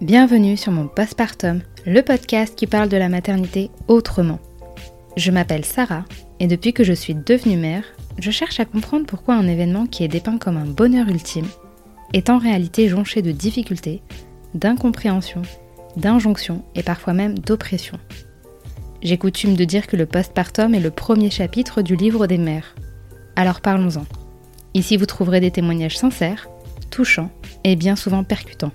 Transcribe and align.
Bienvenue 0.00 0.56
sur 0.56 0.70
mon 0.70 0.86
postpartum, 0.86 1.60
le 1.84 2.02
podcast 2.02 2.54
qui 2.54 2.68
parle 2.68 2.88
de 2.88 2.96
la 2.96 3.08
maternité 3.08 3.68
autrement. 3.88 4.38
Je 5.16 5.32
m'appelle 5.32 5.64
Sarah 5.64 6.04
et 6.38 6.46
depuis 6.46 6.72
que 6.72 6.84
je 6.84 6.92
suis 6.92 7.16
devenue 7.16 7.56
mère, 7.56 7.82
je 8.16 8.30
cherche 8.30 8.60
à 8.60 8.64
comprendre 8.64 9.06
pourquoi 9.06 9.34
un 9.34 9.48
événement 9.48 9.86
qui 9.86 10.04
est 10.04 10.08
dépeint 10.08 10.38
comme 10.38 10.56
un 10.56 10.66
bonheur 10.66 11.08
ultime 11.08 11.48
est 12.12 12.30
en 12.30 12.38
réalité 12.38 12.88
jonché 12.88 13.22
de 13.22 13.32
difficultés, 13.32 14.00
d'incompréhension, 14.54 15.42
d'injonctions 15.96 16.62
et 16.76 16.84
parfois 16.84 17.12
même 17.12 17.36
d'oppression. 17.36 17.98
J'ai 19.02 19.18
coutume 19.18 19.56
de 19.56 19.64
dire 19.64 19.88
que 19.88 19.96
le 19.96 20.06
postpartum 20.06 20.76
est 20.76 20.80
le 20.80 20.92
premier 20.92 21.30
chapitre 21.30 21.82
du 21.82 21.96
livre 21.96 22.28
des 22.28 22.38
mères. 22.38 22.76
Alors 23.34 23.60
parlons-en. 23.60 24.06
Ici 24.74 24.96
vous 24.96 25.06
trouverez 25.06 25.40
des 25.40 25.50
témoignages 25.50 25.98
sincères, 25.98 26.48
touchants 26.88 27.32
et 27.64 27.74
bien 27.74 27.96
souvent 27.96 28.22
percutants. 28.22 28.72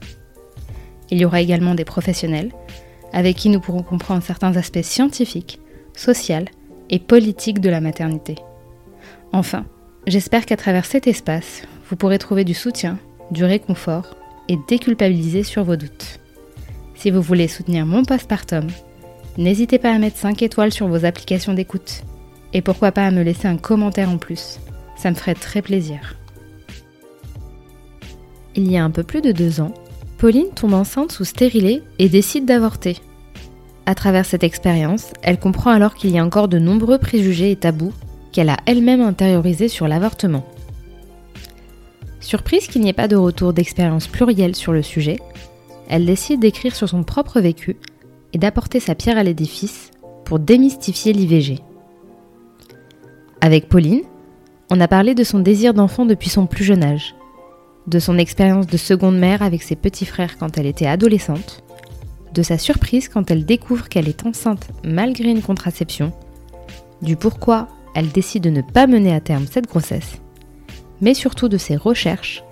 Il 1.13 1.22
y 1.22 1.26
aura 1.26 1.41
également 1.41 1.76
des 1.76 1.85
professionnels, 1.85 2.52
avec 3.12 3.38
qui 3.38 3.49
nous 3.49 3.59
pourrons 3.59 3.84
comprendre 3.84 4.23
certains 4.23 4.58
aspects 4.58 4.81
scientifiques, 4.81 5.59
sociaux 5.95 6.45
et 6.90 6.98
politiques 6.98 7.59
de 7.59 7.70
la 7.70 7.81
maternité. 7.81 8.34
Enfin, 9.31 9.63
j'espère 10.07 10.48
qu'à 10.48 10.57
travers 10.57 10.85
cet 10.85 11.05
espace, 11.05 11.68
vous 11.88 11.98
pourrez 11.98 12.18
trouver 12.18 12.44
du 12.44 12.55
soutien, 12.55 12.98
du 13.30 13.44
réconfort 13.44 14.16
et 14.49 14.57
déculpabiliser 14.68 15.44
sur 15.44 15.63
vos 15.63 15.76
doutes. 15.76 16.20
Si 16.95 17.12
vous 17.12 17.21
voulez 17.21 17.48
soutenir 17.48 17.85
mon 17.85 18.04
postpartum, 18.04 18.66
n'hésitez 19.38 19.77
pas 19.77 19.93
à 19.93 19.99
mettre 19.99 20.18
5 20.18 20.41
étoiles 20.41 20.73
sur 20.73 20.88
vos 20.88 21.05
applications 21.05 21.54
d'écoute. 21.54 22.02
Et 22.54 22.63
pourquoi 22.63 22.91
pas 22.91 23.05
à 23.05 23.12
me 23.12 23.21
laisser 23.21 23.48
un 23.48 23.57
commentaire 23.57 24.09
en 24.09 24.18
plus. 24.18 24.59
Ça 24.98 25.12
me 25.12 25.16
ferait 25.16 25.35
très 25.35 25.62
plaisir. 25.62 26.16
Il 28.55 28.71
y 28.71 28.77
a 28.77 28.84
un 28.84 28.90
peu 28.90 29.04
plus 29.04 29.21
de 29.21 29.32
deux 29.32 29.62
ans, 29.62 29.76
Pauline 30.23 30.52
tombe 30.55 30.73
enceinte 30.73 31.12
sous 31.12 31.26
stérilet 31.26 31.84
et 31.99 32.07
décide 32.07 32.46
d'avorter. 32.46 32.96
À 33.85 33.93
travers 33.93 34.26
cette 34.26 34.46
expérience, 34.46 35.12
elle 35.21 35.38
comprend 35.38 35.71
alors 35.71 35.96
qu'il 35.96 36.12
y 36.12 36.18
a 36.18 36.24
encore 36.24 36.48
de 36.48 36.60
nombreux 36.60 36.98
préjugés 36.98 37.52
et 37.52 37.57
tabous 37.57 37.91
qu'elle 38.32 38.48
a 38.48 38.55
elle-même 38.66 39.01
intériorisés 39.01 39.68
sur 39.68 39.85
l'avortement. 39.85 40.46
Surprise 42.21 42.68
qu'il 42.68 42.84
n'y 42.84 42.88
ait 42.88 42.94
pas 42.94 43.10
de 43.10 43.18
retour 43.18 43.51
d'expérience 43.51 44.07
plurielle 44.07 44.55
sur 44.55 44.71
le 44.71 44.82
sujet, 44.82 45.20
elle 45.90 46.05
décide 46.05 46.40
d'écrire 46.40 46.74
sur 46.74 46.88
son 46.88 47.04
propre 47.04 47.41
vécu 47.41 47.76
et 48.32 48.38
d'apporter 48.38 48.79
sa 48.79 48.96
pierre 48.96 49.18
à 49.18 49.24
l'édifice 49.24 49.91
pour 50.24 50.40
démystifier 50.40 51.12
l'IVG. 51.12 51.60
Avec 53.41 53.68
Pauline, 53.68 54.04
on 54.71 54.79
a 54.79 54.88
parlé 54.88 55.16
de 55.16 55.24
son 55.26 55.40
désir 55.40 55.74
d'enfant 55.74 56.05
depuis 56.05 56.29
son 56.29 56.46
plus 56.46 56.63
jeune 56.63 56.85
âge, 56.85 57.13
de 57.87 57.99
son 57.99 58.17
expérience 58.17 58.67
de 58.67 58.77
seconde 58.77 59.17
mère 59.17 59.41
avec 59.41 59.62
ses 59.63 59.76
petits 59.76 60.05
frères 60.05 60.37
quand 60.37 60.57
elle 60.57 60.65
était 60.65 60.87
adolescente, 60.87 61.63
de 62.34 62.41
sa 62.41 62.57
surprise 62.57 63.09
quand 63.09 63.29
elle 63.29 63.45
découvre 63.45 63.89
qu'elle 63.89 64.09
est 64.09 64.25
enceinte 64.25 64.69
malgré 64.84 65.29
une 65.29 65.41
contraception, 65.41 66.11
du 67.01 67.16
pourquoi 67.16 67.67
elle 67.95 68.09
décide 68.09 68.44
de 68.44 68.50
ne 68.50 68.61
pas 68.61 68.88
mener 68.88 69.13
à 69.13 69.19
terme 69.19 69.45
cette 69.45 69.67
grossesse, 69.67 70.22
mais 71.01 71.13
surtout 71.13 71.50
de 71.50 71.57
ses 71.57 71.75
recherches 71.75 72.44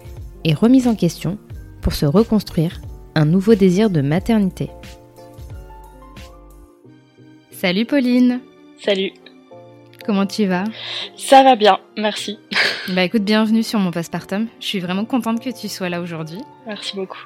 et 0.43 0.53
remises 0.53 0.87
en 0.87 0.95
question 0.95 1.37
pour 1.81 1.93
se 1.93 2.05
reconstruire 2.05 2.81
un 3.15 3.25
nouveau 3.25 3.55
désir 3.55 3.89
de 3.89 4.01
maternité. 4.01 4.69
Salut 7.51 7.85
Pauline 7.85 8.39
Salut 8.83 9.11
Comment 10.05 10.25
tu 10.25 10.45
vas? 10.45 10.63
Ça 11.15 11.43
va 11.43 11.55
bien, 11.55 11.79
merci. 11.97 12.39
Bah 12.89 13.03
écoute, 13.03 13.23
bienvenue 13.23 13.61
sur 13.61 13.79
mon 13.79 13.91
postpartum. 13.91 14.47
Je 14.59 14.65
suis 14.65 14.79
vraiment 14.79 15.05
contente 15.05 15.39
que 15.39 15.51
tu 15.51 15.69
sois 15.69 15.87
là 15.87 16.01
aujourd'hui. 16.01 16.39
Merci 16.65 16.95
beaucoup. 16.95 17.19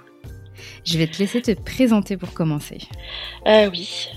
Je 0.83 0.97
vais 0.97 1.07
te 1.07 1.17
laisser 1.17 1.41
te 1.41 1.51
présenter 1.51 2.17
pour 2.17 2.33
commencer. 2.33 2.79
Euh, 3.47 3.69
oui. 3.71 4.09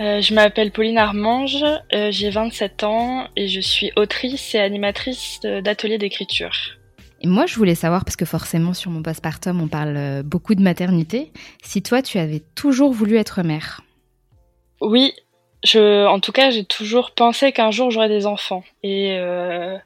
Euh, 0.00 0.20
je 0.20 0.34
m'appelle 0.34 0.72
Pauline 0.72 0.98
Armange, 0.98 1.62
euh, 1.92 2.10
j'ai 2.10 2.30
27 2.30 2.84
ans 2.84 3.28
et 3.36 3.48
je 3.48 3.60
suis 3.60 3.92
autrice 3.96 4.54
et 4.54 4.58
animatrice 4.58 5.40
d'ateliers 5.40 5.98
d'écriture. 5.98 6.76
Et 7.22 7.28
moi, 7.28 7.46
je 7.46 7.54
voulais 7.56 7.74
savoir, 7.74 8.04
parce 8.04 8.16
que 8.16 8.26
forcément 8.26 8.74
sur 8.74 8.90
mon 8.90 9.02
postpartum, 9.02 9.60
on 9.60 9.68
parle 9.68 9.96
euh, 9.96 10.22
beaucoup 10.22 10.54
de 10.54 10.62
maternité, 10.62 11.32
si 11.62 11.82
toi, 11.82 12.02
tu 12.02 12.18
avais 12.18 12.42
toujours 12.54 12.92
voulu 12.92 13.16
être 13.16 13.42
mère? 13.42 13.80
Oui, 14.82 15.12
en 15.74 16.20
tout 16.20 16.32
cas, 16.32 16.50
j'ai 16.50 16.64
toujours 16.64 17.10
pensé 17.10 17.52
qu'un 17.52 17.70
jour 17.70 17.90
j'aurais 17.90 18.08
des 18.08 18.26
enfants. 18.26 18.64
Et 18.82 19.16
euh, 19.18 19.76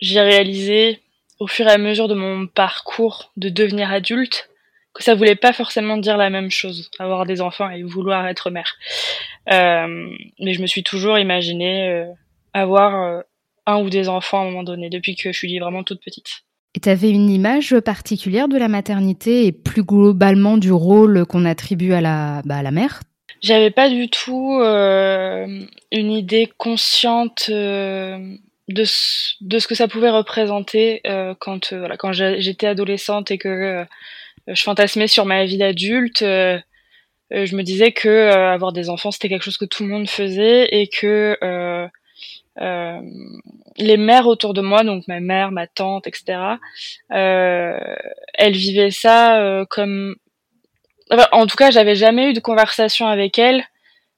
j'ai 0.00 0.20
réalisé 0.20 1.00
au 1.38 1.46
fur 1.46 1.66
et 1.66 1.72
à 1.72 1.78
mesure 1.78 2.08
de 2.08 2.14
mon 2.14 2.46
parcours 2.46 3.32
de 3.36 3.48
devenir 3.48 3.92
adulte 3.92 4.48
que 4.94 5.04
ça 5.04 5.14
voulait 5.14 5.36
pas 5.36 5.52
forcément 5.52 5.98
dire 5.98 6.16
la 6.16 6.30
même 6.30 6.50
chose, 6.50 6.90
avoir 6.98 7.26
des 7.26 7.42
enfants 7.42 7.68
et 7.68 7.82
vouloir 7.82 8.26
être 8.28 8.50
mère. 8.50 8.76
Euh, 9.52 10.08
mais 10.40 10.54
je 10.54 10.62
me 10.62 10.66
suis 10.66 10.82
toujours 10.82 11.18
imaginé 11.18 11.88
euh, 11.90 12.06
avoir 12.54 13.22
un 13.66 13.82
ou 13.82 13.90
des 13.90 14.08
enfants 14.08 14.38
à 14.38 14.42
un 14.42 14.44
moment 14.46 14.62
donné, 14.62 14.88
depuis 14.88 15.14
que 15.14 15.32
je 15.32 15.36
suis 15.36 15.58
vraiment 15.58 15.82
toute 15.82 16.02
petite. 16.02 16.44
Et 16.74 16.80
tu 16.80 16.88
avais 16.88 17.10
une 17.10 17.28
image 17.28 17.78
particulière 17.80 18.48
de 18.48 18.56
la 18.56 18.68
maternité 18.68 19.46
et 19.46 19.52
plus 19.52 19.82
globalement 19.82 20.56
du 20.56 20.72
rôle 20.72 21.26
qu'on 21.26 21.44
attribue 21.44 21.92
à 21.92 22.00
la, 22.00 22.42
bah, 22.44 22.56
à 22.56 22.62
la 22.62 22.70
mère? 22.70 23.00
J'avais 23.42 23.70
pas 23.70 23.88
du 23.88 24.08
tout 24.08 24.58
euh, 24.60 25.46
une 25.92 26.12
idée 26.12 26.50
consciente 26.58 27.46
euh, 27.50 28.18
de, 28.68 28.84
ce, 28.84 29.34
de 29.40 29.58
ce 29.58 29.66
que 29.68 29.74
ça 29.74 29.88
pouvait 29.88 30.10
représenter 30.10 31.00
euh, 31.06 31.34
quand, 31.38 31.72
euh, 31.72 31.78
voilà, 31.80 31.96
quand 31.96 32.12
j'étais 32.12 32.66
adolescente 32.66 33.30
et 33.30 33.38
que 33.38 33.84
je 34.46 34.62
fantasmais 34.62 35.08
sur 35.08 35.26
ma 35.26 35.44
vie 35.44 35.58
d'adulte. 35.58 36.20
Je 36.22 37.56
me 37.56 37.62
disais 37.62 37.92
que 37.92 38.30
avoir 38.30 38.72
des 38.72 38.88
enfants 38.88 39.10
c'était 39.10 39.28
quelque 39.28 39.42
chose 39.42 39.58
que 39.58 39.64
tout 39.64 39.82
le 39.82 39.88
monde 39.90 40.08
faisait 40.08 40.68
et 40.70 40.88
que 40.88 41.36
les 43.78 43.96
mères 43.96 44.28
autour 44.28 44.54
de 44.54 44.60
moi, 44.60 44.84
donc 44.84 45.08
ma 45.08 45.20
mère, 45.20 45.50
ma 45.50 45.66
tante, 45.66 46.06
etc., 46.06 46.38
elles 47.10 48.56
vivaient 48.56 48.92
ça 48.92 49.64
comme... 49.68 50.16
Enfin, 51.10 51.26
en 51.32 51.46
tout 51.46 51.56
cas, 51.56 51.70
j'avais 51.70 51.94
jamais 51.94 52.30
eu 52.30 52.32
de 52.32 52.40
conversation 52.40 53.06
avec 53.06 53.38
elles 53.38 53.64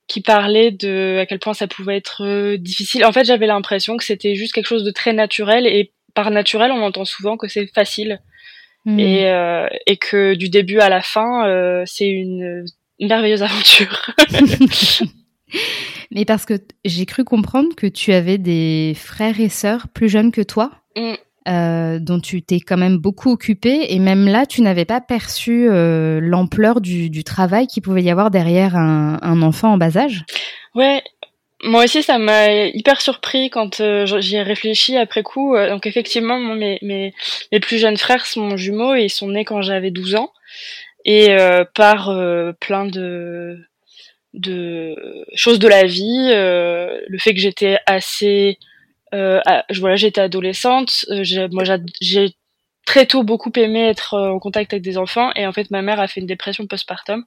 qui 0.06 0.22
parlait 0.22 0.71
de 0.71 1.19
à 1.21 1.26
quel 1.26 1.38
point 1.38 1.53
ça 1.54 1.66
pouvait 1.66 1.97
être 1.97 2.25
euh, 2.25 2.56
difficile. 2.56 3.04
En 3.04 3.12
fait, 3.12 3.25
j'avais 3.25 3.47
l'impression 3.47 3.97
que 3.97 4.04
c'était 4.04 4.34
juste 4.34 4.54
quelque 4.54 4.66
chose 4.66 4.84
de 4.84 4.91
très 4.91 5.12
naturel 5.12 5.66
et 5.66 5.93
par 6.15 6.31
naturel, 6.31 6.72
on 6.72 6.82
entend 6.82 7.04
souvent 7.04 7.37
que 7.37 7.48
c'est 7.48 7.66
facile 7.66 8.21
Hmm. 8.84 8.98
et, 8.98 9.28
euh, 9.28 9.66
et 9.87 9.97
que 9.97 10.34
du 10.34 10.48
début 10.48 10.78
à 10.78 10.88
la 10.88 11.03
fin, 11.03 11.47
euh, 11.47 11.82
c'est 11.84 12.09
une, 12.09 12.65
une 13.00 13.09
merveilleuse 13.09 13.43
aventure. 13.43 14.10
Mais 16.10 16.25
parce 16.25 16.47
que 16.47 16.54
j'ai 16.84 17.04
cru 17.04 17.25
comprendre 17.25 17.75
que 17.77 17.87
tu 17.87 18.12
avais 18.12 18.38
des 18.38 18.94
frères 18.97 19.41
et 19.41 19.48
sœurs 19.48 19.88
plus 19.88 20.09
jeunes 20.09 20.32
que 20.32 20.43
toi, 20.43 20.71
Mm. 20.97 21.15
Euh, 21.48 21.98
dont 21.98 22.20
tu 22.20 22.42
t'es 22.42 22.60
quand 22.60 22.76
même 22.76 22.98
beaucoup 22.98 23.31
occupée, 23.31 23.86
et 23.88 23.98
même 23.98 24.26
là, 24.26 24.44
tu 24.44 24.60
n'avais 24.60 24.84
pas 24.84 25.00
perçu 25.00 25.66
euh, 25.70 26.20
l'ampleur 26.20 26.81
du, 26.82 27.25
travail 27.25 27.66
qu'il 27.66 27.82
pouvait 27.82 28.03
y 28.03 28.10
avoir 28.10 28.31
derrière 28.31 28.76
un, 28.76 29.42
enfant 29.42 29.72
en 29.72 29.76
bas 29.78 29.97
âge? 29.97 30.25
Ouais, 30.75 31.03
moi 31.62 31.84
aussi 31.84 32.03
ça 32.03 32.19
m'a 32.19 32.53
hyper 32.53 33.00
surpris 33.00 33.48
quand 33.50 33.81
euh, 33.81 34.04
j'y 34.20 34.36
ai 34.36 34.42
réfléchi 34.42 34.97
après 34.97 35.22
coup. 35.22 35.56
Donc 35.56 35.86
effectivement, 35.86 36.38
mes, 36.38 36.78
mes, 36.82 37.14
mes 37.50 37.60
plus 37.60 37.78
jeunes 37.78 37.97
frères 37.97 38.26
sont 38.26 38.56
jumeaux 38.56 38.94
et 38.94 39.04
ils 39.04 39.10
sont 39.10 39.28
nés 39.28 39.44
quand 39.44 39.62
j'avais 39.62 39.91
12 39.91 40.16
ans. 40.16 40.32
Et 41.06 41.34
par 41.75 42.12
plein 42.60 42.84
de, 42.84 43.59
de 44.34 44.94
choses 45.34 45.59
de 45.59 45.69
la 45.69 45.84
vie, 45.84 46.28
le 46.30 47.19
fait 47.19 47.32
que 47.32 47.41
j'étais 47.41 47.78
assez... 47.86 48.59
Euh, 49.14 49.41
je- 49.70 49.80
voilà, 49.80 49.96
j'étais 49.96 50.20
adolescente, 50.20 51.04
euh, 51.10 51.48
moi 51.52 51.64
j'a- 51.64 51.78
j'ai 52.00 52.30
très 52.86 53.06
tôt 53.06 53.22
beaucoup 53.22 53.52
aimé 53.56 53.80
être 53.86 54.15
euh, 54.15 54.30
en 54.30 54.38
contact 54.38 54.72
avec 54.72 54.83
des 54.83 54.97
enfants 54.98 55.30
et 55.36 55.47
en 55.47 55.53
fait 55.53 55.71
ma 55.71 55.83
mère 55.83 56.00
a 56.00 56.09
fait 56.09 56.21
une 56.21 56.27
dépression 56.27 56.66
postpartum. 56.66 57.24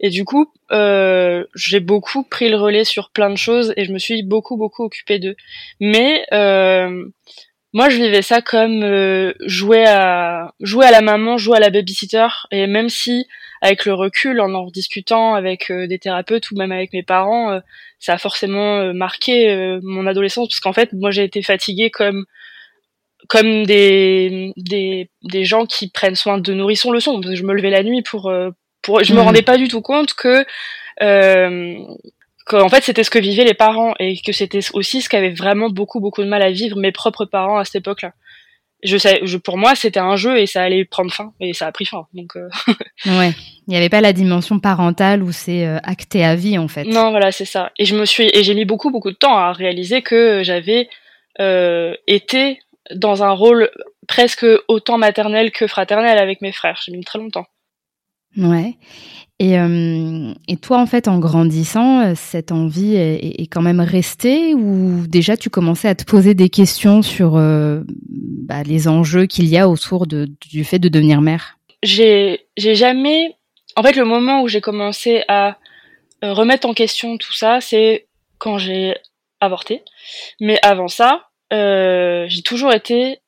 Et 0.00 0.10
du 0.10 0.24
coup 0.24 0.46
euh, 0.72 1.44
j'ai 1.54 1.80
beaucoup 1.80 2.22
pris 2.24 2.48
le 2.48 2.56
relais 2.56 2.84
sur 2.84 3.10
plein 3.10 3.30
de 3.30 3.36
choses 3.36 3.72
et 3.76 3.84
je 3.84 3.92
me 3.92 3.98
suis 3.98 4.22
beaucoup 4.22 4.56
beaucoup 4.56 4.84
occupée 4.84 5.18
d'eux. 5.18 5.36
Mais 5.80 6.24
euh, 6.32 7.06
moi 7.72 7.88
je 7.88 7.96
vivais 7.96 8.22
ça 8.22 8.40
comme 8.42 8.82
euh, 8.84 9.34
jouer 9.46 9.84
à 9.86 10.52
jouer 10.60 10.86
à 10.86 10.90
la 10.92 11.00
maman 11.02 11.38
jouer 11.38 11.56
à 11.56 11.60
la 11.60 11.70
babysitter 11.70 12.28
et 12.52 12.66
même 12.68 12.88
si 12.88 13.26
avec 13.62 13.86
le 13.86 13.94
recul 13.94 14.40
en 14.40 14.52
en 14.54 14.66
discutant 14.70 15.34
avec 15.34 15.72
des 15.72 15.98
thérapeutes 15.98 16.50
ou 16.52 16.56
même 16.56 16.70
avec 16.72 16.92
mes 16.92 17.02
parents 17.02 17.60
ça 18.04 18.12
a 18.14 18.18
forcément 18.18 18.78
euh, 18.80 18.92
marqué 18.92 19.50
euh, 19.50 19.80
mon 19.82 20.06
adolescence 20.06 20.48
parce 20.48 20.60
qu'en 20.60 20.74
fait 20.74 20.92
moi 20.92 21.10
j'ai 21.10 21.24
été 21.24 21.40
fatiguée 21.42 21.90
comme 21.90 22.26
comme 23.28 23.64
des, 23.64 24.52
des, 24.58 25.08
des 25.22 25.44
gens 25.46 25.64
qui 25.64 25.88
prennent 25.88 26.14
soin 26.14 26.36
de 26.36 26.52
nourrissons 26.52 26.90
le 26.92 27.00
sont. 27.00 27.14
Parce 27.20 27.30
que 27.32 27.36
je 27.36 27.42
me 27.44 27.54
levais 27.54 27.70
la 27.70 27.82
nuit 27.82 28.02
pour, 28.02 28.28
euh, 28.28 28.50
pour, 28.82 29.02
je 29.02 29.14
me 29.14 29.20
Mhm. 29.20 29.24
rendais 29.24 29.42
pas 29.42 29.56
du 29.56 29.68
tout 29.68 29.80
compte 29.80 30.12
que, 30.12 30.44
euh, 31.02 31.74
qu'en 32.44 32.68
fait 32.68 32.82
c'était 32.84 33.02
ce 33.02 33.08
que 33.10 33.18
vivaient 33.18 33.44
les 33.46 33.54
parents 33.54 33.94
et 33.98 34.18
que 34.20 34.32
c'était 34.32 34.60
aussi 34.74 35.00
ce 35.00 35.08
qu'avaient 35.08 35.30
vraiment 35.32 35.70
beaucoup 35.70 36.00
beaucoup 36.00 36.22
de 36.22 36.28
mal 36.28 36.42
à 36.42 36.50
vivre 36.50 36.76
mes 36.76 36.92
propres 36.92 37.24
parents 37.24 37.56
à 37.56 37.64
cette 37.64 37.76
époque-là. 37.76 38.12
Je 38.84 38.96
sais, 38.98 39.20
je, 39.24 39.38
pour 39.38 39.56
moi, 39.56 39.74
c'était 39.74 40.00
un 40.00 40.16
jeu 40.16 40.38
et 40.38 40.46
ça 40.46 40.62
allait 40.62 40.84
prendre 40.84 41.12
fin 41.12 41.32
et 41.40 41.54
ça 41.54 41.66
a 41.66 41.72
pris 41.72 41.86
fin. 41.86 42.06
Donc, 42.12 42.36
euh... 42.36 42.48
ouais, 43.06 43.32
il 43.66 43.70
n'y 43.70 43.76
avait 43.76 43.88
pas 43.88 44.00
la 44.00 44.12
dimension 44.12 44.58
parentale 44.60 45.22
où 45.22 45.32
c'est 45.32 45.66
euh, 45.66 45.78
acté 45.82 46.24
à 46.24 46.36
vie 46.36 46.58
en 46.58 46.68
fait. 46.68 46.84
Non, 46.84 47.10
voilà, 47.10 47.32
c'est 47.32 47.46
ça. 47.46 47.72
Et 47.78 47.86
je 47.86 47.96
me 47.96 48.04
suis, 48.04 48.30
et 48.32 48.44
j'ai 48.44 48.54
mis 48.54 48.66
beaucoup 48.66 48.90
beaucoup 48.90 49.10
de 49.10 49.16
temps 49.16 49.36
à 49.36 49.52
réaliser 49.52 50.02
que 50.02 50.42
j'avais 50.42 50.88
euh, 51.40 51.94
été 52.06 52.60
dans 52.94 53.22
un 53.22 53.30
rôle 53.30 53.70
presque 54.06 54.46
autant 54.68 54.98
maternel 54.98 55.50
que 55.50 55.66
fraternel 55.66 56.18
avec 56.18 56.42
mes 56.42 56.52
frères. 56.52 56.80
J'ai 56.84 56.92
mis 56.92 57.04
très 57.04 57.18
longtemps. 57.18 57.46
Ouais. 58.36 58.76
Et, 59.40 59.58
euh, 59.58 60.32
et, 60.46 60.56
toi, 60.56 60.78
en 60.78 60.86
fait, 60.86 61.08
en 61.08 61.18
grandissant, 61.18 62.00
euh, 62.00 62.12
cette 62.14 62.52
envie 62.52 62.94
est, 62.94 63.40
est, 63.40 63.46
quand 63.46 63.62
même 63.62 63.80
restée 63.80 64.54
ou 64.54 65.06
déjà 65.08 65.36
tu 65.36 65.50
commençais 65.50 65.88
à 65.88 65.94
te 65.94 66.04
poser 66.04 66.34
des 66.34 66.48
questions 66.48 67.02
sur 67.02 67.36
euh, 67.36 67.80
bah, 67.86 68.62
les 68.62 68.86
enjeux 68.86 69.26
qu'il 69.26 69.46
y 69.46 69.58
a 69.58 69.68
autour 69.68 70.06
de, 70.06 70.28
du 70.48 70.64
fait 70.64 70.78
de 70.78 70.88
devenir 70.88 71.20
mère? 71.20 71.58
J'ai 71.82 72.38
jamais... 72.56 73.36
En 73.76 73.82
fait, 73.82 73.96
le 73.96 74.04
moment 74.04 74.42
où 74.42 74.48
j'ai 74.48 74.60
commencé 74.60 75.24
à 75.26 75.58
remettre 76.22 76.68
en 76.68 76.74
question 76.74 77.18
tout 77.18 77.32
ça, 77.32 77.60
c'est 77.60 78.06
quand 78.38 78.56
j'ai 78.56 78.94
avorté. 79.40 79.82
Mais 80.40 80.58
avant 80.62 80.88
ça, 80.88 81.28
j'ai 81.50 82.42
toujours 82.44 82.72
été 82.72 83.18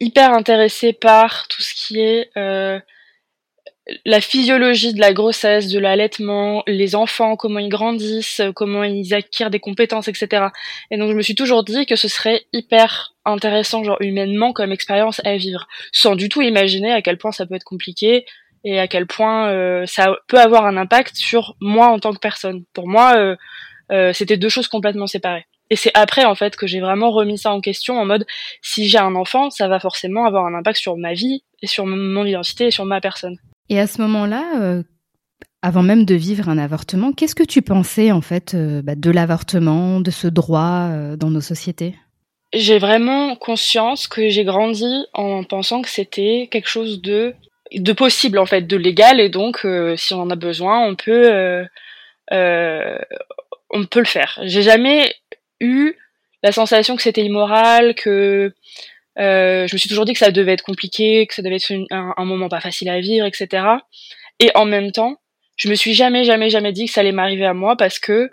hyper 0.00 0.32
intéressée 0.32 0.92
par 0.92 1.46
tout 1.46 1.62
ce 1.62 1.72
qui 1.74 2.00
est 2.00 2.30
la 4.04 4.20
physiologie 4.20 4.92
de 4.94 5.00
la 5.00 5.12
grossesse, 5.12 5.68
de 5.68 5.78
l'allaitement, 5.78 6.62
les 6.66 6.96
enfants, 6.96 7.36
comment 7.36 7.60
ils 7.60 7.68
grandissent, 7.68 8.42
comment 8.54 8.82
ils 8.82 9.14
acquièrent 9.14 9.50
des 9.50 9.60
compétences, 9.60 10.08
etc. 10.08 10.48
Et 10.90 10.98
donc 10.98 11.10
je 11.10 11.16
me 11.16 11.22
suis 11.22 11.34
toujours 11.34 11.62
dit 11.62 11.86
que 11.86 11.94
ce 11.94 12.08
serait 12.08 12.46
hyper 12.52 13.14
intéressant, 13.24 13.84
genre 13.84 14.00
humainement, 14.00 14.52
comme 14.52 14.72
expérience 14.72 15.20
à 15.24 15.36
vivre, 15.36 15.68
sans 15.92 16.16
du 16.16 16.28
tout 16.28 16.42
imaginer 16.42 16.92
à 16.92 17.02
quel 17.02 17.16
point 17.16 17.32
ça 17.32 17.46
peut 17.46 17.54
être 17.54 17.64
compliqué 17.64 18.24
et 18.64 18.80
à 18.80 18.88
quel 18.88 19.06
point 19.06 19.50
euh, 19.50 19.86
ça 19.86 20.16
peut 20.26 20.40
avoir 20.40 20.66
un 20.66 20.76
impact 20.76 21.14
sur 21.14 21.56
moi 21.60 21.86
en 21.86 22.00
tant 22.00 22.12
que 22.12 22.18
personne. 22.18 22.64
Pour 22.72 22.88
moi, 22.88 23.16
euh, 23.16 23.36
euh, 23.92 24.12
c'était 24.12 24.36
deux 24.36 24.48
choses 24.48 24.66
complètement 24.66 25.06
séparées. 25.06 25.46
Et 25.70 25.76
c'est 25.76 25.90
après 25.94 26.24
en 26.24 26.34
fait 26.34 26.56
que 26.56 26.66
j'ai 26.66 26.80
vraiment 26.80 27.10
remis 27.10 27.38
ça 27.38 27.52
en 27.52 27.60
question 27.60 27.98
en 27.98 28.04
mode 28.04 28.24
si 28.62 28.88
j'ai 28.88 28.98
un 28.98 29.14
enfant, 29.16 29.50
ça 29.50 29.68
va 29.68 29.80
forcément 29.80 30.24
avoir 30.24 30.46
un 30.46 30.54
impact 30.54 30.78
sur 30.78 30.96
ma 30.96 31.12
vie 31.12 31.42
et 31.62 31.66
sur 31.66 31.86
mon 31.86 32.24
identité 32.24 32.66
et 32.66 32.70
sur 32.70 32.84
ma 32.84 33.00
personne. 33.00 33.38
Et 33.68 33.80
à 33.80 33.86
ce 33.86 34.00
moment-là, 34.02 34.60
euh, 34.60 34.82
avant 35.62 35.82
même 35.82 36.04
de 36.04 36.14
vivre 36.14 36.48
un 36.48 36.58
avortement, 36.58 37.12
qu'est-ce 37.12 37.34
que 37.34 37.42
tu 37.42 37.62
pensais 37.62 38.12
en 38.12 38.20
fait 38.20 38.54
euh, 38.54 38.82
bah, 38.82 38.94
de 38.94 39.10
l'avortement, 39.10 40.00
de 40.00 40.10
ce 40.10 40.28
droit 40.28 40.88
euh, 40.90 41.16
dans 41.16 41.30
nos 41.30 41.40
sociétés? 41.40 41.94
J'ai 42.52 42.78
vraiment 42.78 43.34
conscience 43.34 44.06
que 44.06 44.28
j'ai 44.28 44.44
grandi 44.44 45.06
en 45.12 45.42
pensant 45.42 45.82
que 45.82 45.88
c'était 45.88 46.48
quelque 46.50 46.68
chose 46.68 47.02
de 47.02 47.34
de 47.74 47.92
possible 47.92 48.38
en 48.38 48.46
fait, 48.46 48.62
de 48.62 48.76
légal 48.76 49.20
et 49.20 49.28
donc 49.28 49.66
si 49.96 50.14
on 50.14 50.20
en 50.20 50.30
a 50.30 50.36
besoin, 50.36 50.86
on 50.86 50.94
peut 50.94 51.66
on 52.30 53.84
peut 53.90 53.98
le 53.98 54.06
faire. 54.06 54.38
J'ai 54.44 54.62
jamais 54.62 55.12
eu 55.60 55.94
la 56.44 56.52
sensation 56.52 56.94
que 56.94 57.02
c'était 57.02 57.24
immoral, 57.24 57.96
que 57.96 58.54
je 59.16 59.72
me 59.72 59.78
suis 59.78 59.88
toujours 59.88 60.04
dit 60.04 60.12
que 60.12 60.18
ça 60.18 60.30
devait 60.30 60.52
être 60.52 60.62
compliqué, 60.62 61.26
que 61.26 61.34
ça 61.34 61.42
devait 61.42 61.56
être 61.56 61.72
un, 61.90 62.14
un, 62.16 62.24
moment 62.24 62.48
pas 62.48 62.60
facile 62.60 62.88
à 62.88 63.00
vivre, 63.00 63.26
etc. 63.26 63.66
Et 64.40 64.50
en 64.54 64.64
même 64.64 64.92
temps, 64.92 65.16
je 65.56 65.68
me 65.68 65.74
suis 65.74 65.94
jamais, 65.94 66.24
jamais, 66.24 66.50
jamais 66.50 66.72
dit 66.72 66.86
que 66.86 66.92
ça 66.92 67.00
allait 67.00 67.12
m'arriver 67.12 67.46
à 67.46 67.54
moi 67.54 67.76
parce 67.76 67.98
que 67.98 68.28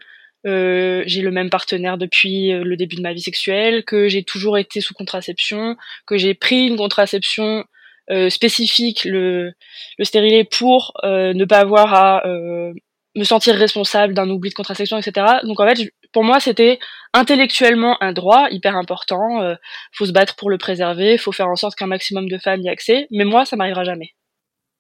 euh, 0.45 1.03
j'ai 1.05 1.21
le 1.21 1.31
même 1.31 1.49
partenaire 1.49 1.97
depuis 1.97 2.51
euh, 2.51 2.63
le 2.63 2.75
début 2.75 2.97
de 2.97 3.01
ma 3.01 3.13
vie 3.13 3.21
sexuelle, 3.21 3.85
que 3.85 4.09
j'ai 4.09 4.23
toujours 4.23 4.57
été 4.57 4.81
sous 4.81 4.93
contraception, 4.93 5.77
que 6.05 6.17
j'ai 6.17 6.33
pris 6.33 6.67
une 6.67 6.75
contraception 6.75 7.63
euh, 8.11 8.29
spécifique, 8.29 9.05
le, 9.05 9.53
le 9.97 10.03
stérilet, 10.03 10.43
pour 10.43 10.91
euh, 11.05 11.33
ne 11.33 11.45
pas 11.45 11.59
avoir 11.59 11.93
à 11.93 12.27
euh, 12.27 12.73
me 13.15 13.23
sentir 13.23 13.55
responsable 13.55 14.13
d'un 14.13 14.29
oubli 14.29 14.49
de 14.49 14.55
contraception, 14.55 14.97
etc. 14.97 15.25
Donc 15.43 15.61
en 15.61 15.67
fait, 15.67 15.89
pour 16.13 16.23
moi, 16.23 16.39
c'était 16.39 16.79
intellectuellement 17.13 17.97
un 18.01 18.13
droit 18.13 18.47
hyper 18.51 18.75
important. 18.75 19.41
Euh, 19.41 19.55
faut 19.91 20.05
se 20.05 20.11
battre 20.11 20.35
pour 20.35 20.49
le 20.49 20.57
préserver, 20.57 21.17
faut 21.17 21.31
faire 21.31 21.47
en 21.47 21.55
sorte 21.55 21.75
qu'un 21.75 21.87
maximum 21.87 22.29
de 22.29 22.37
femmes 22.37 22.61
y 22.61 22.67
aient 22.67 22.71
accès. 22.71 23.07
Mais 23.11 23.25
moi, 23.25 23.45
ça 23.45 23.55
m'arrivera 23.55 23.83
jamais. 23.83 24.11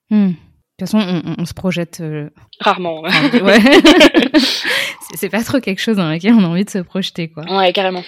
Hmm. 0.09 0.29
De 0.29 0.85
toute 0.85 0.89
façon, 0.89 0.99
on, 1.25 1.35
on 1.37 1.45
se 1.45 1.53
projette 1.53 1.99
euh... 2.01 2.29
rarement. 2.59 3.01
Ouais. 3.41 3.59
c'est 5.15 5.29
pas 5.29 5.43
trop 5.43 5.59
quelque 5.59 5.81
chose 5.81 5.97
dans 5.97 6.09
lequel 6.09 6.33
on 6.33 6.43
a 6.43 6.47
envie 6.47 6.65
de 6.65 6.69
se 6.69 6.79
projeter, 6.79 7.29
quoi. 7.29 7.43
Ouais, 7.45 7.73
carrément. 7.73 8.03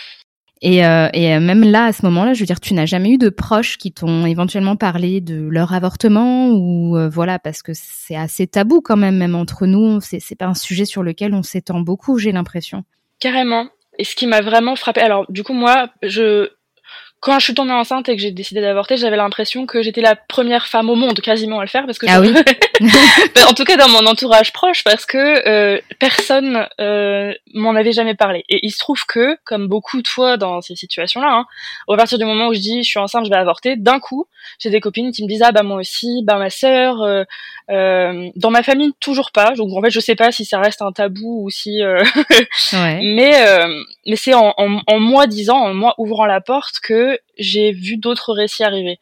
Et, 0.62 0.86
euh, 0.86 1.10
et 1.14 1.38
même 1.40 1.64
là, 1.64 1.86
à 1.86 1.94
ce 1.94 2.04
moment-là, 2.06 2.34
je 2.34 2.40
veux 2.40 2.46
dire, 2.46 2.60
tu 2.60 2.74
n'as 2.74 2.86
jamais 2.86 3.12
eu 3.12 3.18
de 3.18 3.30
proches 3.30 3.78
qui 3.78 3.92
t'ont 3.92 4.26
éventuellement 4.26 4.76
parlé 4.76 5.22
de 5.22 5.36
leur 5.36 5.74
avortement 5.74 6.50
ou 6.50 6.98
euh, 6.98 7.10
voilà, 7.10 7.40
parce 7.40 7.62
que 7.62 7.74
c'est 7.76 8.16
assez 8.16 8.48
tabou 8.48 8.82
quand 8.82 8.96
même, 8.96 9.18
même 9.18 9.36
entre 9.36 9.68
nous. 9.68 10.00
C'est 10.02 10.36
pas 10.36 10.48
un 10.48 10.54
sujet 10.54 10.86
sur 10.86 11.04
lequel 11.04 11.34
on 11.34 11.44
s'étend 11.44 11.82
beaucoup, 11.82 12.18
j'ai 12.18 12.32
l'impression. 12.32 12.84
Carrément. 13.20 13.70
Et 13.98 14.04
ce 14.04 14.16
qui 14.16 14.28
m'a 14.28 14.42
vraiment 14.42 14.76
frappé, 14.76 15.02
alors 15.02 15.26
du 15.30 15.44
coup 15.44 15.54
moi, 15.54 15.90
je 16.02 16.50
quand 17.20 17.40
je 17.40 17.46
suis 17.46 17.54
tombée 17.54 17.72
enceinte 17.72 18.08
et 18.08 18.16
que 18.16 18.22
j'ai 18.22 18.32
décidé 18.32 18.62
d'avorter, 18.62 18.98
j'avais 18.98 19.18
l'impression 19.18 19.66
que 19.66 19.82
j'étais 19.82 20.02
la 20.02 20.16
première 20.16 20.68
femme 20.68 20.90
au 20.90 20.96
monde 20.96 21.20
quasiment 21.22 21.60
à 21.60 21.64
le 21.64 21.70
faire 21.70 21.86
parce 21.86 21.98
que 21.98 22.06
ah 22.08 22.22
oui. 22.22 22.34
en 23.50 23.54
tout 23.54 23.64
cas 23.64 23.78
dans 23.78 23.90
mon 23.90 24.06
entourage 24.06 24.54
proche 24.54 24.84
parce 24.84 25.06
que 25.06 25.48
euh, 25.48 25.80
personne 26.00 26.68
euh, 26.80 27.34
m'en 27.54 27.76
avait 27.76 27.94
jamais 27.94 28.16
parlé. 28.16 28.44
Et 28.50 28.60
il 28.64 28.72
se 28.72 28.78
trouve 28.78 29.06
que 29.06 29.38
comme 29.44 29.68
beaucoup 29.68 30.02
de 30.02 30.08
fois 30.08 30.38
dans 30.38 30.62
ces 30.62 30.76
situations-là, 30.76 31.32
hein, 31.32 31.46
à 31.92 31.98
partir 31.98 32.18
du 32.18 32.26
moment 32.26 32.48
où 32.48 32.54
je 32.54 32.60
dis 32.60 32.84
je 32.84 32.90
suis 32.90 33.00
enceinte, 33.00 33.26
je 33.26 33.30
vais 33.30 33.38
avorter, 33.38 33.76
d'un 33.76 34.00
coup 34.00 34.28
j'ai 34.60 34.70
des 34.70 34.80
copines 34.80 35.12
qui 35.12 35.24
me 35.24 35.28
disent 35.28 35.44
ah 35.44 35.52
bah 35.52 35.64
moi 35.64 35.78
aussi, 35.78 36.22
bah 36.24 36.38
ma 36.38 36.50
sœur, 36.50 37.02
euh, 37.02 37.24
euh 37.70 38.30
dans 38.36 38.52
ma 38.52 38.64
famille 38.64 38.94
toujours 39.00 39.32
pas, 39.32 39.54
donc 39.56 39.76
en 39.76 39.82
fait 39.82 39.90
je 39.90 40.00
sais 40.00 40.16
pas 40.16 40.32
si 40.32 40.46
ça 40.46 40.60
reste 40.60 40.82
un 40.82 40.92
tabou 40.92 41.44
ou 41.44 41.50
si, 41.50 41.82
euh, 41.82 42.04
ouais. 42.74 43.00
mais 43.02 43.34
euh, 43.48 43.68
mais 44.06 44.16
c'est 44.16 44.34
en, 44.34 44.54
en, 44.58 44.82
en 44.88 45.00
moi 45.00 45.28
disant, 45.28 45.58
en 45.58 45.74
moi 45.74 45.96
ouvrant 45.98 46.26
la 46.26 46.42
porte 46.42 46.80
que 46.82 47.20
j'ai 47.38 47.72
vu 47.72 47.98
d'autres 47.98 48.34
récits 48.34 48.64
arriver 48.64 49.00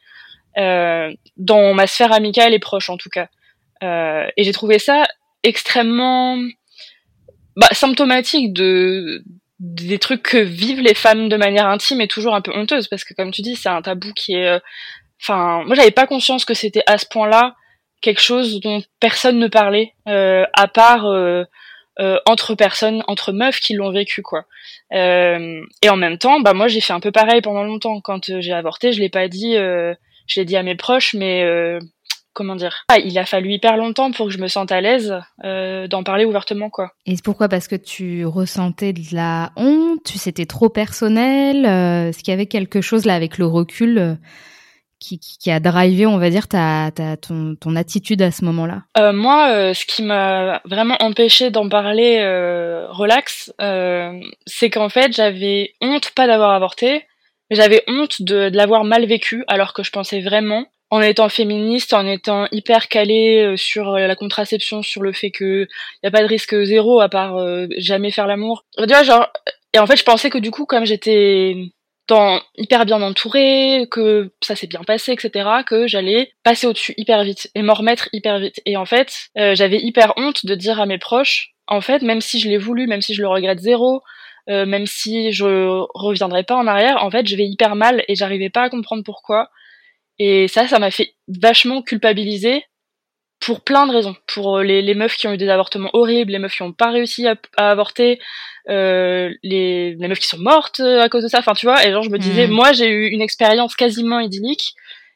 euh, 0.57 1.11
dans 1.37 1.73
ma 1.73 1.87
sphère 1.87 2.13
amicale 2.13 2.53
et 2.53 2.59
proche 2.59 2.89
en 2.89 2.97
tout 2.97 3.09
cas. 3.09 3.27
Euh, 3.83 4.27
et 4.37 4.43
j'ai 4.43 4.51
trouvé 4.51 4.79
ça 4.79 5.03
extrêmement 5.43 6.37
bah, 7.55 7.67
symptomatique 7.71 8.53
de 8.53 9.23
des 9.59 9.97
trucs 9.97 10.23
que 10.23 10.37
vivent 10.37 10.81
les 10.81 10.93
femmes 10.93 11.29
de 11.29 11.37
manière 11.37 11.67
intime 11.67 12.01
et 12.01 12.07
toujours 12.07 12.35
un 12.35 12.41
peu 12.41 12.51
honteuse 12.53 12.87
parce 12.87 13.03
que 13.03 13.13
comme 13.13 13.31
tu 13.31 13.41
dis 13.41 13.55
c'est 13.55 13.69
un 13.69 13.81
tabou 13.81 14.11
qui 14.13 14.33
est 14.33 14.47
euh, 14.47 14.59
enfin 15.21 15.63
moi 15.65 15.75
j'avais 15.75 15.91
pas 15.91 16.05
conscience 16.05 16.43
que 16.43 16.53
c'était 16.53 16.83
à 16.85 16.97
ce 16.97 17.05
point-là 17.05 17.55
quelque 18.01 18.21
chose 18.21 18.59
dont 18.59 18.83
personne 18.99 19.39
ne 19.39 19.47
parlait 19.47 19.93
euh, 20.07 20.43
à 20.53 20.67
part 20.67 21.05
euh, 21.99 22.03
euh, 22.03 22.17
entre 22.25 22.55
personnes, 22.55 23.03
entre 23.07 23.31
meufs 23.31 23.59
qui 23.59 23.73
l'ont 23.73 23.91
vécu 23.91 24.21
quoi. 24.21 24.45
Euh, 24.93 25.61
et 25.81 25.89
en 25.89 25.95
même 25.95 26.17
temps, 26.17 26.39
bah 26.39 26.53
moi 26.53 26.67
j'ai 26.67 26.81
fait 26.81 26.93
un 26.93 26.99
peu 26.99 27.11
pareil 27.11 27.41
pendant 27.41 27.63
longtemps. 27.63 28.01
Quand 28.01 28.29
euh, 28.29 28.41
j'ai 28.41 28.53
avorté, 28.53 28.93
je 28.93 28.99
l'ai 28.99 29.09
pas 29.09 29.27
dit, 29.27 29.55
euh, 29.55 29.93
je 30.27 30.39
l'ai 30.39 30.45
dit 30.45 30.55
à 30.55 30.63
mes 30.63 30.75
proches, 30.75 31.13
mais 31.13 31.43
euh, 31.43 31.79
comment 32.33 32.55
dire? 32.55 32.83
Ah, 32.89 32.97
Il 32.97 33.17
a 33.19 33.25
fallu 33.25 33.51
hyper 33.51 33.77
longtemps 33.77 34.11
pour 34.11 34.27
que 34.27 34.31
je 34.33 34.39
me 34.39 34.47
sente 34.47 34.71
à 34.71 34.81
l'aise 34.81 35.15
d'en 35.43 36.03
parler 36.03 36.25
ouvertement 36.25 36.69
quoi. 36.69 36.91
Et 37.05 37.15
pourquoi? 37.23 37.47
Parce 37.47 37.67
que 37.67 37.75
tu 37.75 38.25
ressentais 38.25 38.93
de 38.93 39.01
la 39.11 39.51
honte, 39.55 39.99
tu 40.03 40.17
c'était 40.17 40.45
trop 40.45 40.69
personnel. 40.69 41.65
Est-ce 41.65 42.19
qu'il 42.23 42.31
y 42.31 42.33
avait 42.33 42.47
quelque 42.47 42.81
chose 42.81 43.05
là 43.05 43.13
avec 43.15 43.37
le 43.37 43.45
recul 43.45 44.17
qui, 45.03 45.51
a 45.51 45.59
drivé, 45.59 46.05
on 46.05 46.17
va 46.17 46.29
dire, 46.29 46.47
ta, 46.47 46.91
ton, 46.91 47.75
attitude 47.75 48.21
à 48.21 48.31
ce 48.31 48.45
moment-là? 48.45 48.83
Euh, 48.97 49.11
Moi, 49.13 49.49
euh, 49.51 49.73
ce 49.73 49.85
qui 49.85 50.03
m'a 50.03 50.61
vraiment 50.65 50.95
empêché 50.99 51.49
d'en 51.49 51.67
parler 51.69 52.19
euh, 52.19 52.87
relax, 52.89 53.53
c'est 54.45 54.69
qu'en 54.69 54.89
fait, 54.89 55.13
j'avais 55.13 55.73
honte, 55.81 56.11
pas 56.11 56.27
d'avoir 56.27 56.51
avorté, 56.51 57.05
mais 57.49 57.55
j'avais 57.55 57.83
honte 57.87 58.21
de, 58.21 58.49
l'avoir 58.53 58.83
mal 58.83 59.05
vécu, 59.05 59.43
alors 59.47 59.73
que 59.73 59.83
je 59.83 59.91
pensais 59.91 60.21
vraiment, 60.21 60.65
en 60.89 61.01
étant 61.01 61.29
féministe, 61.29 61.93
en 61.93 62.05
étant 62.05 62.47
hyper 62.51 62.87
calée 62.87 63.55
sur 63.57 63.93
la 63.93 64.15
contraception, 64.15 64.83
sur 64.83 65.01
le 65.01 65.11
fait 65.11 65.31
que 65.31 65.67
y 66.03 66.07
a 66.07 66.11
pas 66.11 66.21
de 66.21 66.27
risque 66.27 66.55
zéro 66.63 67.01
à 67.01 67.09
part 67.09 67.37
jamais 67.77 68.11
faire 68.11 68.27
l'amour. 68.27 68.63
Et 68.77 69.79
en 69.79 69.87
fait, 69.87 69.97
je 69.97 70.03
pensais 70.03 70.29
que 70.29 70.37
du 70.37 70.51
coup, 70.51 70.65
comme 70.65 70.85
j'étais 70.85 71.55
dans, 72.07 72.41
hyper 72.57 72.85
bien 72.85 73.01
entourée, 73.01 73.87
que 73.89 74.33
ça 74.41 74.55
s'est 74.55 74.67
bien 74.67 74.83
passé, 74.83 75.13
etc., 75.13 75.49
que 75.65 75.87
j'allais 75.87 76.31
passer 76.43 76.67
au-dessus 76.67 76.93
hyper 76.97 77.23
vite 77.23 77.49
et 77.55 77.61
m'en 77.61 77.73
remettre 77.73 78.09
hyper 78.11 78.39
vite. 78.39 78.61
Et 78.65 78.75
en 78.77 78.85
fait, 78.85 79.29
euh, 79.37 79.55
j'avais 79.55 79.79
hyper 79.79 80.13
honte 80.17 80.45
de 80.45 80.55
dire 80.55 80.81
à 80.81 80.85
mes 80.85 80.97
proches, 80.97 81.53
en 81.67 81.81
fait, 81.81 82.01
même 82.01 82.21
si 82.21 82.39
je 82.39 82.49
l'ai 82.49 82.57
voulu, 82.57 82.87
même 82.87 83.01
si 83.01 83.13
je 83.13 83.21
le 83.21 83.27
regrette 83.29 83.59
zéro, 83.59 84.01
euh, 84.49 84.65
même 84.65 84.85
si 84.85 85.31
je 85.31 85.85
reviendrai 85.93 86.43
pas 86.43 86.55
en 86.55 86.67
arrière, 86.67 87.03
en 87.03 87.09
fait, 87.09 87.25
je 87.27 87.35
vais 87.35 87.45
hyper 87.45 87.75
mal 87.75 88.03
et 88.07 88.15
j'arrivais 88.15 88.49
pas 88.49 88.63
à 88.63 88.69
comprendre 88.69 89.03
pourquoi. 89.03 89.49
Et 90.19 90.47
ça, 90.47 90.67
ça 90.67 90.79
m'a 90.79 90.91
fait 90.91 91.15
vachement 91.27 91.81
culpabiliser 91.81 92.63
pour 93.45 93.61
plein 93.61 93.87
de 93.87 93.91
raisons. 93.91 94.15
Pour 94.27 94.59
les, 94.59 94.81
les, 94.81 94.93
meufs 94.93 95.15
qui 95.15 95.27
ont 95.27 95.33
eu 95.33 95.37
des 95.37 95.49
avortements 95.49 95.89
horribles, 95.93 96.31
les 96.31 96.39
meufs 96.39 96.55
qui 96.55 96.63
n'ont 96.63 96.71
pas 96.71 96.91
réussi 96.91 97.27
à, 97.27 97.35
à 97.57 97.71
avorter, 97.71 98.19
euh, 98.69 99.33
les, 99.43 99.95
les, 99.95 100.07
meufs 100.07 100.19
qui 100.19 100.27
sont 100.27 100.37
mortes 100.39 100.79
à 100.79 101.09
cause 101.09 101.23
de 101.23 101.27
ça. 101.27 101.39
Enfin, 101.39 101.53
tu 101.53 101.65
vois. 101.65 101.85
Et 101.85 101.91
genre, 101.91 102.03
je 102.03 102.09
me 102.09 102.17
disais, 102.17 102.47
mmh. 102.47 102.51
moi, 102.51 102.71
j'ai 102.73 102.89
eu 102.89 103.09
une 103.09 103.21
expérience 103.21 103.75
quasiment 103.75 104.19
idyllique. 104.19 104.75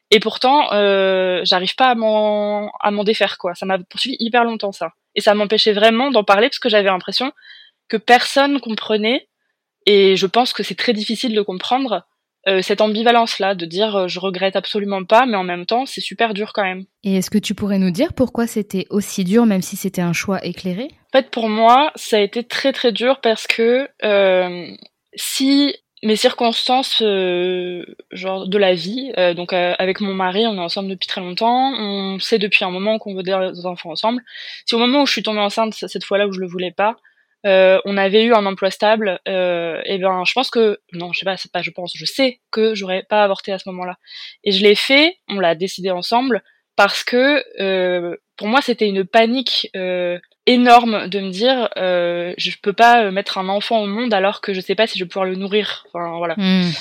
Et 0.10 0.20
pourtant, 0.20 0.72
euh, 0.72 1.42
j'arrive 1.44 1.76
pas 1.76 1.90
à 1.90 1.96
m'en 1.96 2.72
à 2.80 2.92
m'en 2.92 3.04
défaire 3.04 3.38
quoi. 3.38 3.56
Ça 3.56 3.66
m'a 3.66 3.78
poursuivi 3.78 4.16
hyper 4.20 4.46
longtemps 4.46 4.72
ça. 4.72 4.94
Et 5.16 5.22
ça 5.22 5.34
m'empêchait 5.34 5.74
vraiment 5.74 6.12
d'en 6.12 6.24
parler 6.24 6.48
parce 6.48 6.60
que 6.60 6.70
j'avais 6.70 6.90
l'impression 6.90 7.34
que 7.90 7.98
personne 7.98 8.60
comprenait. 8.62 9.28
Et 9.86 10.16
je 10.16 10.26
pense 10.28 10.54
que 10.54 10.64
c'est 10.64 10.76
très 10.76 10.94
difficile 10.94 11.34
de 11.34 11.42
comprendre 11.42 12.06
euh, 12.48 12.62
cette 12.62 12.82
ambivalence-là, 12.82 13.56
de 13.56 13.66
dire 13.66 13.96
euh, 13.96 14.08
je 14.08 14.20
regrette 14.20 14.56
absolument 14.56 15.04
pas, 15.04 15.26
mais 15.26 15.36
en 15.36 15.44
même 15.44 15.66
temps 15.66 15.86
c'est 15.86 16.02
super 16.02 16.34
dur 16.34 16.54
quand 16.54 16.64
même. 16.64 16.86
Et 17.04 17.18
est-ce 17.18 17.30
que 17.30 17.38
tu 17.38 17.56
pourrais 17.56 17.80
nous 17.80 17.92
dire 17.92 18.14
pourquoi 18.14 18.48
c'était 18.48 18.86
aussi 18.90 19.24
dur, 19.24 19.46
même 19.46 19.62
si 19.62 19.76
c'était 19.76 20.02
un 20.02 20.14
choix 20.14 20.44
éclairé? 20.46 20.88
En 21.14 21.18
fait, 21.18 21.30
pour 21.30 21.50
moi, 21.50 21.92
ça 21.96 22.18
a 22.18 22.20
été 22.22 22.44
très 22.44 22.72
très 22.72 22.92
dur 22.92 23.20
parce 23.22 23.48
que 23.48 23.90
euh, 24.04 24.68
si 25.16 25.76
mes 26.04 26.16
circonstances 26.16 27.02
genre 28.12 28.48
de 28.48 28.58
la 28.60 28.76
vie 28.76 29.12
donc 29.36 29.52
avec 29.52 30.00
mon 30.00 30.14
mari 30.14 30.46
on 30.46 30.54
est 30.54 30.60
ensemble 30.60 30.90
depuis 30.90 31.08
très 31.08 31.22
longtemps 31.22 31.74
on 31.74 32.20
sait 32.20 32.38
depuis 32.38 32.64
un 32.64 32.70
moment 32.70 33.00
qu'on 33.00 33.16
veut 33.16 33.24
des 33.24 33.66
enfants 33.66 33.90
ensemble 33.90 34.22
si 34.68 34.76
au 34.76 34.78
moment 34.78 35.02
où 35.02 35.06
je 35.08 35.14
suis 35.14 35.24
tombée 35.24 35.40
enceinte 35.40 35.74
cette 35.74 36.04
fois-là 36.04 36.28
où 36.28 36.32
je 36.32 36.40
le 36.40 36.46
voulais 36.46 36.72
pas 36.72 36.98
on 37.44 37.98
avait 37.98 38.24
eu 38.24 38.34
un 38.34 38.46
emploi 38.46 38.72
stable 38.72 39.20
et 39.26 39.98
ben 40.00 40.24
je 40.26 40.34
pense 40.34 40.50
que 40.50 40.80
non 40.94 41.14
je 41.14 41.20
sais 41.20 41.26
pas 41.26 41.38
c'est 41.38 41.52
pas 41.52 41.62
je 41.62 41.72
pense 41.72 41.94
je 41.96 42.06
sais 42.06 42.40
que 42.52 42.76
j'aurais 42.76 43.04
pas 43.04 43.24
avorté 43.24 43.52
à 43.52 43.60
ce 43.60 43.70
moment-là. 43.70 43.98
Et 44.44 44.52
je 44.52 44.62
l'ai 44.64 44.76
fait 44.76 45.18
on 45.30 45.40
l'a 45.40 45.56
décidé 45.56 45.92
ensemble 45.92 46.44
parce 46.76 47.04
que 47.04 48.18
pour 48.36 48.48
moi 48.48 48.62
c'était 48.62 48.88
une 48.88 49.06
panique 49.06 49.70
énorme 50.48 51.10
de 51.10 51.20
me 51.20 51.30
dire 51.30 51.70
euh, 51.78 52.34
je 52.38 52.52
peux 52.60 52.74
pas 52.74 53.04
euh, 53.04 53.12
mettre 53.12 53.38
un 53.38 53.50
enfant 53.50 53.82
au 53.84 53.86
monde 53.86 54.14
alors 54.14 54.42
que 54.42 54.54
je 54.54 54.62
sais 54.62 54.76
pas 54.76 54.88
si 54.88 54.98
je 54.98 55.04
vais 55.04 55.08
pouvoir 55.08 55.26
le 55.26 55.36
nourrir. 55.36 55.86
Enfin 55.88 56.18
voilà. 56.18 56.34
Hmm. 56.38 56.72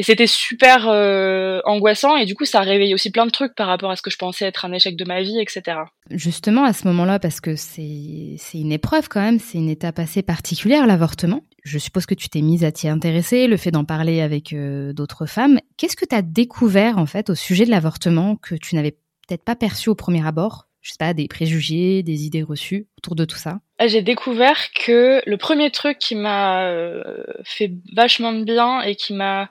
Et 0.00 0.02
c'était 0.02 0.26
super 0.26 0.88
euh, 0.88 1.60
angoissant 1.66 2.16
et 2.16 2.24
du 2.24 2.34
coup 2.34 2.46
ça 2.46 2.60
réveille 2.60 2.94
aussi 2.94 3.10
plein 3.10 3.26
de 3.26 3.30
trucs 3.30 3.54
par 3.54 3.66
rapport 3.66 3.90
à 3.90 3.96
ce 3.96 4.02
que 4.02 4.10
je 4.10 4.16
pensais 4.16 4.46
être 4.46 4.64
un 4.64 4.72
échec 4.72 4.96
de 4.96 5.04
ma 5.04 5.20
vie 5.20 5.38
etc 5.38 5.76
justement 6.10 6.64
à 6.64 6.72
ce 6.72 6.86
moment-là 6.88 7.18
parce 7.18 7.42
que 7.42 7.54
c'est 7.54 8.36
c'est 8.38 8.58
une 8.58 8.72
épreuve 8.72 9.08
quand 9.08 9.20
même 9.20 9.38
c'est 9.38 9.58
une 9.58 9.68
étape 9.68 9.98
assez 9.98 10.22
particulière 10.22 10.86
l'avortement. 10.86 11.42
Je 11.62 11.78
suppose 11.78 12.06
que 12.06 12.14
tu 12.14 12.30
t'es 12.30 12.40
mise 12.40 12.64
à 12.64 12.72
t'y 12.72 12.88
intéresser 12.88 13.46
le 13.46 13.58
fait 13.58 13.70
d'en 13.70 13.84
parler 13.84 14.22
avec 14.22 14.54
euh, 14.54 14.94
d'autres 14.94 15.26
femmes. 15.26 15.60
Qu'est-ce 15.76 15.96
que 15.96 16.06
tu 16.06 16.14
as 16.14 16.22
découvert 16.22 16.96
en 16.96 17.04
fait 17.04 17.28
au 17.28 17.34
sujet 17.34 17.66
de 17.66 17.70
l'avortement 17.70 18.36
que 18.36 18.54
tu 18.54 18.74
n'avais 18.76 18.92
peut-être 19.26 19.44
pas 19.44 19.56
perçu 19.56 19.90
au 19.90 19.94
premier 19.94 20.26
abord? 20.26 20.68
Je 20.80 20.92
sais 20.92 20.96
pas, 20.98 21.12
des 21.12 21.28
préjugés, 21.28 22.02
des 22.02 22.24
idées 22.24 22.42
reçues 22.42 22.86
autour 22.96 23.14
de 23.14 23.26
tout 23.26 23.36
ça? 23.36 23.60
Ah, 23.78 23.86
J'ai 23.86 24.00
découvert 24.00 24.72
que 24.72 25.20
le 25.26 25.36
premier 25.36 25.70
truc 25.70 25.98
qui 25.98 26.14
m'a 26.14 26.62
euh, 26.68 27.02
fait 27.44 27.72
vachement 27.94 28.32
de 28.32 28.44
bien 28.44 28.80
et 28.80 28.94
qui 28.94 29.12
m'a 29.12 29.50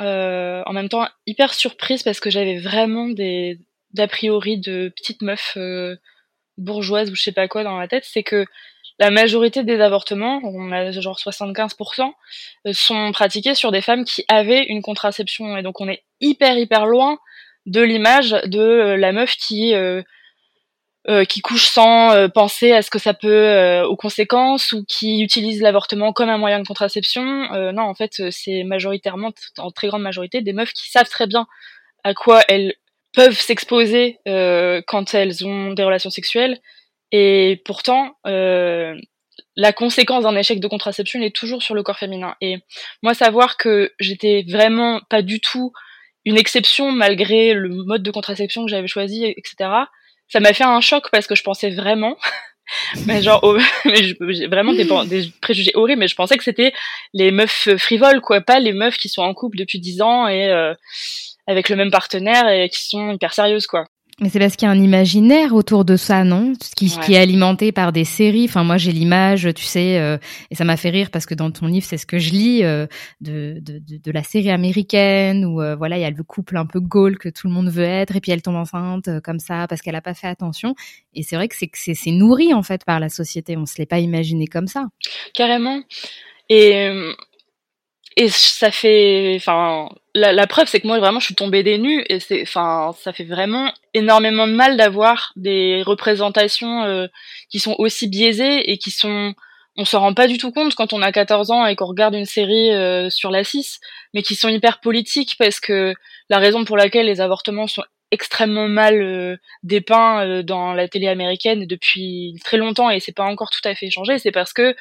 euh, 0.00 0.62
en 0.66 0.72
même 0.72 0.88
temps 0.88 1.08
hyper 1.26 1.54
surprise 1.54 2.02
parce 2.02 2.20
que 2.20 2.30
j'avais 2.30 2.58
vraiment 2.58 3.08
des 3.08 3.58
d'a 3.94 4.06
priori 4.06 4.58
de 4.58 4.92
petites 4.94 5.22
meufs 5.22 5.54
euh, 5.56 5.96
bourgeoises 6.58 7.10
ou 7.10 7.14
je 7.14 7.22
sais 7.22 7.32
pas 7.32 7.48
quoi 7.48 7.64
dans 7.64 7.78
la 7.78 7.88
tête, 7.88 8.04
c'est 8.04 8.22
que 8.22 8.44
la 8.98 9.10
majorité 9.10 9.62
des 9.62 9.80
avortements, 9.80 10.40
on 10.42 10.72
a 10.72 10.90
genre 10.90 11.18
75%, 11.18 12.12
sont 12.72 13.12
pratiqués 13.12 13.54
sur 13.54 13.70
des 13.70 13.80
femmes 13.80 14.04
qui 14.04 14.24
avaient 14.28 14.64
une 14.64 14.82
contraception. 14.82 15.56
Et 15.56 15.62
donc 15.62 15.80
on 15.80 15.88
est 15.88 16.02
hyper 16.20 16.58
hyper 16.58 16.86
loin 16.86 17.18
de 17.66 17.80
l'image 17.80 18.30
de 18.46 18.94
la 18.94 19.12
meuf 19.12 19.36
qui 19.36 19.74
euh, 19.74 20.02
qui 21.24 21.40
couche 21.40 21.66
sans 21.66 22.12
euh, 22.12 22.28
penser 22.28 22.72
à 22.72 22.82
ce 22.82 22.90
que 22.90 22.98
ça 22.98 23.14
peut 23.14 23.28
euh, 23.28 23.86
aux 23.86 23.96
conséquences 23.96 24.72
ou 24.72 24.84
qui 24.84 25.22
utilise 25.22 25.62
l'avortement 25.62 26.12
comme 26.12 26.28
un 26.28 26.36
moyen 26.36 26.60
de 26.60 26.66
contraception. 26.66 27.22
non, 27.72 27.82
en 27.82 27.94
fait, 27.94 28.30
c'est 28.30 28.62
majoritairement, 28.64 29.32
en 29.56 29.70
très 29.70 29.88
grande 29.88 30.02
majorité, 30.02 30.42
des 30.42 30.52
meufs 30.52 30.72
qui 30.72 30.90
savent 30.90 31.08
très 31.08 31.26
bien 31.26 31.46
à 32.04 32.12
quoi 32.12 32.42
elles 32.48 32.74
peuvent 33.14 33.40
s'exposer 33.40 34.18
quand 34.26 35.14
elles 35.14 35.46
ont 35.46 35.72
des 35.72 35.82
relations 35.82 36.10
sexuelles. 36.10 36.60
Et 37.10 37.62
pourtant, 37.64 38.16
la 38.24 39.72
conséquence 39.72 40.24
d'un 40.24 40.36
échec 40.36 40.60
de 40.60 40.68
contraception 40.68 41.22
est 41.22 41.34
toujours 41.34 41.62
sur 41.62 41.74
le 41.74 41.82
corps 41.82 41.98
féminin. 41.98 42.36
Et 42.40 42.58
moi, 43.02 43.14
savoir 43.14 43.56
que 43.56 43.92
j'étais 43.98 44.44
vraiment 44.48 45.00
pas 45.08 45.22
du 45.22 45.40
tout 45.40 45.72
une 46.26 46.36
exception 46.36 46.92
malgré 46.92 47.54
le 47.54 47.70
mode 47.70 48.02
de 48.02 48.10
contraception 48.10 48.64
que 48.64 48.70
j'avais 48.70 48.88
choisi, 48.88 49.24
etc 49.24 49.86
ça 50.28 50.40
m'a 50.40 50.52
fait 50.52 50.64
un 50.64 50.80
choc 50.80 51.10
parce 51.10 51.26
que 51.26 51.34
je 51.34 51.42
pensais 51.42 51.70
vraiment 51.70 52.16
mais 53.06 53.22
genre 53.22 53.40
vraiment 54.48 54.72
des, 54.72 55.32
préjugés 55.40 55.72
horribles 55.74 56.00
mais 56.00 56.08
je 56.08 56.14
pensais 56.14 56.36
que 56.36 56.44
c'était 56.44 56.72
les 57.14 57.30
meufs 57.30 57.68
frivoles 57.76 58.20
quoi 58.20 58.40
pas 58.40 58.60
les 58.60 58.72
meufs 58.72 58.98
qui 58.98 59.08
sont 59.08 59.22
en 59.22 59.34
couple 59.34 59.56
depuis 59.56 59.80
dix 59.80 60.02
ans 60.02 60.28
et 60.28 60.48
euh, 60.50 60.74
avec 61.46 61.68
le 61.68 61.76
même 61.76 61.90
partenaire 61.90 62.48
et 62.48 62.68
qui 62.68 62.86
sont 62.86 63.12
hyper 63.12 63.32
sérieuses 63.32 63.66
quoi 63.66 63.86
mais 64.20 64.30
c'est 64.30 64.40
parce 64.40 64.56
qu'il 64.56 64.66
y 64.66 64.68
a 64.68 64.72
un 64.72 64.82
imaginaire 64.82 65.54
autour 65.54 65.84
de 65.84 65.96
ça, 65.96 66.24
non? 66.24 66.52
Qui, 66.76 66.90
qui, 66.90 67.14
est 67.14 67.18
alimenté 67.18 67.70
par 67.70 67.92
des 67.92 68.04
séries. 68.04 68.46
Enfin, 68.48 68.64
moi, 68.64 68.76
j'ai 68.76 68.90
l'image, 68.90 69.48
tu 69.54 69.64
sais, 69.64 69.98
euh, 69.98 70.18
et 70.50 70.56
ça 70.56 70.64
m'a 70.64 70.76
fait 70.76 70.90
rire 70.90 71.10
parce 71.12 71.24
que 71.24 71.34
dans 71.34 71.50
ton 71.52 71.66
livre, 71.66 71.86
c'est 71.88 71.98
ce 71.98 72.06
que 72.06 72.18
je 72.18 72.30
lis 72.30 72.64
euh, 72.64 72.86
de, 73.20 73.58
de, 73.60 73.80
de, 73.80 74.10
la 74.10 74.24
série 74.24 74.50
américaine 74.50 75.44
où 75.44 75.62
euh, 75.62 75.76
voilà, 75.76 75.98
il 75.98 76.00
y 76.00 76.04
a 76.04 76.10
le 76.10 76.22
couple 76.24 76.56
un 76.56 76.66
peu 76.66 76.80
gaulle 76.80 77.16
que 77.16 77.28
tout 77.28 77.46
le 77.46 77.52
monde 77.52 77.68
veut 77.68 77.84
être, 77.84 78.16
et 78.16 78.20
puis 78.20 78.32
elle 78.32 78.42
tombe 78.42 78.56
enceinte 78.56 79.08
comme 79.22 79.38
ça 79.38 79.66
parce 79.68 79.82
qu'elle 79.82 79.96
a 79.96 80.02
pas 80.02 80.14
fait 80.14 80.28
attention. 80.28 80.74
Et 81.14 81.22
c'est 81.22 81.36
vrai 81.36 81.46
que 81.46 81.54
c'est 81.56 81.70
c'est 81.74 82.10
nourri 82.10 82.52
en 82.54 82.62
fait 82.62 82.84
par 82.84 82.98
la 82.98 83.08
société. 83.08 83.56
On 83.56 83.66
se 83.66 83.78
l'est 83.78 83.86
pas 83.86 84.00
imaginé 84.00 84.48
comme 84.48 84.66
ça. 84.66 84.86
Carrément. 85.34 85.80
Et 86.48 86.88
et 88.18 88.28
ça 88.30 88.72
fait, 88.72 89.34
enfin, 89.36 89.88
la, 90.12 90.32
la 90.32 90.48
preuve 90.48 90.66
c'est 90.66 90.80
que 90.80 90.88
moi 90.88 90.98
vraiment 90.98 91.20
je 91.20 91.26
suis 91.26 91.36
tombée 91.36 91.62
des 91.62 91.78
nues 91.78 92.04
et 92.08 92.18
c'est, 92.18 92.42
enfin, 92.42 92.92
ça 92.98 93.12
fait 93.12 93.22
vraiment 93.22 93.72
énormément 93.94 94.48
de 94.48 94.54
mal 94.54 94.76
d'avoir 94.76 95.32
des 95.36 95.84
représentations 95.86 96.82
euh, 96.82 97.06
qui 97.48 97.60
sont 97.60 97.76
aussi 97.78 98.08
biaisées 98.08 98.72
et 98.72 98.76
qui 98.76 98.90
sont, 98.90 99.34
on 99.76 99.84
se 99.84 99.96
rend 99.96 100.14
pas 100.14 100.26
du 100.26 100.36
tout 100.36 100.50
compte 100.50 100.74
quand 100.74 100.92
on 100.92 101.00
a 101.00 101.12
14 101.12 101.52
ans 101.52 101.64
et 101.64 101.76
qu'on 101.76 101.86
regarde 101.86 102.16
une 102.16 102.24
série 102.24 102.72
euh, 102.72 103.08
sur 103.08 103.30
la 103.30 103.44
6, 103.44 103.78
mais 104.12 104.22
qui 104.22 104.34
sont 104.34 104.48
hyper 104.48 104.80
politiques 104.80 105.36
parce 105.38 105.60
que 105.60 105.94
la 106.28 106.38
raison 106.38 106.64
pour 106.64 106.76
laquelle 106.76 107.06
les 107.06 107.20
avortements 107.20 107.68
sont 107.68 107.84
extrêmement 108.10 108.66
mal 108.66 109.00
euh, 109.00 109.36
dépeints 109.62 110.42
dans 110.42 110.72
la 110.72 110.88
télé 110.88 111.06
américaine 111.06 111.66
depuis 111.66 112.34
très 112.42 112.56
longtemps 112.56 112.90
et 112.90 112.98
c'est 112.98 113.14
pas 113.14 113.26
encore 113.26 113.50
tout 113.50 113.60
à 113.62 113.76
fait 113.76 113.90
changé, 113.90 114.18
c'est 114.18 114.32
parce 114.32 114.52
que 114.52 114.62
euh, 114.62 114.74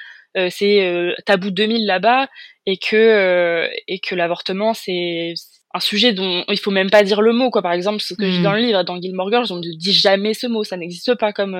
c'est 0.50 0.86
euh, 0.86 1.14
tabou 1.26 1.52
2000 1.52 1.86
là-bas 1.86 2.28
et 2.66 2.78
que 2.78 2.96
euh, 2.96 3.68
et 3.88 4.00
que 4.00 4.16
l'avortement 4.16 4.74
c'est 4.74 5.34
un 5.78 5.80
sujet 5.80 6.14
dont 6.14 6.44
il 6.50 6.60
faut 6.60 6.72
même 6.72 6.90
pas 6.90 7.04
dire 7.04 7.22
le 7.22 7.34
mot 7.34 7.50
quoi. 7.50 7.62
Par 7.62 7.72
exemple 7.72 8.02
ce 8.02 8.14
que 8.14 8.26
je 8.26 8.38
dis 8.38 8.42
dans 8.44 8.54
le 8.54 8.60
livre 8.60 8.84
dans 8.84 9.00
Gilmore 9.00 9.32
Girls 9.32 9.48
on 9.52 9.58
ne 9.58 9.62
dit 9.62 9.94
jamais 9.94 10.34
ce 10.34 10.48
mot 10.48 10.64
ça 10.64 10.78
n'existe 10.78 11.16
pas 11.16 11.32
comme 11.32 11.56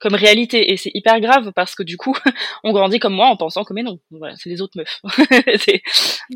comme 0.00 0.14
réalité. 0.14 0.72
Et 0.72 0.76
c'est 0.76 0.90
hyper 0.94 1.20
grave 1.20 1.52
parce 1.54 1.74
que 1.74 1.82
du 1.82 1.96
coup 1.96 2.16
on 2.64 2.72
grandit 2.72 2.98
comme 2.98 3.14
moi 3.14 3.28
en 3.28 3.36
pensant 3.36 3.64
que 3.64 3.72
mais 3.74 3.82
non 3.82 3.98
voilà 4.10 4.34
c'est 4.36 4.48
les 4.48 4.60
autres 4.60 4.76
meufs. 4.76 5.00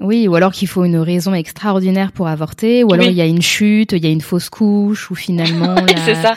Oui 0.00 0.28
ou 0.28 0.34
alors 0.34 0.52
qu'il 0.52 0.68
faut 0.68 0.84
une 0.84 0.98
raison 0.98 1.34
extraordinaire 1.34 2.12
pour 2.12 2.28
avorter 2.28 2.84
ou 2.84 2.92
alors 2.92 3.06
il 3.06 3.14
y 3.14 3.20
a 3.20 3.26
une 3.26 3.42
chute 3.42 3.92
il 3.92 4.04
y 4.04 4.08
a 4.08 4.10
une 4.10 4.20
fausse 4.20 4.50
couche 4.50 5.10
ou 5.10 5.14
finalement 5.14 5.76
c'est 6.04 6.14
ça. 6.14 6.34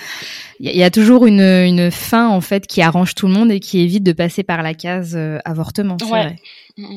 Il 0.60 0.76
y, 0.76 0.84
a 0.84 0.90
toujours 0.90 1.28
une, 1.28 1.42
une 1.42 1.92
fin 1.92 2.30
en 2.30 2.42
fait 2.42 2.66
qui 2.66 2.82
arrange 2.82 3.14
tout 3.14 3.28
le 3.28 3.34
monde 3.34 3.52
et 3.52 3.60
qui 3.60 3.80
évite 3.80 4.04
de 4.04 4.12
passer 4.12 4.42
par 4.42 4.64
la 4.64 4.74
case 4.74 5.16
euh, 5.16 5.38
avortement. 5.46 5.98
C'est 6.00 6.08
vrai. 6.08 6.36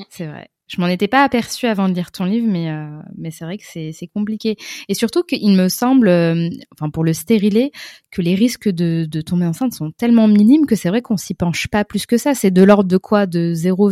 C'est 0.08 0.26
vrai. 0.26 0.48
Je 0.70 0.80
m'en 0.80 0.86
étais 0.86 1.08
pas 1.08 1.24
aperçue 1.24 1.66
avant 1.66 1.88
de 1.88 1.94
lire 1.94 2.12
ton 2.12 2.24
livre, 2.24 2.46
mais 2.48 2.70
euh, 2.70 2.86
mais 3.18 3.32
c'est 3.32 3.44
vrai 3.44 3.58
que 3.58 3.64
c'est 3.64 4.06
compliqué. 4.14 4.56
Et 4.88 4.94
surtout 4.94 5.24
qu'il 5.24 5.50
me 5.52 5.68
semble, 5.68 6.06
euh, 6.06 6.48
enfin 6.72 6.90
pour 6.90 7.02
le 7.02 7.12
stérilet, 7.12 7.72
que 8.12 8.22
les 8.22 8.36
risques 8.36 8.68
de 8.68 9.04
de 9.04 9.20
tomber 9.20 9.46
enceinte 9.46 9.72
sont 9.72 9.90
tellement 9.90 10.28
minimes 10.28 10.66
que 10.66 10.76
c'est 10.76 10.88
vrai 10.88 11.02
qu'on 11.02 11.16
s'y 11.16 11.34
penche 11.34 11.66
pas 11.66 11.84
plus 11.84 12.06
que 12.06 12.16
ça. 12.16 12.34
C'est 12.34 12.52
de 12.52 12.62
l'ordre 12.62 12.88
de 12.88 12.98
quoi? 12.98 13.26
De 13.26 13.52
0, 13.52 13.90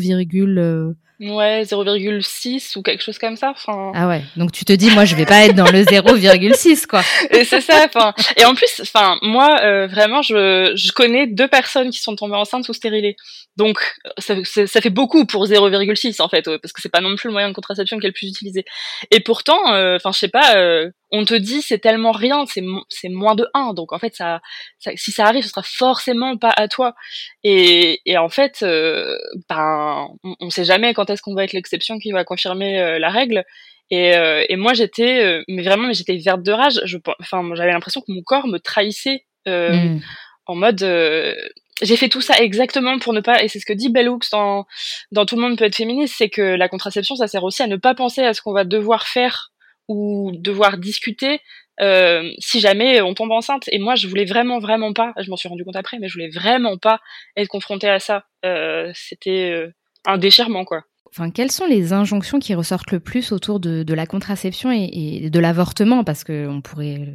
Ouais, 1.21 1.63
0,6 1.65 2.79
ou 2.79 2.83
quelque 2.83 3.03
chose 3.03 3.19
comme 3.19 3.37
ça. 3.37 3.51
Enfin... 3.51 3.93
Ah 3.95 4.07
ouais. 4.07 4.23
Donc 4.37 4.53
tu 4.53 4.65
te 4.65 4.73
dis, 4.73 4.91
moi, 4.91 5.05
je 5.05 5.17
vais 5.17 5.27
pas 5.27 5.45
être 5.45 5.55
dans 5.55 5.71
le 5.71 5.83
0,6 5.83 6.87
quoi. 6.87 7.03
Et 7.31 7.45
c'est 7.45 7.61
ça. 7.61 7.87
Enfin, 7.87 8.15
et 8.37 8.45
en 8.45 8.55
plus, 8.55 8.81
enfin, 8.81 9.19
moi, 9.23 9.59
euh, 9.63 9.87
vraiment, 9.87 10.23
je, 10.23 10.73
je 10.77 10.93
connais 10.93 11.27
deux 11.27 11.49
personnes 11.49 11.91
qui 11.91 12.01
sont 12.01 12.15
tombées 12.15 12.37
enceintes 12.37 12.65
sous 12.65 12.73
stérilé. 12.73 13.17
Donc 13.57 13.81
ça, 14.19 14.35
ça 14.45 14.81
fait 14.81 14.91
beaucoup 14.91 15.27
pour 15.27 15.47
0,6 15.47 16.23
en 16.23 16.29
fait, 16.29 16.45
parce 16.45 16.73
que 16.73 16.81
c'est 16.81 16.89
pas 16.89 17.01
non 17.01 17.17
plus 17.17 17.29
le 17.29 17.33
moyen 17.33 17.49
de 17.49 17.55
contraception 17.55 17.99
le 18.07 18.13
plus 18.13 18.29
utilisé. 18.29 18.65
Et 19.11 19.21
pourtant, 19.21 19.73
euh, 19.73 19.97
enfin, 19.97 20.13
je 20.13 20.19
sais 20.19 20.29
pas. 20.29 20.57
Euh, 20.57 20.91
on 21.11 21.25
te 21.25 21.35
dit 21.35 21.63
c'est 21.63 21.79
tellement 21.79 22.13
rien, 22.13 22.45
c'est 22.47 22.63
c'est 22.89 23.09
moins 23.09 23.35
de 23.35 23.49
1. 23.55 23.75
Donc 23.75 23.93
en 23.93 23.99
fait 23.99 24.15
ça, 24.15 24.41
ça, 24.79 24.91
si 24.97 25.11
ça 25.11 25.27
arrive, 25.27 25.43
ce 25.43 25.49
sera 25.49 25.63
forcément 25.63 26.37
pas 26.37 26.53
à 26.57 26.69
toi. 26.69 26.95
Et, 27.45 28.01
et 28.05 28.19
en 28.19 28.29
fait, 28.29 28.59
euh, 28.63 29.17
ben 29.49 30.09
on, 30.25 30.35
on, 30.41 30.51
sait 30.51 30.65
jamais 30.65 30.95
quand 30.95 31.09
est-ce 31.11 31.23
qu'on 31.23 31.35
va 31.35 31.45
être 31.45 31.53
l'exception 31.53 31.99
qui 31.99 32.13
va 32.13 32.25
confirmer 32.25 32.81
euh, 32.81 32.99
la 32.99 33.11
règle. 33.11 33.45
Et, 33.91 34.15
euh, 34.17 34.45
et 34.49 34.57
moi 34.57 34.75
j'étais, 34.75 35.43
mais 35.49 35.63
vraiment, 35.63 35.89
mais 35.89 35.95
j'étais 35.95 36.17
verte 36.19 36.43
de 36.43 36.53
rage. 36.53 36.81
Je, 36.85 36.99
enfin, 37.21 37.43
j'avais 37.55 37.73
l'impression 37.73 38.03
que 38.03 38.13
mon 38.13 38.23
corps 38.23 38.47
me 38.47 38.59
trahissait 38.59 39.25
mm. 39.47 40.01
en 40.47 40.55
mode 40.55 40.85
j'ai 41.81 41.97
fait 41.97 42.09
tout 42.09 42.21
ça 42.21 42.37
exactement 42.39 42.99
pour 42.99 43.13
ne 43.13 43.21
pas 43.21 43.43
et 43.43 43.49
c'est 43.49 43.61
ce 43.61 43.65
que 43.65 43.73
dit 43.73 43.89
Bell 43.89 44.09
Hooks 44.09 44.31
dans 44.33 44.67
dans 45.13 45.25
tout 45.27 45.37
le 45.37 45.43
monde 45.43 45.57
peut 45.57 45.65
être 45.65 45.77
féministe 45.77 46.17
c'est 46.19 46.29
que 46.29 46.43
la 46.43 46.69
contraception 46.69 47.15
ça 47.15 47.29
sert 47.29 47.45
aussi 47.45 47.63
à 47.63 47.69
ne 47.69 47.77
pas 47.77 47.95
penser 47.95 48.23
à 48.23 48.35
ce 48.35 48.43
qu'on 48.43 48.53
va 48.53 48.65
devoir 48.65 49.07
faire 49.07 49.53
ou 49.89 50.33
devoir 50.35 50.79
discuter 50.79 51.41
euh, 51.81 52.31
si 52.39 52.61
jamais 52.61 53.01
on 53.01 53.15
tombe 53.15 53.31
enceinte. 53.31 53.65
Et 53.73 53.79
moi, 53.79 53.95
je 53.95 54.07
voulais 54.07 54.25
vraiment, 54.25 54.59
vraiment 54.59 54.93
pas, 54.93 55.13
je 55.21 55.31
m'en 55.31 55.37
suis 55.37 55.49
rendu 55.49 55.65
compte 55.65 55.77
après, 55.77 55.99
mais 55.99 56.09
je 56.09 56.15
voulais 56.15 56.31
vraiment 56.31 56.77
pas 56.77 57.01
être 57.37 57.49
confrontée 57.49 57.89
à 57.89 57.99
ça. 57.99 58.25
Euh, 58.45 58.91
C'était 58.95 59.51
euh, 59.51 59.73
un 60.07 60.19
déchirement, 60.19 60.65
quoi. 60.65 60.83
Enfin, 61.11 61.31
quelles 61.31 61.51
sont 61.51 61.67
les 61.67 61.93
injonctions 61.93 62.39
qui 62.39 62.55
ressortent 62.55 62.91
le 62.91 63.01
plus 63.01 63.33
autour 63.33 63.61
de, 63.61 63.83
de 63.83 63.95
la 63.95 64.07
contraception 64.07 64.71
et, 64.71 64.91
et 65.25 65.31
de 65.31 65.41
l'avortement? 65.41 66.05
Parce 66.05 66.23
que 66.23 66.47
on 66.47 66.61
pourrait, 66.61 67.15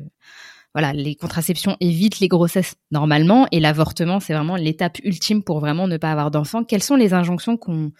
voilà, 0.73 0.93
les 0.93 1.15
contraceptions 1.15 1.77
évitent 1.79 2.19
les 2.19 2.27
grossesses 2.27 2.75
normalement, 2.89 3.47
et 3.51 3.59
l'avortement, 3.59 4.19
c'est 4.19 4.33
vraiment 4.33 4.55
l'étape 4.55 4.97
ultime 5.03 5.43
pour 5.43 5.59
vraiment 5.59 5.87
ne 5.87 5.97
pas 5.97 6.11
avoir 6.11 6.31
d'enfant. 6.31 6.63
Quelles 6.63 6.81
sont 6.81 6.95
les 6.95 7.13
injonctions 7.13 7.55
qu'on, 7.55 7.91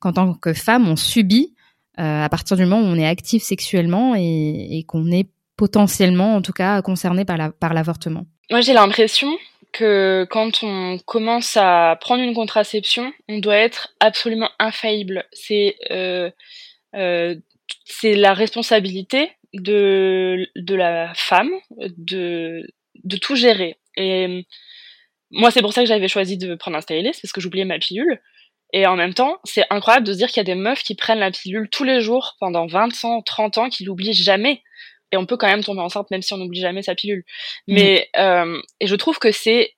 qu'en 0.00 0.12
tant 0.12 0.34
que 0.34 0.52
femme, 0.52 0.88
on 0.88 0.96
subit 0.96 1.54
euh, 1.54 1.55
à 1.96 2.28
partir 2.28 2.56
du 2.56 2.64
moment 2.64 2.80
où 2.80 2.84
on 2.84 2.98
est 2.98 3.06
actif 3.06 3.42
sexuellement 3.42 4.14
et, 4.16 4.84
qu'on 4.86 5.10
est 5.10 5.28
potentiellement, 5.56 6.36
en 6.36 6.42
tout 6.42 6.52
cas, 6.52 6.82
concerné 6.82 7.24
par 7.24 7.36
la, 7.36 7.50
par 7.50 7.72
l'avortement 7.72 8.26
Moi, 8.50 8.60
j'ai 8.60 8.74
l'impression 8.74 9.28
que 9.72 10.26
quand 10.30 10.62
on 10.62 10.98
commence 11.04 11.56
à 11.56 11.96
prendre 12.00 12.22
une 12.22 12.34
contraception, 12.34 13.12
on 13.28 13.38
doit 13.38 13.56
être 13.56 13.94
absolument 14.00 14.50
infaillible. 14.58 15.24
C'est 15.32 15.76
euh, 15.90 16.30
euh, 16.94 17.34
c'est 17.84 18.14
la 18.14 18.34
responsabilité 18.34 19.32
de, 19.54 20.48
de 20.56 20.74
la 20.74 21.12
femme 21.14 21.50
de, 21.96 22.66
de 23.04 23.16
tout 23.16 23.36
gérer. 23.36 23.76
Et 23.96 24.46
moi, 25.30 25.50
c'est 25.50 25.60
pour 25.60 25.72
ça 25.72 25.82
que 25.82 25.88
j'avais 25.88 26.08
choisi 26.08 26.36
de 26.36 26.54
prendre 26.54 26.76
un 26.76 26.80
stylist, 26.80 27.20
parce 27.22 27.32
que 27.32 27.40
j'oubliais 27.40 27.64
ma 27.64 27.78
pilule. 27.78 28.20
Et 28.72 28.86
en 28.86 28.96
même 28.96 29.14
temps, 29.14 29.38
c'est 29.44 29.64
incroyable 29.70 30.06
de 30.06 30.12
se 30.12 30.18
dire 30.18 30.28
qu'il 30.28 30.38
y 30.38 30.40
a 30.40 30.44
des 30.44 30.54
meufs 30.54 30.82
qui 30.82 30.94
prennent 30.94 31.20
la 31.20 31.30
pilule 31.30 31.68
tous 31.70 31.84
les 31.84 32.00
jours 32.00 32.36
pendant 32.40 32.66
20 32.66 33.04
ans, 33.04 33.22
30 33.22 33.58
ans, 33.58 33.68
qui 33.68 33.84
l'oublient 33.84 34.12
jamais. 34.12 34.62
Et 35.12 35.16
on 35.16 35.26
peut 35.26 35.36
quand 35.36 35.46
même 35.46 35.62
tomber 35.62 35.80
enceinte 35.80 36.10
même 36.10 36.22
si 36.22 36.32
on 36.34 36.38
n'oublie 36.38 36.60
jamais 36.60 36.82
sa 36.82 36.94
pilule. 36.94 37.24
Mm. 37.68 37.74
Mais 37.74 38.10
euh, 38.16 38.60
et 38.80 38.86
je 38.86 38.96
trouve 38.96 39.18
que 39.18 39.30
c'est 39.30 39.74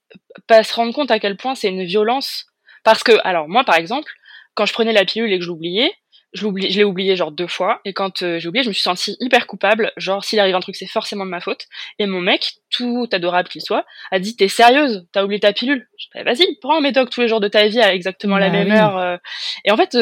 pas 0.47 0.63
se 0.63 0.75
rendre 0.75 0.95
compte 0.95 1.11
à 1.11 1.19
quel 1.19 1.37
point 1.37 1.55
c'est 1.55 1.69
une 1.69 1.85
violence. 1.85 2.47
Parce 2.83 3.03
que, 3.03 3.13
alors 3.25 3.49
moi 3.49 3.65
par 3.65 3.77
exemple, 3.77 4.11
quand 4.55 4.67
je 4.67 4.73
prenais 4.73 4.93
la 4.93 5.05
pilule 5.05 5.33
et 5.33 5.39
que 5.39 5.45
je 5.45 5.49
l'oubliais, 5.49 5.93
je 6.33 6.43
l'oublie, 6.43 6.71
je 6.71 6.77
l'ai 6.77 6.85
oublié 6.85 7.17
genre 7.17 7.33
deux 7.33 7.47
fois. 7.47 7.81
Et 7.85 7.93
quand 7.93 8.23
euh, 8.23 8.39
j'ai 8.39 8.49
oublié, 8.49 8.63
je 8.63 8.69
me 8.69 8.75
suis 8.75 8.83
sentie 8.83 9.17
hyper 9.21 9.47
coupable. 9.47 9.93
Genre 9.97 10.25
s'il 10.25 10.39
arrive 10.41 10.55
un 10.55 10.61
truc, 10.61 10.77
c'est 10.77 10.87
forcément 10.87 11.25
de 11.25 11.31
ma 11.31 11.41
faute. 11.41 11.67
Et 11.99 12.07
mon 12.07 12.21
mec, 12.21 12.55
tout 12.71 13.09
adorable 13.13 13.49
qu'il 13.49 13.63
soit, 13.63 13.87
a 14.11 14.19
dit 14.19 14.37
t'es 14.37 14.49
sérieuse, 14.49 15.07
t'as 15.13 15.25
oublié 15.25 15.41
ta 15.41 15.53
pilule? 15.53 15.89
Je 15.99 16.23
vas-y, 16.23 16.59
prends 16.61 16.79
un 16.79 16.81
médoc 16.81 17.11
tous 17.11 17.21
les 17.21 17.29
jours 17.29 17.41
de 17.41 17.49
ta 17.49 17.67
vie 17.69 17.81
à 17.81 17.95
exactement 17.95 18.39
la 18.39 18.51
bah 18.51 18.65
même 18.65 18.71
heure. 18.71 18.99
Euh. 18.99 19.17
Et 19.65 19.71
en 19.71 19.77
fait, 19.77 19.97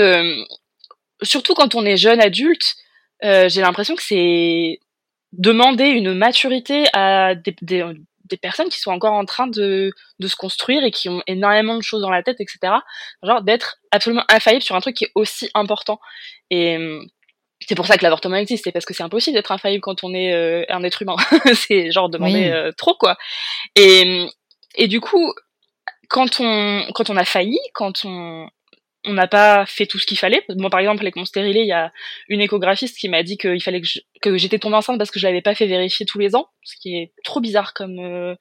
surtout 1.22 1.54
quand 1.54 1.74
on 1.74 1.84
est 1.84 1.96
jeune 1.96 2.20
adulte, 2.20 2.74
j'ai 3.22 3.60
l'impression 3.60 3.94
que 3.94 4.02
c'est 4.02 4.80
demander 5.32 5.86
une 5.86 6.14
maturité 6.14 6.84
à 6.92 7.34
des, 7.34 7.54
des, 7.62 7.84
des, 8.28 8.36
personnes 8.36 8.68
qui 8.68 8.80
sont 8.80 8.90
encore 8.90 9.14
en 9.14 9.24
train 9.24 9.46
de, 9.46 9.90
de, 10.18 10.28
se 10.28 10.36
construire 10.36 10.84
et 10.84 10.90
qui 10.90 11.08
ont 11.08 11.22
énormément 11.26 11.76
de 11.76 11.82
choses 11.82 12.02
dans 12.02 12.10
la 12.10 12.22
tête, 12.22 12.40
etc. 12.40 12.74
Genre 13.22 13.42
d'être 13.42 13.78
absolument 13.90 14.24
infaillible 14.28 14.62
sur 14.62 14.76
un 14.76 14.80
truc 14.80 14.96
qui 14.96 15.04
est 15.04 15.12
aussi 15.14 15.50
important. 15.54 15.98
Et 16.50 16.78
c'est 17.60 17.74
pour 17.74 17.86
ça 17.86 17.96
que 17.96 18.02
l'avortement 18.02 18.36
existe, 18.36 18.64
c'est 18.64 18.72
parce 18.72 18.84
que 18.84 18.94
c'est 18.94 19.02
impossible 19.02 19.34
d'être 19.34 19.52
infaillible 19.52 19.80
quand 19.80 20.04
on 20.04 20.14
est 20.14 20.32
euh, 20.34 20.64
un 20.68 20.82
être 20.82 21.02
humain. 21.02 21.16
c'est 21.54 21.90
genre 21.90 22.08
demander 22.08 22.50
euh, 22.50 22.72
trop 22.72 22.94
quoi. 22.94 23.16
Et, 23.74 24.26
et 24.74 24.88
du 24.88 25.00
coup, 25.00 25.32
quand 26.08 26.40
on 26.40 26.86
quand 26.94 27.10
on 27.10 27.16
a 27.16 27.24
failli, 27.24 27.58
quand 27.72 28.04
on 28.04 28.48
on 29.06 29.12
n'a 29.12 29.26
pas 29.28 29.64
fait 29.66 29.86
tout 29.86 29.98
ce 29.98 30.06
qu'il 30.06 30.18
fallait. 30.18 30.44
Moi, 30.56 30.68
par 30.68 30.80
exemple, 30.80 31.02
avec 31.02 31.16
mon 31.16 31.24
stérilet, 31.24 31.60
il 31.60 31.68
y 31.68 31.72
a 31.72 31.92
une 32.28 32.40
échographiste 32.40 32.98
qui 32.98 33.08
m'a 33.08 33.22
dit 33.22 33.38
qu'il 33.38 33.62
fallait 33.62 33.80
que, 34.20 34.36
j'étais 34.36 34.58
tombée 34.58 34.76
enceinte 34.76 34.98
parce 34.98 35.10
que 35.10 35.18
je 35.18 35.26
l'avais 35.26 35.42
pas 35.42 35.54
fait 35.54 35.66
vérifier 35.66 36.04
tous 36.04 36.18
les 36.18 36.34
ans, 36.34 36.48
ce 36.62 36.74
qui 36.80 36.96
est 36.96 37.12
trop 37.24 37.40
bizarre 37.40 37.72
comme 37.72 37.98
euh, 38.00 38.34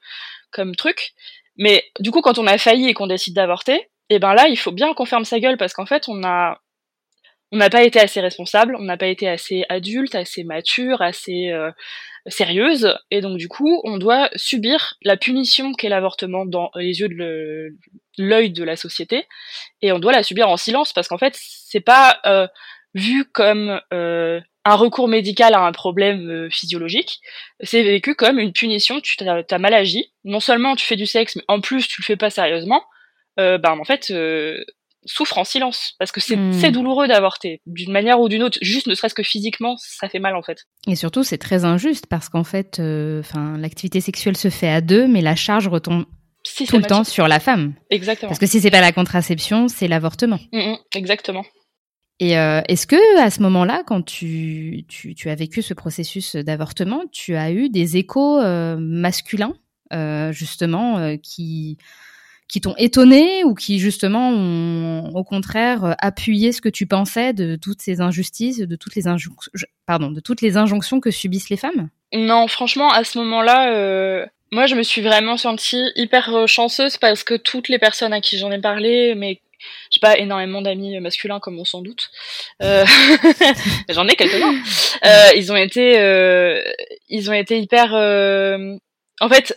comme 0.52 0.76
truc. 0.76 1.14
Mais 1.58 1.84
du 2.00 2.12
coup, 2.12 2.22
quand 2.22 2.38
on 2.38 2.48
a 2.48 2.58
failli 2.58 2.90
et 2.90 2.94
qu'on 2.94 3.08
décide 3.08 3.36
d'avorter, 3.36 3.90
et 4.10 4.16
eh 4.16 4.20
ben 4.20 4.34
là, 4.34 4.48
il 4.48 4.58
faut 4.58 4.72
bien 4.72 4.94
qu'on 4.94 5.06
ferme 5.06 5.26
sa 5.26 5.40
gueule 5.40 5.58
parce 5.58 5.74
qu'en 5.74 5.86
fait, 5.86 6.08
on 6.08 6.24
a 6.24 6.60
on 7.52 7.58
n'a 7.58 7.70
pas 7.70 7.84
été 7.84 8.00
assez 8.00 8.22
responsable, 8.22 8.76
on 8.78 8.84
n'a 8.84 8.98
pas 8.98 9.08
été 9.08 9.28
assez 9.28 9.64
adulte, 9.70 10.16
assez 10.16 10.44
mature, 10.44 11.02
assez 11.02 11.52
euh, 11.52 11.72
sérieuse, 12.28 12.98
et 13.12 13.22
donc 13.22 13.38
du 13.38 13.48
coup, 13.48 13.82
on 13.84 13.98
doit 13.98 14.30
subir 14.36 14.96
la 15.04 15.16
punition 15.16 15.74
qu'est 15.74 15.90
l'avortement 15.90 16.46
dans 16.46 16.72
les 16.76 17.00
yeux 17.00 17.10
de 17.10 17.76
l'œil 18.18 18.50
de 18.52 18.64
la 18.64 18.76
société, 18.76 19.28
et 19.82 19.92
on 19.92 20.00
doit 20.00 20.12
la 20.12 20.24
subir 20.24 20.50
en 20.50 20.58
silence 20.58 20.92
parce 20.92 21.08
qu'en 21.08 21.18
fait, 21.18 21.38
c'est 21.38 21.82
pas 21.82 22.20
euh, 22.26 22.48
vu 22.96 23.26
comme 23.26 23.80
euh, 23.94 24.42
un 24.64 24.76
recours 24.76 25.08
médical 25.08 25.54
à 25.54 25.62
un 25.62 25.72
problème 25.72 26.30
euh, 26.30 26.50
physiologique, 26.50 27.20
c'est 27.62 27.84
vécu 27.84 28.16
comme 28.16 28.40
une 28.40 28.54
punition. 28.54 29.00
Tu 29.02 29.18
as, 29.28 29.60
mal 29.60 29.74
agi, 29.74 30.12
non 30.24 30.40
seulement 30.40 30.76
tu 30.76 30.86
fais 30.86 30.96
du 30.96 31.06
sexe, 31.06 31.36
mais 31.36 31.44
en 31.48 31.62
plus 31.62 31.88
tu 31.88 32.02
le 32.02 32.06
fais 32.06 32.18
pas 32.18 32.32
sérieusement. 32.32 32.84
ben 33.38 33.78
en 33.80 33.84
fait, 33.84 34.12
souffre 35.06 35.38
en 35.38 35.44
silence 35.44 35.94
parce 36.00 36.12
que 36.12 36.20
c'est 36.20 36.36
hmm. 36.36 36.72
douloureux 36.72 37.08
d'avorter 37.08 37.62
d'une 37.66 37.92
manière 37.92 38.20
ou 38.20 38.30
d'une 38.30 38.44
autre 38.44 38.58
juste 38.62 38.88
ne 38.88 38.96
serait-ce 38.96 39.14
que 39.14 39.24
physiquement 39.24 39.76
ça 39.78 40.10
fait 40.10 40.20
mal 40.20 40.36
en 40.36 40.42
fait. 40.42 40.66
Et 40.88 40.96
surtout 40.96 41.24
c'est 41.24 41.38
très 41.38 41.64
injuste 41.64 42.08
parce 42.08 42.30
qu'en 42.30 42.44
fait 42.44 42.80
euh, 42.80 43.20
enfin 43.20 43.58
l'activité 43.58 44.02
sexuelle 44.02 44.36
se 44.36 44.50
fait 44.50 44.70
à 44.70 44.82
deux 44.82 45.08
mais 45.08 45.22
la 45.22 45.36
charge 45.36 45.68
retombe 45.68 46.06
tout 46.68 46.78
le 46.78 46.84
temps 46.84 47.04
sur 47.04 47.28
la 47.28 47.40
femme. 47.40 47.74
Exactement. 47.90 48.30
Parce 48.30 48.40
que 48.40 48.46
si 48.46 48.60
c'est 48.60 48.72
pas 48.72 48.82
la 48.82 48.92
contraception 48.92 49.68
c'est 49.68 49.88
l'avortement. 49.88 50.40
Mm, 50.52 50.72
mm, 50.72 50.78
exactement. 50.96 51.46
Et 52.20 52.38
euh, 52.38 52.62
est-ce 52.70 52.88
que 52.88 53.20
à 53.20 53.30
ce 53.30 53.42
moment-là, 53.42 53.84
quand 53.86 54.02
tu, 54.02 54.86
tu, 54.88 55.16
tu, 55.16 55.30
as 55.30 55.36
vécu 55.36 55.62
ce 55.62 55.74
processus 55.74 56.38
d'avortement, 56.38 57.02
tu 57.12 57.36
as 57.36 57.52
eu 57.52 57.68
des 57.68 57.98
échos 57.98 58.40
euh, 58.40 58.78
masculins, 58.80 59.54
justement, 60.32 61.18
qui 61.18 61.78
qui 62.48 62.62
t'ont 62.62 62.76
étonné 62.78 63.44
ou 63.44 63.54
qui 63.56 63.80
justement 63.80 64.30
ont 64.30 65.10
au 65.16 65.24
contraire 65.24 65.96
appuyé 66.00 66.52
ce 66.52 66.62
que 66.62 66.70
tu 66.70 66.86
pensais 66.86 67.34
de 67.34 67.56
toutes 67.56 67.82
ces 67.82 68.02
injustices, 68.02 68.60
de 68.60 68.76
toutes 68.76 68.96
les 68.96 69.08
injonctions, 69.08 69.52
pardon, 69.86 70.12
de 70.12 70.20
toutes 70.20 70.42
les 70.42 70.58
injonctions 70.58 71.00
que 71.00 71.12
subissent 71.12 71.50
les 71.50 71.58
femmes? 71.58 71.90
Non, 72.14 72.48
franchement, 72.48 72.92
à 72.92 73.04
ce 73.04 73.18
moment-là, 73.18 73.74
euh, 73.74 74.26
moi, 74.52 74.68
je 74.68 74.76
me 74.76 74.84
suis 74.84 75.02
vraiment 75.02 75.38
sentie 75.38 75.92
hyper 75.96 76.34
euh, 76.36 76.48
chanceuse 76.48 76.98
parce 76.98 77.24
que 77.24 77.34
toutes 77.34 77.68
les 77.68 77.80
personnes 77.80 78.14
à 78.14 78.22
qui 78.22 78.38
j'en 78.38 78.52
ai 78.52 78.62
parlé, 78.62 79.16
mais 79.16 79.42
j'ai 79.90 80.00
pas 80.00 80.18
énormément 80.18 80.62
d'amis 80.62 81.00
masculins 81.00 81.40
comme 81.40 81.60
on 81.60 81.66
s'en 81.66 81.82
doute. 81.82 82.10
Euh... 82.62 82.86
J'en 83.90 84.08
ai 84.08 84.16
quelques-uns. 84.16 84.56
Euh, 85.06 85.32
ils 85.36 85.52
ont 85.52 85.56
été, 85.56 86.00
euh, 86.00 86.62
ils 87.10 87.30
ont 87.30 87.34
été 87.34 87.60
hyper. 87.60 87.94
Euh, 87.94 88.76
en 89.20 89.30
fait, 89.30 89.56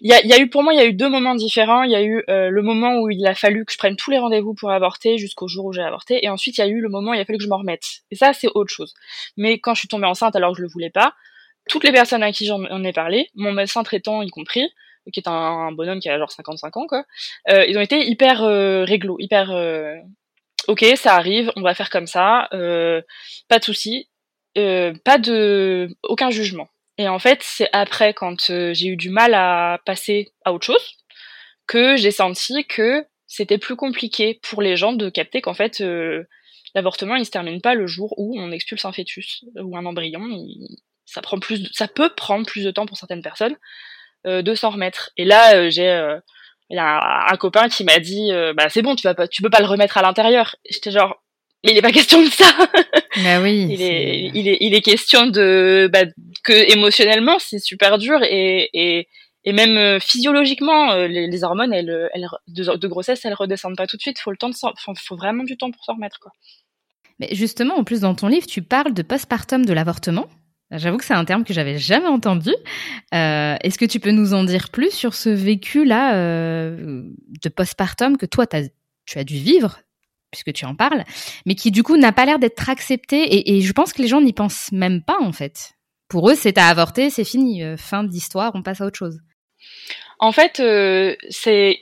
il 0.00 0.10
y 0.10 0.14
a, 0.14 0.24
y 0.24 0.32
a, 0.32 0.38
eu 0.38 0.48
pour 0.48 0.62
moi 0.62 0.74
il 0.74 0.78
y 0.78 0.82
a 0.82 0.86
eu 0.86 0.92
deux 0.92 1.08
moments 1.08 1.34
différents. 1.34 1.82
Il 1.82 1.90
y 1.90 1.96
a 1.96 2.02
eu 2.02 2.22
euh, 2.28 2.50
le 2.50 2.62
moment 2.62 3.00
où 3.00 3.10
il 3.10 3.26
a 3.26 3.34
fallu 3.34 3.64
que 3.64 3.72
je 3.72 3.78
prenne 3.78 3.96
tous 3.96 4.10
les 4.10 4.18
rendez-vous 4.18 4.54
pour 4.54 4.70
avorter 4.70 5.18
jusqu'au 5.18 5.48
jour 5.48 5.66
où 5.66 5.72
j'ai 5.72 5.82
avorté. 5.82 6.24
Et 6.24 6.28
ensuite 6.28 6.58
il 6.58 6.60
y 6.60 6.64
a 6.64 6.68
eu 6.68 6.80
le 6.80 6.88
moment 6.88 7.12
où 7.12 7.14
il 7.14 7.20
a 7.20 7.24
fallu 7.24 7.38
que 7.38 7.44
je 7.44 7.48
m'en 7.48 7.58
remette. 7.58 8.02
Et 8.10 8.16
ça 8.16 8.32
c'est 8.32 8.48
autre 8.54 8.72
chose. 8.72 8.94
Mais 9.36 9.58
quand 9.58 9.74
je 9.74 9.80
suis 9.80 9.88
tombée 9.88 10.06
enceinte 10.06 10.36
alors 10.36 10.52
que 10.52 10.58
je 10.58 10.62
le 10.62 10.68
voulais 10.68 10.90
pas 10.90 11.14
toutes 11.68 11.84
les 11.84 11.92
personnes 11.92 12.22
à 12.22 12.32
qui 12.32 12.46
j'en 12.46 12.84
ai 12.84 12.92
parlé 12.92 13.30
mon 13.34 13.52
médecin 13.52 13.82
traitant 13.82 14.22
y 14.22 14.30
compris 14.30 14.68
qui 15.12 15.20
est 15.20 15.28
un, 15.28 15.72
bonhomme 15.72 16.00
qui 16.00 16.08
a 16.08 16.18
genre 16.18 16.30
55 16.30 16.76
ans 16.76 16.86
quoi 16.86 17.04
euh, 17.50 17.64
ils 17.66 17.76
ont 17.76 17.82
été 17.82 18.06
hyper 18.06 18.42
euh, 18.42 18.84
réglo 18.84 19.16
hyper 19.18 19.50
euh, 19.50 19.96
ok 20.68 20.84
ça 20.96 21.14
arrive 21.14 21.52
on 21.56 21.62
va 21.62 21.74
faire 21.74 21.90
comme 21.90 22.06
ça 22.06 22.48
euh, 22.52 23.02
pas 23.48 23.58
de 23.58 23.64
souci 23.64 24.08
pas 24.54 25.18
de 25.18 25.88
aucun 26.04 26.30
jugement 26.30 26.68
et 26.98 27.08
en 27.08 27.18
fait, 27.18 27.40
c'est 27.42 27.68
après, 27.72 28.14
quand 28.14 28.50
euh, 28.50 28.72
j'ai 28.72 28.88
eu 28.88 28.96
du 28.96 29.10
mal 29.10 29.34
à 29.34 29.80
passer 29.84 30.32
à 30.44 30.52
autre 30.52 30.66
chose, 30.66 30.96
que 31.66 31.96
j'ai 31.96 32.10
senti 32.10 32.64
que 32.66 33.04
c'était 33.26 33.58
plus 33.58 33.74
compliqué 33.74 34.38
pour 34.42 34.62
les 34.62 34.76
gens 34.76 34.92
de 34.92 35.08
capter 35.08 35.40
qu'en 35.40 35.54
fait, 35.54 35.80
euh, 35.80 36.24
l'avortement, 36.74 37.16
il 37.16 37.24
se 37.26 37.30
termine 37.30 37.60
pas 37.60 37.74
le 37.74 37.86
jour 37.86 38.14
où 38.16 38.38
on 38.38 38.52
expulse 38.52 38.84
un 38.84 38.92
fœtus 38.92 39.44
ou 39.56 39.76
un 39.76 39.86
embryon. 39.86 40.22
ça 41.04 41.20
prend 41.20 41.38
plus, 41.38 41.68
ça 41.72 41.88
peut 41.88 42.10
prendre 42.10 42.46
plus 42.46 42.64
de 42.64 42.70
temps 42.70 42.86
pour 42.86 42.96
certaines 42.96 43.22
personnes 43.22 43.56
euh, 44.26 44.42
de 44.42 44.54
s'en 44.54 44.70
remettre. 44.70 45.10
Et 45.16 45.24
là, 45.24 45.68
j'ai 45.70 45.90
un, 46.70 47.36
copain 47.38 47.68
qui 47.68 47.82
m'a 47.84 47.98
dit 47.98 48.30
bah 48.56 48.68
c'est 48.68 48.82
bon 48.82 48.94
tu 48.94 49.06
vas 49.06 49.14
pas 49.14 49.28
tu 49.28 49.42
peux 49.42 49.50
pas 49.50 49.60
le 49.60 49.66
remettre 49.66 49.98
à 49.98 50.02
l'intérieur 50.02 50.56
j'étais 50.68 50.90
genre 50.90 51.22
mais 51.64 51.72
il 51.72 51.74
n'est 51.74 51.82
pas 51.82 51.92
question 51.92 52.22
de 52.22 52.30
ça. 52.30 52.46
Bah 53.22 53.40
oui. 53.40 53.68
il 53.70 53.80
est, 53.80 54.30
il 54.34 54.48
est, 54.48 54.56
il 54.60 54.74
est 54.74 54.80
question 54.80 55.28
de 55.28 55.88
bah, 55.92 56.02
que 56.42 56.72
émotionnellement 56.72 57.38
c'est 57.38 57.60
super 57.60 57.96
dur 57.96 58.20
et, 58.24 58.70
et 58.74 59.06
et 59.44 59.52
même 59.52 59.76
euh, 59.76 60.00
physiologiquement 60.00 60.90
euh, 60.90 61.06
les, 61.06 61.28
les, 61.28 61.44
hormones 61.44 61.72
elles, 61.72 62.10
elles 62.12 62.26
de, 62.48 62.76
de, 62.76 62.88
grossesse 62.88 63.24
elles 63.24 63.34
redescendent 63.34 63.76
pas 63.76 63.86
tout 63.86 63.96
de 63.96 64.02
suite. 64.02 64.18
Faut 64.18 64.32
le 64.32 64.36
temps 64.36 64.48
de 64.48 64.56
faut 64.56 65.16
vraiment 65.16 65.44
du 65.44 65.56
temps 65.56 65.70
pour 65.70 65.84
s'en 65.84 65.94
remettre 65.94 66.18
quoi. 66.18 66.32
Mais 67.20 67.28
justement 67.30 67.76
en 67.76 67.84
plus 67.84 68.00
dans 68.00 68.16
ton 68.16 68.26
livre 68.26 68.48
tu 68.48 68.62
parles 68.62 68.92
de 68.92 69.02
postpartum 69.02 69.64
de 69.64 69.72
l'avortement. 69.72 70.26
J'avoue 70.70 70.96
que 70.96 71.04
c'est 71.04 71.14
un 71.14 71.24
terme 71.24 71.44
que 71.44 71.54
j'avais 71.54 71.78
jamais 71.78 72.06
entendu. 72.06 72.50
Euh, 73.14 73.56
Est-ce 73.62 73.78
que 73.78 73.84
tu 73.84 74.00
peux 74.00 74.10
nous 74.10 74.34
en 74.34 74.44
dire 74.44 74.70
plus 74.70 74.90
sur 74.90 75.14
ce 75.14 75.28
vécu-là 75.28 76.16
euh, 76.16 77.02
de 77.42 77.48
postpartum 77.48 78.16
que 78.16 78.26
toi, 78.26 78.46
as, 78.52 78.62
tu 79.06 79.18
as 79.18 79.24
dû 79.24 79.36
vivre, 79.36 79.80
puisque 80.34 80.52
tu 80.52 80.64
en 80.64 80.74
parles, 80.74 81.04
mais 81.46 81.54
qui 81.54 81.70
du 81.70 81.82
coup 81.82 81.96
n'a 81.96 82.12
pas 82.12 82.26
l'air 82.26 82.38
d'être 82.38 82.68
accepté 82.68 83.56
et, 83.56 83.60
je 83.60 83.72
pense 83.72 83.92
que 83.92 84.02
les 84.02 84.08
gens 84.08 84.20
n'y 84.20 84.32
pensent 84.32 84.72
même 84.72 85.02
pas 85.02 85.16
en 85.20 85.32
fait. 85.32 85.74
Pour 86.08 86.28
eux, 86.28 86.34
c'est 86.34 86.58
à 86.58 86.68
avorter, 86.68 87.08
c'est 87.08 87.24
fini, 87.24 87.62
euh, 87.62 87.76
fin 87.76 88.04
d'histoire, 88.04 88.52
on 88.54 88.62
passe 88.62 88.80
à 88.80 88.86
autre 88.86 88.98
chose. 88.98 89.20
En 90.18 90.32
fait, 90.32 90.60
euh, 90.60 91.16
c'est 91.30 91.80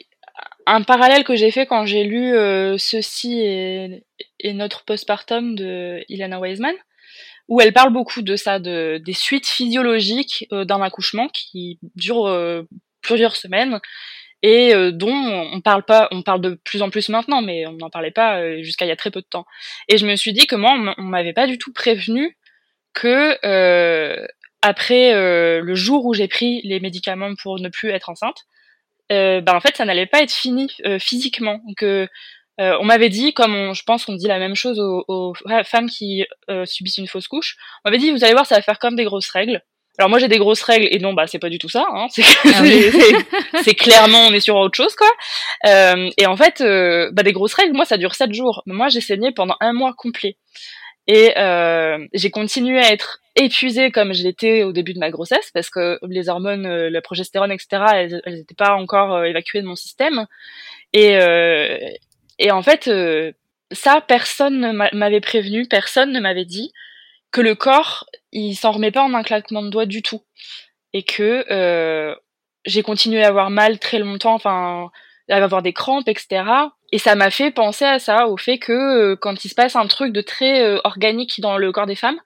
un 0.67 0.83
parallèle 0.83 1.25
que 1.25 1.35
j'ai 1.35 1.51
fait 1.51 1.67
quand 1.67 1.87
j'ai 1.87 2.05
lu 2.05 2.35
euh, 2.35 2.77
Ceci 2.79 3.41
et, 3.41 4.53
notre 4.53 4.85
postpartum 4.85 5.55
de 5.55 6.05
Ilana 6.09 6.39
Weisman, 6.39 6.75
où 7.49 7.61
elle 7.61 7.73
parle 7.73 7.93
beaucoup 7.93 8.23
de 8.23 8.37
ça, 8.37 8.59
de, 8.59 9.01
des 9.05 9.13
suites 9.13 9.47
physiologiques 9.47 10.47
d'un 10.51 10.81
accouchement 10.83 11.29
qui 11.29 11.79
dure 11.97 12.31
plusieurs 13.03 13.37
semaines 13.37 13.81
et 14.43 14.75
euh, 14.75 14.91
dont 14.91 15.13
on 15.53 15.61
parle 15.61 15.85
pas, 15.85 16.09
on 16.11 16.23
parle 16.23 16.41
de 16.41 16.55
plus 16.65 16.83
en 16.83 16.91
plus 16.91 17.09
maintenant, 17.09 17.43
mais 17.43 17.67
on 17.67 17.73
n'en 17.73 17.91
parlait 17.91 18.11
pas 18.11 18.61
jusqu'à 18.63 18.85
il 18.85 18.89
y 18.89 18.93
a 18.93 18.97
très 18.97 19.11
peu 19.11 19.21
de 19.21 19.27
temps. 19.27 19.47
Et 19.89 19.99
je 19.99 20.07
me 20.07 20.17
suis 20.17 20.33
dit 20.33 20.47
que 20.47 20.57
moi, 20.57 20.73
on 20.99 21.03
m'avait 21.03 21.33
pas 21.33 21.47
du 21.47 21.59
tout 21.59 21.73
prévenu 21.73 22.37
que 22.95 23.39
après 24.63 25.13
le 25.61 25.75
jour 25.75 26.07
où 26.07 26.15
j'ai 26.15 26.29
pris 26.29 26.61
les 26.65 26.81
médicaments 26.81 27.35
pour 27.41 27.61
ne 27.61 27.69
plus 27.69 27.91
être 27.91 28.09
enceinte, 28.09 28.47
euh, 29.13 29.41
ben 29.43 29.55
en 29.55 29.61
fait 29.61 29.77
ça 29.77 29.85
n'allait 29.85 30.07
pas 30.07 30.23
être 30.23 30.33
fini 30.33 30.69
euh, 30.87 30.99
physiquement. 30.99 31.61
Que 31.77 32.09
euh, 32.61 32.77
on 32.81 32.85
m'avait 32.85 33.09
dit, 33.09 33.35
comme 33.35 33.55
on, 33.55 33.75
je 33.75 33.83
pense 33.83 34.05
qu'on 34.05 34.15
dit 34.15 34.29
la 34.29 34.39
même 34.39 34.55
chose 34.55 34.79
aux, 34.81 35.05
aux 35.09 35.35
femmes 35.65 35.89
qui 35.89 36.25
subissent 36.65 36.99
une 36.99 37.09
fausse 37.09 37.29
couche, 37.29 37.57
on 37.85 37.91
m'avait 37.91 37.99
dit 37.99 38.11
vous 38.11 38.25
allez 38.25 38.35
voir 38.35 38.47
ça 38.47 38.57
va 38.57 38.63
faire 38.63 38.79
comme 38.79 38.97
des 38.97 39.05
grosses 39.05 39.31
règles. 39.31 39.63
Alors 39.99 40.09
moi 40.09 40.19
j'ai 40.19 40.29
des 40.29 40.39
grosses 40.39 40.63
règles 40.63 40.89
et 40.91 40.99
non 40.99 41.13
bah 41.13 41.27
c'est 41.27 41.39
pas 41.39 41.51
du 41.51 41.59
tout 41.59 41.69
ça. 41.69 41.87
Hein. 41.93 42.07
C'est 42.11 42.23
ah 42.47 42.63
oui. 42.63 43.75
clairement 43.77 44.27
on 44.27 44.33
est 44.33 44.41
sur 44.41 44.57
autre 44.57 44.77
chose 44.77 44.95
quoi. 44.97 45.11
Euh, 45.67 46.09
et 46.17 46.27
en 46.27 46.37
fait 46.37 46.61
euh, 46.63 47.11
bah 47.13 47.23
des 47.23 47.33
grosses 47.33 47.55
règles 47.55 47.75
moi 47.75 47.85
ça 47.85 47.99
dure 47.99 48.15
sept 48.15 48.33
jours. 48.33 48.63
Moi 48.67 48.89
j'ai 48.89 49.01
saigné 49.01 49.33
pendant 49.33 49.57
un 49.61 49.73
mois 49.73 49.93
complet. 49.97 50.37
Et 51.09 51.37
euh, 51.37 51.99
j'ai 52.15 52.31
continué 52.31 52.79
à 52.79 52.93
être 52.93 53.19
épuisée 53.35 53.91
comme 53.91 54.15
je 54.15 54.23
l'étais 54.23 54.63
au 54.63 54.73
début 54.73 54.95
de 54.95 55.01
ma 55.01 55.11
grossesse 55.11 55.51
parce 55.53 55.69
que 55.69 55.99
les 56.09 56.29
hormones, 56.29 56.67
la 56.67 57.03
progestérone, 57.03 57.51
etc., 57.51 57.83
elles 58.25 58.35
n'étaient 58.35 58.55
pas 58.55 58.75
encore 58.75 59.25
évacuées 59.25 59.63
de 59.63 59.67
mon 59.67 59.75
système. 59.75 60.27
Et, 60.93 61.17
euh, 61.17 61.77
et 62.39 62.53
en 62.53 62.63
fait, 62.63 62.89
ça, 63.73 64.01
personne 64.01 64.61
ne 64.61 64.97
m'avait 64.97 65.21
prévenu, 65.21 65.67
personne 65.67 66.13
ne 66.13 66.21
m'avait 66.21 66.45
dit 66.45 66.73
que 67.33 67.41
le 67.41 67.55
corps, 67.55 68.07
il 68.31 68.55
s'en 68.55 68.73
remet 68.73 68.91
pas 68.91 69.03
en 69.03 69.15
un 69.15 69.23
claquement 69.23 69.63
de 69.63 69.71
doigts 69.71 69.87
du 69.87 70.03
tout. 70.03 70.23
Et 70.93 71.03
que 71.03 71.45
euh, 71.51 72.15
j'ai 72.65 72.83
continué 72.83 73.25
à 73.25 73.29
avoir 73.29 73.51
mal 73.51 73.79
très 73.79 73.99
longtemps, 73.99 74.35
enfin, 74.35 74.91
à 75.29 75.37
avoir 75.37 75.63
des 75.63 75.73
crampes, 75.73 76.09
etc. 76.09 76.45
Et 76.93 76.99
ça 76.99 77.15
m'a 77.15 77.31
fait 77.31 77.51
penser 77.51 77.87
à 77.87 77.99
ça, 77.99 78.29
au 78.29 78.37
fait 78.37 78.59
que 78.59 79.15
quand 79.15 79.45
il 79.45 79.49
se 79.49 79.55
passe 79.55 79.75
un 79.77 79.87
truc 79.87 80.13
de 80.13 80.21
très 80.21 80.79
organique 80.85 81.41
dans 81.41 81.57
le 81.57 81.73
corps 81.73 81.87
des 81.87 81.97
femmes, 81.97 82.21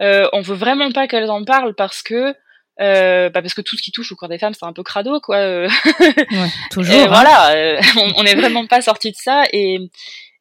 euh, 0.00 0.28
on 0.32 0.40
veut 0.40 0.56
vraiment 0.56 0.90
pas 0.92 1.06
qu'elles 1.06 1.30
en 1.30 1.44
parlent 1.44 1.74
parce 1.74 2.02
que 2.02 2.34
euh, 2.80 3.28
bah 3.28 3.42
parce 3.42 3.52
que 3.52 3.60
tout 3.60 3.76
ce 3.76 3.82
qui 3.82 3.92
touche 3.92 4.10
au 4.12 4.16
corps 4.16 4.30
des 4.30 4.38
femmes 4.38 4.54
c'est 4.54 4.64
un 4.64 4.72
peu 4.72 4.82
crado 4.82 5.20
quoi 5.20 5.36
euh. 5.36 5.68
ouais, 6.00 6.48
toujours 6.70 6.94
et 6.94 7.02
hein. 7.02 7.08
voilà 7.08 7.50
euh, 7.50 7.80
on, 7.96 8.12
on 8.16 8.24
est 8.24 8.34
vraiment 8.34 8.66
pas 8.66 8.80
sorti 8.80 9.10
de 9.10 9.16
ça 9.16 9.42
et 9.52 9.78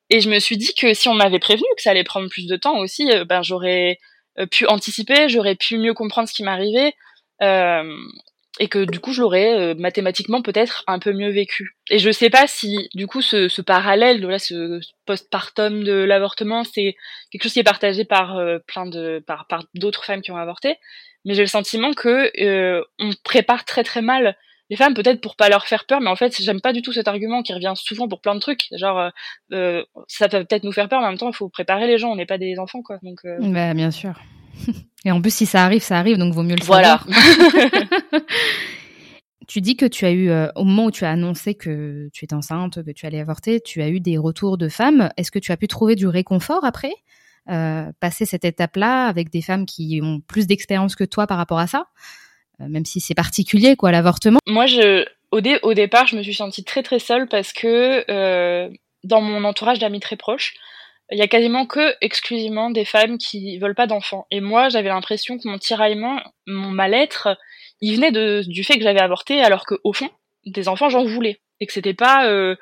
et 0.10 0.22
je 0.22 0.30
me 0.30 0.39
suis 0.39 0.58
dit 0.58 0.74
que 0.74 0.93
si 0.93 1.08
on 1.10 1.13
m'avait 1.13 1.39
prévenu 1.39 1.67
que 1.76 1.82
ça 1.82 1.91
allait 1.91 2.04
prendre 2.04 2.30
plus 2.30 2.48
de 2.48 2.56
temps 2.56 2.78
aussi 2.80 3.10
ben 3.28 3.41
j'aurais 3.43 3.98
pu 4.52 4.65
anticiper 4.67 5.30
j'aurais 5.30 5.56
pu 5.56 5.78
mieux 5.78 5.93
comprendre 5.93 6.28
ce 6.28 6.34
qui 6.34 6.43
m'arrivait 6.43 6.93
et 8.60 8.67
que 8.67 8.86
du 8.86 9.00
coup 9.00 9.13
je 9.13 9.22
l'aurais 9.22 9.58
euh, 9.58 9.76
mathématiquement 9.76 10.41
peut-être 10.41 10.84
un 10.88 11.00
peu 11.00 11.13
mieux 11.13 11.32
vécu. 11.32 11.78
Et 11.89 11.98
je 11.98 12.12
sais 12.12 12.30
pas 12.30 12.45
si 12.45 12.89
du 12.93 13.08
coup 13.08 13.22
ce, 13.22 13.48
ce 13.48 13.62
parallèle 13.62 14.22
là 14.22 14.38
ce 14.38 14.80
postpartum 15.06 15.84
de 15.84 15.93
l'avortement 15.93 16.63
c'est 16.63 16.95
quelque 17.32 17.43
chose 17.43 17.54
qui 17.54 17.60
est 17.60 17.63
partagé 17.63 18.06
par 18.06 18.38
euh, 18.38 18.60
plein 18.67 18.86
de 18.86 19.24
par 19.26 19.48
par 19.48 19.63
d'autres 19.76 20.04
femmes 20.04 20.22
qui 20.22 20.32
ont 20.32 20.38
avorté, 20.38 20.76
mais 21.26 21.34
j'ai 21.34 21.43
le 21.43 21.48
sentiment 21.48 21.93
que 21.93 22.32
euh, 22.43 22.84
on 23.00 23.12
prépare 23.24 23.65
très 23.65 23.84
très 23.84 24.02
mal 24.02 24.38
les 24.69 24.75
femmes 24.75 24.93
peut-être 24.93 25.21
pour 25.21 25.36
pas 25.36 25.49
leur 25.49 25.65
faire 25.65 25.86
peur, 25.86 26.01
mais 26.01 26.10
en 26.10 26.15
fait 26.15 26.41
j'aime 26.41 26.62
pas 26.62 26.73
du 26.73 26.82
tout 26.82 26.93
cet 26.93 27.08
argument 27.08 27.41
qui 27.43 27.53
revient 27.53 27.73
souvent 27.75 28.08
pour 28.08 28.21
plein 28.21 28.36
de 28.36 28.39
trucs. 28.39 28.67
Genre 28.71 29.12
euh, 29.51 29.84
ça 30.08 30.29
peut 30.29 30.43
peut-être 30.43 30.63
nous 30.63 30.71
faire 30.71 30.89
peur, 30.89 30.99
mais 30.99 31.08
en 31.08 31.10
même 31.10 31.17
temps 31.17 31.29
il 31.29 31.36
faut 31.36 31.49
préparer 31.49 31.88
les 31.88 31.97
gens, 31.97 32.12
on 32.12 32.15
n'est 32.15 32.25
pas 32.25 32.38
des 32.38 32.60
enfants 32.60 32.82
quoi. 32.82 32.99
Donc 33.01 33.21
bah, 33.39 33.73
bien 33.73 33.91
sûr. 33.91 34.13
Et 35.05 35.12
en 35.12 35.21
plus, 35.21 35.34
si 35.34 35.45
ça 35.45 35.63
arrive, 35.63 35.82
ça 35.82 35.97
arrive, 35.97 36.17
donc 36.17 36.34
vaut 36.34 36.43
mieux 36.43 36.55
le 36.55 36.62
savoir. 36.62 37.05
Voilà. 37.08 38.23
tu 39.47 39.62
dis 39.62 39.77
que 39.77 39.86
tu 39.86 40.05
as 40.05 40.12
eu, 40.12 40.29
euh, 40.29 40.47
au 40.55 40.63
moment 40.63 40.86
où 40.86 40.91
tu 40.91 41.05
as 41.05 41.12
annoncé 41.12 41.55
que 41.55 42.10
tu 42.13 42.25
es 42.25 42.34
enceinte, 42.34 42.84
que 42.84 42.91
tu 42.91 43.05
allais 43.05 43.19
avorter, 43.19 43.62
tu 43.62 43.82
as 43.82 43.89
eu 43.89 43.99
des 43.99 44.17
retours 44.17 44.58
de 44.58 44.67
femmes. 44.67 45.10
Est-ce 45.17 45.32
que 45.32 45.39
tu 45.39 45.51
as 45.51 45.58
pu 45.58 45.67
trouver 45.67 45.95
du 45.95 46.08
réconfort 46.08 46.65
après 46.65 46.93
euh, 47.49 47.91
passer 47.99 48.25
cette 48.25 48.45
étape-là 48.45 49.08
avec 49.08 49.32
des 49.32 49.41
femmes 49.41 49.65
qui 49.65 50.01
ont 50.03 50.19
plus 50.19 50.47
d'expérience 50.47 50.95
que 50.95 51.05
toi 51.05 51.27
par 51.27 51.38
rapport 51.38 51.60
à 51.60 51.67
ça? 51.67 51.86
euh, 51.88 52.29
Même 52.60 52.86
si 52.86 53.00
c'est 53.00 53.13
particulier, 53.13 53.76
quoi, 53.76 53.91
l'avortement. 53.91 54.39
Moi, 54.48 54.65
je, 54.65 55.06
au, 55.32 55.41
dé 55.41 55.60
au 55.63 55.74
départ, 55.74 56.08
je 56.08 56.15
me 56.15 56.24
suis 56.24 56.34
sentie 56.34 56.63
très 56.63 56.84
très 56.84 57.00
seule 57.00 57.28
parce 57.28 57.54
que 57.54 58.04
euh, 58.10 58.69
dans 59.04 59.22
mon 59.22 59.43
entourage 59.43 59.80
d'amis 59.80 60.00
très 60.00 60.17
proches, 60.17 60.56
il 61.12 61.17
y 61.17 61.22
a 61.22 61.28
quasiment 61.28 61.65
que 61.65 61.95
exclusivement 62.02 62.69
des 62.69 62.86
femmes 62.86 63.17
qui 63.17 63.58
veulent 63.58 63.76
pas 63.76 63.88
d'enfants. 63.88 64.28
Et 64.30 64.41
moi, 64.41 64.69
j'avais 64.69 64.89
l'impression 64.89 65.38
que 65.38 65.48
mon 65.48 65.58
tiraillement, 65.58 66.22
mon 66.45 66.69
mal-être, 66.69 67.38
il 67.82 67.95
venait 67.95 68.43
du 68.43 68.63
fait 68.63 68.78
que 68.78 68.84
j'avais 68.84 69.02
avorté, 69.02 69.41
alors 69.41 69.65
que 69.65 69.76
au 69.84 69.93
fond, 69.93 70.10
des 70.45 70.67
enfants, 70.67 70.89
j'en 70.89 71.06
voulais, 71.06 71.39
et 71.60 71.65
que 71.65 71.74
c'était 71.74 71.93
pas 71.93 72.28
euh, 72.28 72.56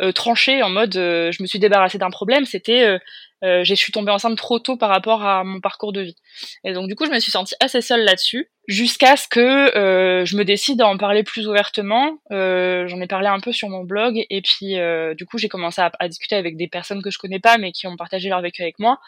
euh, 0.00 0.12
tranché 0.12 0.62
en 0.62 0.70
mode 0.70 0.96
euh, 0.96 1.30
je 1.32 1.42
me 1.42 1.46
suis 1.46 1.58
débarrassée 1.58 1.98
d'un 1.98 2.10
problème, 2.10 2.44
c'était 2.44 2.98
euh, 3.42 3.52
euh, 3.52 3.64
je 3.64 3.74
suis 3.74 3.92
tombée 3.92 4.12
enceinte 4.12 4.36
trop 4.36 4.58
tôt 4.58 4.76
par 4.76 4.88
rapport 4.88 5.24
à 5.24 5.44
mon 5.44 5.60
parcours 5.60 5.92
de 5.92 6.00
vie. 6.00 6.16
Et 6.64 6.72
donc 6.72 6.88
du 6.88 6.94
coup, 6.94 7.06
je 7.06 7.10
me 7.10 7.18
suis 7.18 7.32
sentie 7.32 7.54
assez 7.60 7.80
seule 7.80 8.04
là-dessus, 8.04 8.50
jusqu'à 8.66 9.16
ce 9.16 9.28
que 9.28 9.76
euh, 9.76 10.24
je 10.24 10.36
me 10.36 10.44
décide 10.44 10.80
à 10.80 10.86
en 10.86 10.96
parler 10.96 11.22
plus 11.22 11.48
ouvertement. 11.48 12.18
Euh, 12.30 12.86
J'en 12.86 13.00
ai 13.00 13.06
parlé 13.06 13.28
un 13.28 13.40
peu 13.40 13.52
sur 13.52 13.68
mon 13.68 13.84
blog, 13.84 14.24
et 14.28 14.42
puis 14.42 14.76
du 15.16 15.26
coup, 15.26 15.38
j'ai 15.38 15.48
commencé 15.48 15.80
à, 15.80 15.90
à, 15.98 16.08
discuter 16.08 16.36
avec 16.36 16.56
des 16.56 16.68
personnes 16.68 17.02
que 17.02 17.10
je 17.10 17.18
connais 17.18 17.40
pas, 17.40 17.58
mais 17.58 17.72
qui 17.72 17.86
ont 17.86 17.96
partagé 17.96 18.28
leur 18.28 18.40
vécu 18.40 18.62
avec 18.62 18.78
moi. 18.78 18.98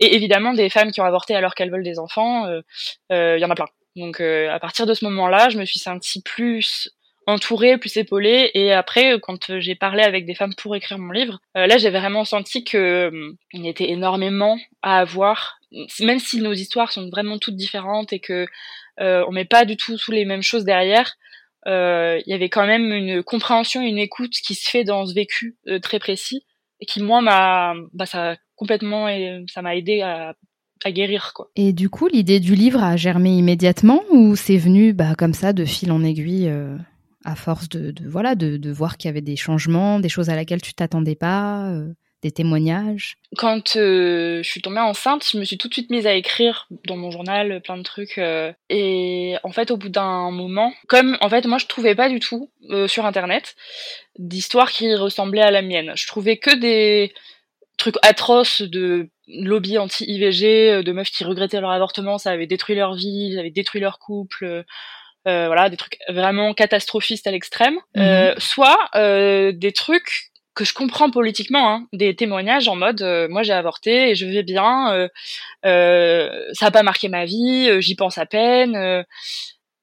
Et 0.00 0.14
évidemment, 0.16 0.52
des 0.52 0.68
femmes 0.68 0.90
qui 0.90 1.00
ont 1.00 1.04
avorté 1.04 1.34
alors 1.34 1.54
qu'elles 1.54 1.70
veulent 1.70 1.84
des 1.84 1.98
enfants, 1.98 2.46
il 3.10 3.38
y 3.38 3.44
en 3.44 3.50
a 3.50 3.54
plein. 3.54 3.66
Donc 3.96 4.20
à 4.20 4.58
partir 4.58 4.86
de 4.86 4.94
ce 4.94 5.04
moment-là, 5.04 5.48
je 5.48 5.58
me 5.58 5.64
suis 5.64 5.78
sentie 5.78 6.22
plus 6.22 6.90
entourée, 7.32 7.78
plus 7.78 7.96
épaulée. 7.96 8.50
Et 8.54 8.72
après, 8.72 9.18
quand 9.20 9.58
j'ai 9.58 9.74
parlé 9.74 10.02
avec 10.02 10.26
des 10.26 10.34
femmes 10.34 10.54
pour 10.54 10.76
écrire 10.76 10.98
mon 10.98 11.10
livre, 11.10 11.40
euh, 11.56 11.66
là, 11.66 11.78
j'ai 11.78 11.90
vraiment 11.90 12.24
senti 12.24 12.64
que 12.64 13.10
euh, 13.10 13.32
il 13.52 13.64
y 13.64 13.68
était 13.68 13.90
énormément 13.90 14.58
à 14.82 14.98
avoir, 14.98 15.58
même 16.00 16.18
si 16.18 16.40
nos 16.40 16.52
histoires 16.52 16.92
sont 16.92 17.08
vraiment 17.08 17.38
toutes 17.38 17.56
différentes 17.56 18.12
et 18.12 18.20
que 18.20 18.46
euh, 19.00 19.24
on 19.26 19.32
met 19.32 19.44
pas 19.44 19.64
du 19.64 19.76
tout 19.76 19.96
tous 19.96 20.12
les 20.12 20.24
mêmes 20.24 20.42
choses 20.42 20.64
derrière. 20.64 21.16
Euh, 21.66 22.20
il 22.26 22.30
y 22.30 22.34
avait 22.34 22.48
quand 22.48 22.66
même 22.66 22.92
une 22.92 23.22
compréhension, 23.22 23.80
une 23.80 23.98
écoute 23.98 24.32
qui 24.32 24.54
se 24.54 24.68
fait 24.68 24.84
dans 24.84 25.06
ce 25.06 25.14
vécu 25.14 25.56
euh, 25.68 25.78
très 25.78 25.98
précis 25.98 26.44
et 26.80 26.86
qui 26.86 27.02
moi 27.02 27.20
m'a, 27.20 27.74
bah 27.92 28.06
ça 28.06 28.36
complètement, 28.56 29.06
ça 29.48 29.62
m'a 29.62 29.76
aidé 29.76 30.02
à 30.02 30.34
à 30.84 30.92
guérir 30.92 31.32
quoi. 31.34 31.50
Et 31.56 31.72
du 31.72 31.88
coup, 31.88 32.08
l'idée 32.08 32.40
du 32.40 32.54
livre 32.54 32.82
a 32.82 32.96
germé 32.96 33.30
immédiatement 33.30 34.02
ou 34.10 34.36
c'est 34.36 34.56
venu 34.56 34.92
bah, 34.92 35.14
comme 35.16 35.34
ça 35.34 35.52
de 35.52 35.64
fil 35.64 35.92
en 35.92 36.02
aiguille 36.04 36.48
euh? 36.48 36.76
À 37.24 37.36
force 37.36 37.68
de, 37.68 37.94
voilà 38.06 38.34
de, 38.34 38.72
voir 38.72 38.96
qu'il 38.96 39.08
y 39.08 39.10
avait 39.10 39.20
des 39.20 39.36
changements, 39.36 40.00
des 40.00 40.08
choses 40.08 40.30
à 40.30 40.36
laquelle 40.36 40.62
tu 40.62 40.74
t'attendais 40.74 41.14
pas, 41.14 41.70
euh, 41.70 41.92
des 42.22 42.30
témoignages? 42.30 43.16
Quand 43.36 43.76
euh, 43.76 44.42
je 44.42 44.48
suis 44.48 44.62
tombée 44.62 44.80
enceinte, 44.80 45.26
je 45.30 45.36
me 45.38 45.44
suis 45.44 45.58
tout 45.58 45.68
de 45.68 45.74
suite 45.74 45.90
mise 45.90 46.06
à 46.06 46.14
écrire 46.14 46.68
dans 46.86 46.96
mon 46.96 47.10
journal 47.10 47.60
plein 47.62 47.76
de 47.76 47.82
trucs 47.82 48.18
euh, 48.18 48.52
et 48.70 49.36
en 49.42 49.50
fait 49.50 49.70
au 49.70 49.76
bout 49.76 49.88
d'un 49.88 50.30
moment, 50.30 50.72
comme 50.88 51.18
en 51.20 51.28
fait 51.28 51.44
moi 51.46 51.58
je 51.58 51.66
trouvais 51.66 51.94
pas 51.94 52.08
du 52.08 52.20
tout 52.20 52.50
euh, 52.70 52.86
sur 52.86 53.04
internet 53.04 53.56
d'histoires 54.18 54.70
qui 54.70 54.94
ressemblaient 54.94 55.42
à 55.42 55.50
la 55.50 55.62
mienne. 55.62 55.92
Je 55.96 56.06
trouvais 56.06 56.36
que 56.36 56.54
des 56.54 57.12
trucs 57.76 57.96
atroces 58.02 58.62
de 58.62 59.08
lobby 59.26 59.78
anti-IVG, 59.78 60.84
de 60.84 60.92
meufs 60.92 61.10
qui 61.10 61.24
regrettaient 61.24 61.60
leur 61.60 61.70
avortement, 61.70 62.18
ça 62.18 62.30
avait 62.30 62.46
détruit 62.46 62.76
leur 62.76 62.94
vie, 62.94 63.32
ça 63.34 63.40
avait 63.40 63.50
détruit 63.50 63.80
leur 63.80 63.98
couple 63.98 64.64
euh, 65.28 65.46
voilà, 65.46 65.70
des 65.70 65.76
trucs 65.76 65.98
vraiment 66.08 66.54
catastrophistes 66.54 67.26
à 67.26 67.30
l'extrême, 67.30 67.76
mhm. 67.94 68.02
euh, 68.02 68.34
soit 68.38 68.78
euh, 68.94 69.52
des 69.52 69.72
trucs 69.72 70.32
que 70.54 70.64
je 70.64 70.74
comprends 70.74 71.10
politiquement, 71.10 71.72
hein, 71.72 71.86
des 71.92 72.14
témoignages 72.14 72.68
en 72.68 72.76
mode 72.76 73.02
euh, 73.02 73.26
moi 73.28 73.42
j'ai 73.42 73.52
avorté 73.52 74.10
et 74.10 74.14
je 74.14 74.26
vais 74.26 74.42
bien, 74.42 74.92
euh, 74.92 75.08
euh, 75.64 76.44
ça 76.52 76.66
a 76.66 76.70
pas 76.70 76.82
marqué 76.82 77.08
ma 77.08 77.24
vie, 77.24 77.80
j'y 77.80 77.94
pense 77.94 78.18
à 78.18 78.26
peine. 78.26 79.04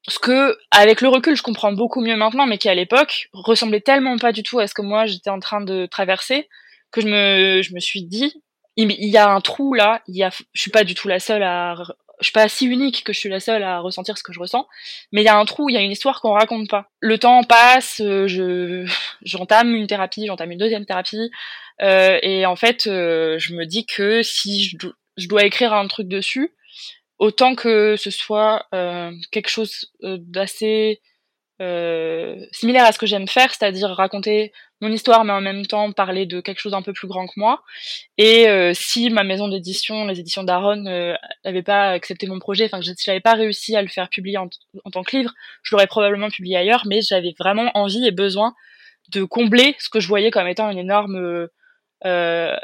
ce 0.08 0.20
que, 0.20 0.58
avec 0.72 1.02
le 1.02 1.10
recul, 1.10 1.36
je 1.36 1.44
comprends 1.44 1.72
beaucoup 1.72 2.02
mieux 2.02 2.16
maintenant, 2.16 2.46
mais 2.46 2.58
qui 2.58 2.70
à 2.70 2.76
l'époque 2.76 3.30
ressemblait 3.34 3.82
tellement 3.82 4.18
pas 4.18 4.32
du 4.32 4.44
tout 4.44 4.60
à 4.60 4.68
ce 4.68 4.74
que 4.74 4.82
moi 4.82 5.06
j'étais 5.06 5.30
en 5.30 5.40
train 5.40 5.62
de 5.62 5.86
traverser 5.86 6.48
que 6.92 7.02
je 7.02 7.08
me, 7.08 7.62
je 7.62 7.74
me 7.74 7.80
suis 7.80 8.04
dit, 8.04 8.42
il, 8.76 8.92
il 8.92 9.10
y 9.10 9.18
a 9.18 9.30
un 9.30 9.42
trou 9.42 9.74
là, 9.74 10.02
il 10.08 10.18
y 10.18 10.24
a, 10.24 10.30
je 10.54 10.62
suis 10.62 10.72
pas 10.72 10.84
du 10.84 10.94
tout 10.96 11.08
la 11.08 11.20
seule 11.20 11.44
à 11.44 11.76
je 12.20 12.26
suis 12.26 12.34
pas 12.34 12.50
si 12.50 12.66
unique 12.66 13.04
que 13.04 13.14
je 13.14 13.20
suis 13.20 13.30
la 13.30 13.40
seule 13.40 13.64
à 13.64 13.80
ressentir 13.80 14.18
ce 14.18 14.24
que 14.24 14.34
je 14.34 14.40
ressens, 14.40 14.68
mais 15.12 15.22
il 15.22 15.26
y 15.26 15.30
a 15.30 15.38
un 15.38 15.46
trou, 15.46 15.70
il 15.70 15.74
y 15.74 15.78
a 15.78 15.82
une 15.82 15.92
histoire 15.92 16.22
qu'on 16.22 16.34
raconte 16.34 16.70
pas. 16.70 16.90
Le 17.00 17.18
temps 17.18 17.44
passe, 17.44 18.02
euh, 18.02 18.28
je 18.28 18.86
j'entame 19.24 19.76
une 19.76 19.88
thérapie, 19.88 20.26
j'entame 20.28 20.52
une 20.52 20.60
deuxième 20.60 20.86
thérapie, 20.86 21.32
euh, 21.82 22.20
et 22.22 22.46
en 22.46 22.56
fait, 22.56 22.88
euh, 22.88 23.38
je 23.40 23.54
me 23.54 23.66
dis 23.66 23.86
que 23.86 24.22
si 24.22 24.64
je, 24.64 24.78
je, 25.18 25.28
dois 25.28 25.46
écrire 25.46 25.74
un 25.74 25.88
truc 25.88 26.08
dessus, 26.08 26.54
autant 27.20 27.56
que 27.56 27.96
ce 27.98 28.12
soit 28.12 28.66
euh, 28.74 29.12
quelque 29.32 29.50
chose 29.50 29.92
d'assez 30.02 31.02
similaire 32.54 32.86
à 32.86 32.94
ce 32.94 33.00
que 33.00 33.06
j'aime 33.06 33.28
faire, 33.28 33.54
c'est-à-dire 33.54 33.90
raconter 33.90 34.54
mon 34.82 34.92
histoire, 34.92 35.24
mais 35.26 35.34
en 35.34 35.42
même 35.42 35.66
temps 35.66 35.92
parler 35.92 36.26
de 36.26 36.42
quelque 36.42 36.60
chose 36.60 36.72
d'un 36.72 36.82
peu 36.82 36.94
plus 36.94 37.08
grand 37.08 37.28
que 37.28 37.34
moi. 37.38 37.64
Et 38.18 38.48
euh, 38.48 38.72
si 38.74 39.10
ma 39.10 39.24
maison 39.24 39.48
d'édition, 39.48 40.06
les 40.06 40.20
éditions 40.20 40.44
d'Aaron, 40.44 40.86
euh, 40.86 41.14
n'avaient 41.44 41.64
pas 41.64 41.90
accepté 41.90 42.28
mon 42.28 42.40
projet, 42.40 42.66
enfin, 42.66 42.82
si 42.82 42.94
j'avais 43.04 43.20
pas 43.20 43.34
réussi 43.34 43.76
à 43.76 43.82
le 43.82 43.88
faire 43.88 44.10
publier 44.10 44.38
en, 44.38 44.50
tant 44.92 45.04
que 45.04 45.18
livre, 45.18 45.34
je 45.64 45.76
l'aurais 45.76 45.88
probablement 45.88 46.30
publié 46.30 46.58
ailleurs, 46.58 46.84
mais 46.88 47.02
j'avais 47.02 47.34
vraiment 47.38 47.72
envie 47.74 48.06
et 48.06 48.12
besoin 48.12 48.54
de 49.12 49.24
combler 49.24 49.76
ce 49.80 49.90
que 49.90 50.00
je 50.00 50.08
voyais 50.08 50.32
comme 50.32 50.48
étant 50.48 50.70
une 50.70 50.78
énorme 50.78 51.48
euh, 52.06 52.56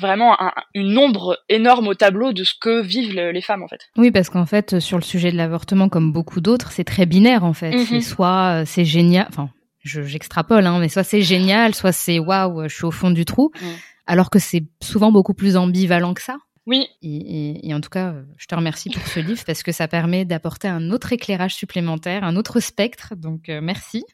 vraiment 0.00 0.38
une 0.74 0.96
ombre 0.96 1.38
énorme 1.50 1.88
au 1.88 1.94
tableau 1.94 2.32
de 2.32 2.42
ce 2.44 2.54
que 2.58 2.80
vivent 2.80 3.14
les 3.14 3.42
femmes 3.42 3.62
en 3.62 3.68
fait. 3.68 3.80
Oui, 3.98 4.10
parce 4.10 4.30
qu'en 4.30 4.46
fait, 4.46 4.80
sur 4.80 4.96
le 4.96 5.02
sujet 5.02 5.30
de 5.30 5.36
l'avortement, 5.36 5.90
comme 5.90 6.12
beaucoup 6.12 6.40
d'autres, 6.40 6.70
c'est 6.70 6.84
très 6.84 7.04
binaire 7.04 7.44
en 7.44 7.52
fait. 7.52 7.72
Mm-hmm. 7.72 7.86
C'est 7.86 8.00
soit 8.00 8.62
c'est 8.64 8.86
génial, 8.86 9.26
enfin 9.28 9.50
j'extrapole, 9.86 10.66
hein, 10.66 10.78
mais 10.78 10.88
soit 10.88 11.04
c'est 11.04 11.22
génial, 11.22 11.74
soit 11.74 11.92
c'est 11.92 12.18
waouh, 12.18 12.68
je 12.68 12.74
suis 12.74 12.84
au 12.84 12.90
fond 12.90 13.10
du 13.10 13.24
trou, 13.24 13.52
mm. 13.60 13.66
alors 14.06 14.30
que 14.30 14.38
c'est 14.38 14.64
souvent 14.82 15.12
beaucoup 15.12 15.34
plus 15.34 15.56
ambivalent 15.56 16.14
que 16.14 16.22
ça. 16.22 16.36
Oui. 16.66 16.88
Et, 17.00 17.72
en 17.72 17.80
tout 17.80 17.90
cas, 17.90 18.14
je 18.36 18.46
te 18.46 18.54
remercie 18.54 18.90
pour 18.90 19.06
ce 19.06 19.20
livre 19.20 19.44
parce 19.46 19.62
que 19.62 19.70
ça 19.70 19.86
permet 19.86 20.24
d'apporter 20.24 20.66
un 20.66 20.90
autre 20.90 21.12
éclairage 21.12 21.54
supplémentaire, 21.54 22.24
un 22.24 22.34
autre 22.34 22.58
spectre. 22.58 23.14
Donc, 23.14 23.48
euh, 23.48 23.60
merci. 23.60 24.04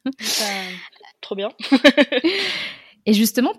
trop 1.23 1.35
bien. 1.35 1.49
Et 3.05 3.15
justement, 3.15 3.53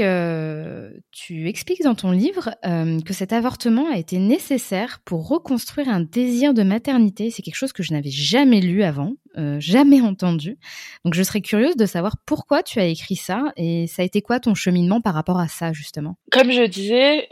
euh, 0.00 0.90
tu 1.12 1.48
expliques 1.48 1.82
dans 1.82 1.94
ton 1.94 2.10
livre 2.10 2.50
euh, 2.66 3.00
que 3.00 3.12
cet 3.12 3.32
avortement 3.32 3.88
a 3.88 3.96
été 3.96 4.18
nécessaire 4.18 4.98
pour 5.04 5.28
reconstruire 5.28 5.88
un 5.88 6.00
désir 6.00 6.52
de 6.52 6.64
maternité. 6.64 7.30
C'est 7.30 7.42
quelque 7.42 7.54
chose 7.54 7.72
que 7.72 7.84
je 7.84 7.92
n'avais 7.92 8.10
jamais 8.10 8.60
lu 8.60 8.82
avant, 8.82 9.12
euh, 9.38 9.60
jamais 9.60 10.00
entendu. 10.00 10.58
Donc, 11.04 11.14
je 11.14 11.22
serais 11.22 11.40
curieuse 11.40 11.76
de 11.76 11.86
savoir 11.86 12.16
pourquoi 12.26 12.64
tu 12.64 12.80
as 12.80 12.86
écrit 12.86 13.14
ça 13.14 13.52
et 13.56 13.86
ça 13.86 14.02
a 14.02 14.04
été 14.04 14.20
quoi 14.20 14.40
ton 14.40 14.54
cheminement 14.54 15.00
par 15.00 15.14
rapport 15.14 15.38
à 15.38 15.46
ça, 15.46 15.72
justement? 15.72 16.16
Comme 16.32 16.50
je 16.50 16.64
disais, 16.64 17.28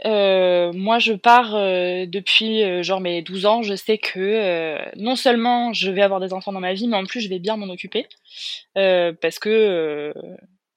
moi, 0.73 0.99
je 0.99 1.13
pars 1.13 1.51
depuis 2.07 2.81
genre 2.81 3.01
mes 3.01 3.21
12 3.21 3.45
ans. 3.45 3.61
Je 3.61 3.75
sais 3.75 3.97
que 3.97 4.77
non 4.97 5.17
seulement 5.17 5.73
je 5.73 5.91
vais 5.91 6.01
avoir 6.01 6.21
des 6.21 6.31
enfants 6.31 6.53
dans 6.53 6.61
ma 6.61 6.73
vie, 6.73 6.87
mais 6.87 6.95
en 6.95 7.03
plus, 7.03 7.19
je 7.19 7.27
vais 7.27 7.39
bien 7.39 7.57
m'en 7.57 7.67
occuper 7.67 8.05
parce 8.73 9.37
que 9.39 10.13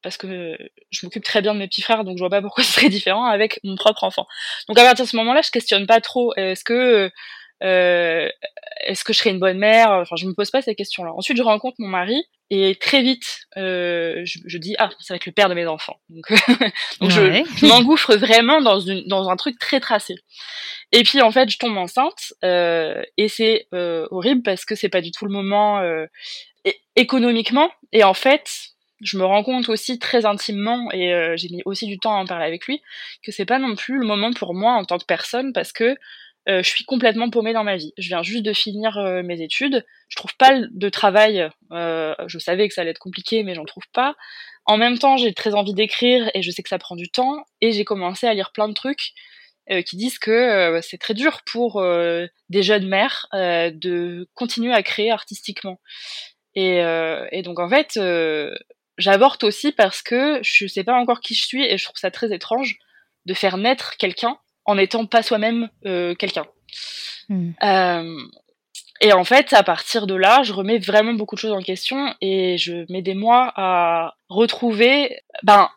parce 0.05 0.17
que 0.17 0.57
je 0.91 1.05
m'occupe 1.05 1.25
très 1.25 1.43
bien 1.43 1.55
de 1.55 1.59
mes 1.59 1.67
petits 1.67 1.83
frères, 1.83 2.05
donc 2.05 2.17
je 2.17 2.23
vois 2.23 2.31
pas 2.31 2.41
pourquoi 2.41 2.63
ce 2.65 2.73
serait 2.73 2.89
différent 2.89 3.25
avec 3.25 3.59
mon 3.65 3.75
propre 3.75 4.05
enfant. 4.05 4.27
Donc 4.69 4.79
à 4.79 4.85
partir 4.85 5.05
de 5.05 5.11
ce 5.11 5.17
moment-là, 5.17 5.43
je 5.43 5.51
questionne 5.51 5.87
pas 5.87 6.01
trop. 6.01 6.33
Est-ce 6.37 6.63
que 6.63 7.11
euh, 7.63 8.29
est-ce 8.83 9.05
que 9.05 9.13
je 9.13 9.19
serais 9.19 9.31
une 9.31 9.41
bonne 9.41 9.59
mère? 9.59 9.91
Enfin, 9.91 10.17
je 10.17 10.27
me 10.27 10.35
pose 10.35 10.51
pas 10.51 10.63
ces 10.63 10.75
questions-là. 10.75 11.13
Ensuite, 11.15 11.37
je 11.37 11.43
rencontre 11.43 11.77
mon 11.79 11.89
mari 11.89 12.25
et 12.51 12.77
très 12.79 13.01
vite, 13.01 13.47
euh, 13.57 14.21
je, 14.25 14.39
je, 14.45 14.59
dis 14.59 14.77
ah, 14.79 14.91
ça 15.01 15.15
va 15.15 15.17
être 15.17 15.27
le 15.27 15.33
père 15.33 15.49
de 15.49 15.55
mes 15.55 15.67
enfants. 15.67 15.97
Donc, 16.11 16.31
donc 17.01 17.11
je, 17.11 17.43
je 17.57 17.67
m'engouffre 17.67 18.15
vraiment 18.17 18.61
dans 18.61 18.81
une 18.81 19.07
dans 19.07 19.31
un 19.31 19.37
truc 19.37 19.59
très 19.59 19.81
tracé. 19.81 20.15
Et 20.93 21.03
puis 21.03 21.21
en 21.23 21.33
fait, 21.33 21.51
je 21.51 21.59
tombe 21.59 21.77
enceinte 21.77 22.33
euh, 22.45 23.03
et 23.17 23.29
c'est 23.29 23.67
euh, 23.75 24.07
horrible 24.13 24.43
parce 24.43 24.65
que 24.65 24.77
c'est 24.77 24.89
pas 24.89 25.01
du 25.01 25.11
tout 25.11 25.25
le 25.25 25.33
moment 25.33 25.81
euh, 25.81 26.07
économiquement. 26.95 27.69
Et 27.93 28.05
en 28.05 28.15
fait, 28.15 28.74
je 29.01 29.19
me 29.19 29.25
rends 29.25 29.43
compte 29.43 29.69
aussi 29.69 29.99
très 29.99 30.25
intimement, 30.25 30.91
et 30.93 31.13
euh, 31.13 31.37
j'ai 31.37 31.49
mis 31.49 31.63
aussi 31.65 31.87
du 31.87 31.99
temps 31.99 32.17
à 32.17 32.21
en 32.21 32.27
parler 32.27 32.47
avec 32.47 32.67
lui, 32.67 32.81
que 33.23 33.33
c'est 33.33 33.45
pas 33.45 33.59
non 33.59 33.75
plus 33.75 33.99
le 33.99 34.07
moment 34.07 34.33
pour 34.33 34.55
moi 34.55 34.73
en 34.73 34.85
tant 34.85 34.99
que 34.99 35.05
personne 35.05 35.53
parce 35.53 35.73
que 35.73 35.97
euh, 36.49 36.63
je 36.63 36.69
suis 36.69 36.85
complètement 36.85 37.31
paumée 37.31 37.53
dans 37.55 37.65
ma 37.65 37.77
vie. 37.77 37.93
Je 37.97 38.09
viens 38.09 38.23
juste 38.23 38.45
de 38.45 38.53
finir 38.53 38.99
euh, 38.99 39.23
mes 39.23 39.41
études, 39.41 39.85
je 40.09 40.17
trouve 40.17 40.37
pas 40.37 40.61
de 40.61 40.89
travail, 40.89 41.49
je 41.71 42.39
savais 42.39 42.69
que 42.69 42.75
ça 42.75 42.83
allait 42.83 42.91
être 42.91 42.99
compliqué, 42.99 43.43
mais 43.43 43.55
j'en 43.55 43.65
trouve 43.65 43.89
pas. 43.93 44.15
En 44.67 44.77
même 44.77 44.99
temps, 44.99 45.17
j'ai 45.17 45.35
très 45.35 45.55
envie 45.55 45.75
d'écrire 45.75 46.31
et 46.35 46.43
je 46.43 46.51
sais 46.51 46.63
que 46.63 46.69
ça 46.69 46.79
prend 46.79 46.97
du 46.97 47.11
temps, 47.11 47.45
et 47.61 47.73
j'ai 47.73 47.85
commencé 47.85 48.27
à 48.27 48.35
lire 48.35 48.53
plein 48.53 48.69
de 48.69 48.75
trucs 48.75 49.13
qui 49.87 49.97
disent 49.97 50.19
que 50.19 50.79
c'est 50.83 50.99
très 50.99 51.15
dur 51.15 51.41
pour 51.47 51.83
des 51.83 52.63
jeunes 52.63 52.87
mères 52.87 53.27
de 53.33 54.29
continuer 54.35 54.75
à 54.75 54.83
créer 54.83 55.11
artistiquement. 55.11 55.81
Et, 56.55 56.83
et 57.33 57.43
donc 57.43 57.59
en 57.59 57.69
fait, 57.69 57.99
j'avorte 58.99 59.45
aussi 59.45 59.73
parce 59.73 60.03
que 60.03 60.39
je 60.43 60.67
sais 60.67 60.85
pas 60.85 60.95
encore 60.95 61.21
qui 61.21 61.35
je 61.35 61.45
suis 61.45 61.65
et 61.65 61.79
je 61.79 61.85
trouve 61.85 61.97
ça 61.97 62.11
très 62.11 62.35
étrange 62.35 62.77
de 63.27 63.35
faire 63.35 63.57
naître 63.57 63.97
quelqu'un 63.97 64.39
en 64.65 64.77
n'étant 64.77 65.07
pas 65.07 65.23
soi-même 65.23 65.69
euh, 65.87 66.15
quelqu'un. 66.15 66.47
Hmm. 67.29 67.53
Euh, 67.63 68.19
et 69.01 69.13
en 69.13 69.25
fait, 69.25 69.53
à 69.53 69.63
partir 69.63 70.07
de 70.07 70.15
là, 70.15 70.43
je 70.43 70.53
remets 70.53 70.79
vraiment 70.79 71.15
beaucoup 71.15 71.35
de 71.35 71.41
choses 71.41 71.53
en 71.53 71.61
question 71.61 72.15
et 72.21 72.57
je 72.59 72.91
mets 72.91 73.03
des 73.03 73.15
mois 73.15 73.53
à 73.57 74.15
retrouver. 74.29 75.19
Ben, 75.43 75.69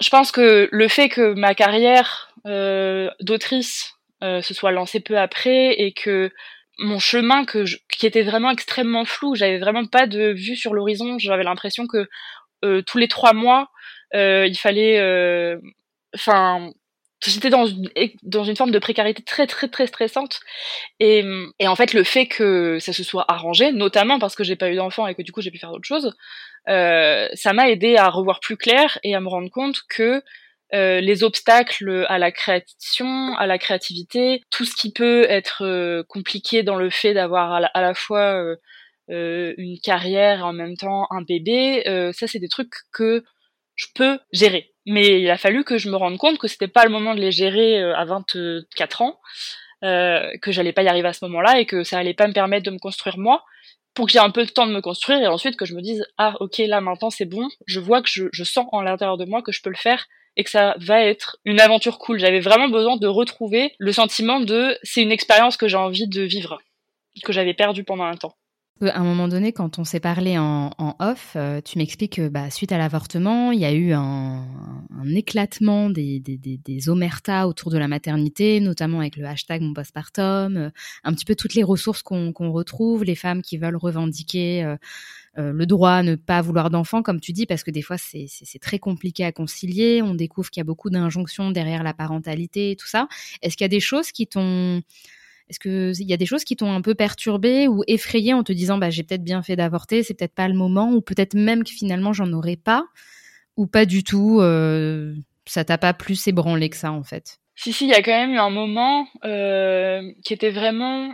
je 0.00 0.08
pense 0.10 0.32
que 0.32 0.68
le 0.70 0.88
fait 0.88 1.08
que 1.08 1.34
ma 1.34 1.54
carrière 1.54 2.32
euh, 2.46 3.10
d'autrice 3.20 3.94
euh, 4.22 4.42
se 4.42 4.54
soit 4.54 4.72
lancée 4.72 5.00
peu 5.00 5.18
après 5.18 5.80
et 5.80 5.92
que 5.92 6.30
mon 6.78 6.98
chemin 6.98 7.44
que 7.44 7.64
qui 7.90 8.06
était 8.06 8.22
vraiment 8.22 8.50
extrêmement 8.50 9.04
flou, 9.04 9.34
j'avais 9.34 9.58
vraiment 9.58 9.86
pas 9.86 10.06
de 10.06 10.32
vue 10.32 10.56
sur 10.56 10.74
l'horizon, 10.74 11.18
j'avais 11.18 11.42
l'impression 11.42 11.86
que 11.86 12.08
tous 12.62 12.98
les 12.98 13.08
trois 13.08 13.32
mois, 13.32 13.70
euh, 14.14 14.46
il 14.46 14.56
fallait, 14.56 14.98
euh, 14.98 15.58
enfin, 16.14 16.70
j'étais 17.24 17.50
dans 17.50 17.66
une, 17.66 17.90
dans 18.22 18.44
une 18.44 18.56
forme 18.56 18.70
de 18.70 18.78
précarité 18.78 19.22
très 19.22 19.46
très 19.46 19.68
très 19.68 19.86
stressante. 19.86 20.40
Et, 21.00 21.24
et 21.58 21.68
en 21.68 21.76
fait 21.76 21.92
le 21.92 22.04
fait 22.04 22.26
que 22.26 22.78
ça 22.78 22.92
se 22.92 23.02
soit 23.02 23.24
arrangé 23.28 23.72
notamment 23.72 24.18
parce 24.18 24.34
que 24.36 24.44
j'ai 24.44 24.56
pas 24.56 24.70
eu 24.70 24.76
d'enfant 24.76 25.06
et 25.06 25.14
que 25.14 25.22
du 25.22 25.32
coup 25.32 25.42
j'ai 25.42 25.50
pu 25.50 25.58
faire 25.58 25.72
d'autres 25.72 25.86
choses 25.86 26.14
euh, 26.68 27.28
ça 27.34 27.52
m'a 27.52 27.70
aidé 27.70 27.96
à 27.96 28.08
revoir 28.08 28.40
plus 28.40 28.56
clair 28.56 28.98
et 29.02 29.14
à 29.14 29.20
me 29.20 29.28
rendre 29.28 29.50
compte 29.50 29.80
que 29.88 30.22
euh, 30.74 31.00
les 31.00 31.24
obstacles 31.24 32.04
à 32.08 32.18
la 32.18 32.30
création, 32.30 33.34
à 33.36 33.46
la 33.46 33.58
créativité, 33.58 34.42
tout 34.50 34.64
ce 34.64 34.76
qui 34.76 34.92
peut 34.92 35.24
être 35.30 36.02
compliqué 36.08 36.62
dans 36.62 36.76
le 36.76 36.90
fait 36.90 37.14
d'avoir 37.14 37.52
à, 37.54 37.58
à, 37.66 37.80
la 37.80 37.94
fois 37.94 38.44
euh, 39.10 39.54
une 39.56 39.78
carrière 39.78 40.44
en 40.44 40.52
même 40.52 40.76
temps 40.76 41.06
un 41.10 41.22
bébé, 41.22 41.88
euh, 41.88 42.12
ça 42.12 42.26
c'est 42.26 42.38
des 42.38 42.48
trucs 42.48 42.74
que 42.92 43.24
je 43.74 43.86
peux 43.94 44.18
gérer. 44.32 44.72
Mais 44.86 45.20
il 45.20 45.30
a 45.30 45.38
fallu 45.38 45.64
que 45.64 45.78
je 45.78 45.88
me 45.90 45.96
rende 45.96 46.18
compte 46.18 46.38
que 46.38 46.48
c'était 46.48 46.68
pas 46.68 46.84
le 46.84 46.90
moment 46.90 47.14
de 47.14 47.20
les 47.20 47.32
gérer 47.32 47.80
euh, 47.80 47.94
à 47.96 48.04
24 48.04 49.02
ans, 49.02 49.18
euh, 49.84 50.30
que 50.42 50.52
j'allais 50.52 50.72
pas 50.72 50.82
y 50.82 50.88
arriver 50.88 51.08
à 51.08 51.12
ce 51.12 51.24
moment-là 51.26 51.60
et 51.60 51.66
que 51.66 51.84
ça 51.84 51.98
allait 51.98 52.14
pas 52.14 52.26
me 52.26 52.32
permettre 52.32 52.66
de 52.66 52.70
me 52.70 52.78
construire 52.78 53.18
moi 53.18 53.44
pour 53.94 54.06
que 54.06 54.12
j'ai 54.12 54.18
un 54.18 54.30
peu 54.30 54.44
de 54.44 54.50
temps 54.50 54.66
de 54.66 54.72
me 54.72 54.80
construire 54.80 55.20
et 55.20 55.26
ensuite 55.26 55.56
que 55.56 55.64
je 55.64 55.74
me 55.74 55.82
dise 55.82 56.06
ah 56.18 56.34
ok 56.40 56.58
là 56.58 56.80
maintenant 56.80 57.10
c'est 57.10 57.24
bon, 57.24 57.48
je 57.66 57.80
vois 57.80 58.02
que 58.02 58.08
je, 58.08 58.24
je 58.32 58.44
sens 58.44 58.66
en 58.72 58.80
l'intérieur 58.80 59.16
de 59.16 59.24
moi 59.24 59.42
que 59.42 59.52
je 59.52 59.62
peux 59.62 59.70
le 59.70 59.76
faire 59.76 60.06
et 60.36 60.44
que 60.44 60.50
ça 60.50 60.74
va 60.78 61.02
être 61.02 61.36
une 61.44 61.60
aventure 61.60 61.98
cool. 61.98 62.18
J'avais 62.18 62.40
vraiment 62.40 62.68
besoin 62.68 62.96
de 62.96 63.08
retrouver 63.08 63.74
le 63.78 63.92
sentiment 63.92 64.40
de 64.40 64.78
c'est 64.84 65.02
une 65.02 65.12
expérience 65.12 65.56
que 65.56 65.68
j'ai 65.68 65.76
envie 65.76 66.06
de 66.06 66.22
vivre, 66.22 66.62
que 67.24 67.32
j'avais 67.32 67.54
perdu 67.54 67.84
pendant 67.84 68.04
un 68.04 68.16
temps. 68.16 68.37
À 68.80 69.00
un 69.00 69.04
moment 69.04 69.26
donné, 69.26 69.52
quand 69.52 69.80
on 69.80 69.84
s'est 69.84 69.98
parlé 69.98 70.38
en, 70.38 70.70
off, 71.00 71.32
euh, 71.34 71.60
tu 71.60 71.78
m'expliques 71.78 72.14
que 72.16 72.28
bah, 72.28 72.48
suite 72.48 72.70
à 72.70 72.78
l'avortement, 72.78 73.50
il 73.50 73.58
y 73.58 73.64
a 73.64 73.72
eu 73.72 73.92
un, 73.92 74.46
éclatement 75.06 75.90
des, 75.90 76.20
des, 76.20 76.88
omertas 76.88 77.46
autour 77.48 77.72
de 77.72 77.78
la 77.78 77.88
maternité, 77.88 78.60
notamment 78.60 79.00
avec 79.00 79.16
le 79.16 79.26
hashtag 79.26 79.62
mon 79.62 79.74
postpartum, 79.74 80.56
euh, 80.56 80.70
un 81.02 81.12
petit 81.12 81.24
peu 81.24 81.34
toutes 81.34 81.54
les 81.54 81.64
ressources 81.64 82.02
qu'on 82.02 82.52
retrouve, 82.52 83.02
les 83.02 83.16
femmes 83.16 83.42
qui 83.42 83.58
veulent 83.58 83.76
revendiquer 83.76 84.62
euh, 84.62 84.76
le 85.52 85.66
droit 85.66 85.92
à 85.92 86.02
ne 86.04 86.14
pas 86.14 86.40
vouloir 86.40 86.70
d'enfants, 86.70 87.02
comme 87.02 87.20
tu 87.20 87.32
dis, 87.32 87.46
parce 87.46 87.64
que 87.64 87.72
des 87.72 87.82
fois 87.82 87.96
c'est 87.98 88.28
très 88.60 88.78
compliqué 88.78 89.24
à 89.24 89.32
concilier. 89.32 90.02
On 90.02 90.14
découvre 90.14 90.50
qu'il 90.50 90.60
y 90.60 90.62
a 90.62 90.64
beaucoup 90.64 90.90
d'injonctions 90.90 91.50
derrière 91.50 91.82
la 91.82 91.94
parentalité, 91.94 92.72
et 92.72 92.76
tout 92.76 92.86
ça. 92.86 93.08
Est-ce 93.42 93.56
qu'il 93.56 93.64
y 93.64 93.66
a 93.66 93.68
des 93.68 93.80
choses 93.80 94.12
qui 94.12 94.28
t'ont 94.28 94.82
est-ce 95.48 95.58
qu'il 95.60 96.06
y 96.06 96.12
a 96.12 96.16
des 96.16 96.26
choses 96.26 96.44
qui 96.44 96.56
t'ont 96.56 96.72
un 96.72 96.82
peu 96.82 96.94
perturbé 96.94 97.68
ou 97.68 97.82
effrayé 97.86 98.34
en 98.34 98.42
te 98.42 98.52
disant 98.52 98.78
bah 98.78 98.90
j'ai 98.90 99.02
peut-être 99.02 99.24
bien 99.24 99.42
fait 99.42 99.56
d'avorter, 99.56 100.02
c'est 100.02 100.14
peut-être 100.14 100.34
pas 100.34 100.48
le 100.48 100.54
moment, 100.54 100.92
ou 100.92 101.00
peut-être 101.00 101.34
même 101.34 101.64
que 101.64 101.70
finalement 101.70 102.12
j'en 102.12 102.32
aurais 102.32 102.56
pas, 102.56 102.84
ou 103.56 103.66
pas 103.66 103.86
du 103.86 104.04
tout, 104.04 104.40
euh, 104.40 105.14
ça 105.46 105.64
t'a 105.64 105.78
pas 105.78 105.94
plus 105.94 106.26
ébranlé 106.28 106.68
que 106.68 106.76
ça 106.76 106.92
en 106.92 107.02
fait? 107.02 107.38
Si 107.54 107.72
si, 107.72 107.86
il 107.86 107.90
y 107.90 107.94
a 107.94 108.02
quand 108.02 108.12
même 108.12 108.30
eu 108.30 108.38
un 108.38 108.50
moment 108.50 109.08
euh, 109.24 110.02
qui 110.24 110.32
était 110.32 110.50
vraiment, 110.50 111.12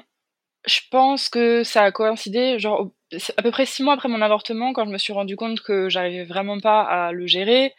je 0.67 0.81
pense 0.91 1.31
que 1.31 1.63
ça 1.65 1.85
a 1.85 1.93
coïncidé, 1.93 2.59
genre 2.59 2.91
à 3.37 3.43
peu 3.43 3.51
près 3.51 3.65
six 3.65 3.83
mois 3.83 3.95
après 3.95 4.09
mon 4.09 4.21
avortement, 4.21 4.73
quand 4.73 4.85
je 4.85 4.91
me 4.91 4.99
suis 4.99 5.13
rendu 5.13 5.37
compte 5.37 5.61
que 5.61 5.89
j'arrivais 5.89 6.25
vraiment 6.25 6.61
pas 6.61 6.83
à 6.83 7.13
le 7.13 7.27
gérer, 7.27 7.73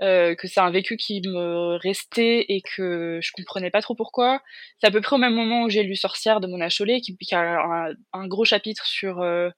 euh, 0.00 0.36
que 0.36 0.46
c'est 0.46 0.60
un 0.60 0.70
vécu 0.70 0.96
qui 0.96 1.20
me 1.22 1.76
restait 1.76 2.46
et 2.48 2.62
que 2.62 3.18
je 3.20 3.32
comprenais 3.32 3.70
pas 3.70 3.82
trop 3.82 3.96
pourquoi. 3.96 4.40
C'est 4.78 4.86
à 4.86 4.90
peu 4.90 5.00
près 5.00 5.16
au 5.16 5.18
même 5.18 5.34
moment 5.34 5.64
où 5.64 5.68
j'ai 5.68 5.82
lu 5.82 5.96
Sorcière 5.96 6.40
de 6.40 6.46
Mona 6.46 6.68
Chollet, 6.68 7.00
qui, 7.00 7.16
qui 7.16 7.34
a 7.34 7.94
un, 8.12 8.26
gros 8.28 8.44
chapitre 8.44 8.86
sur 8.86 9.20
euh, 9.20 9.50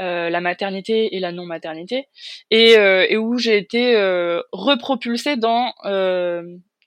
euh, 0.00 0.30
la 0.30 0.40
maternité 0.40 1.14
et 1.14 1.20
la 1.20 1.30
non-maternité, 1.30 2.06
et, 2.50 2.72
et, 2.72 3.16
où 3.18 3.36
j'ai 3.36 3.58
été 3.58 3.96
repropulsée 4.52 5.36
dans 5.36 5.74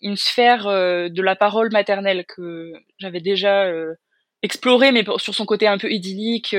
une 0.02 0.18
sphère 0.18 0.66
de 0.66 1.22
la 1.22 1.36
parole 1.36 1.72
maternelle 1.72 2.26
que 2.26 2.72
j'avais 2.98 3.22
déjà 3.22 3.72
explorée, 4.42 4.92
mais 4.92 5.04
sur 5.18 5.36
son 5.36 5.46
côté 5.46 5.68
un 5.68 5.78
peu 5.78 5.92
idyllique. 5.92 6.56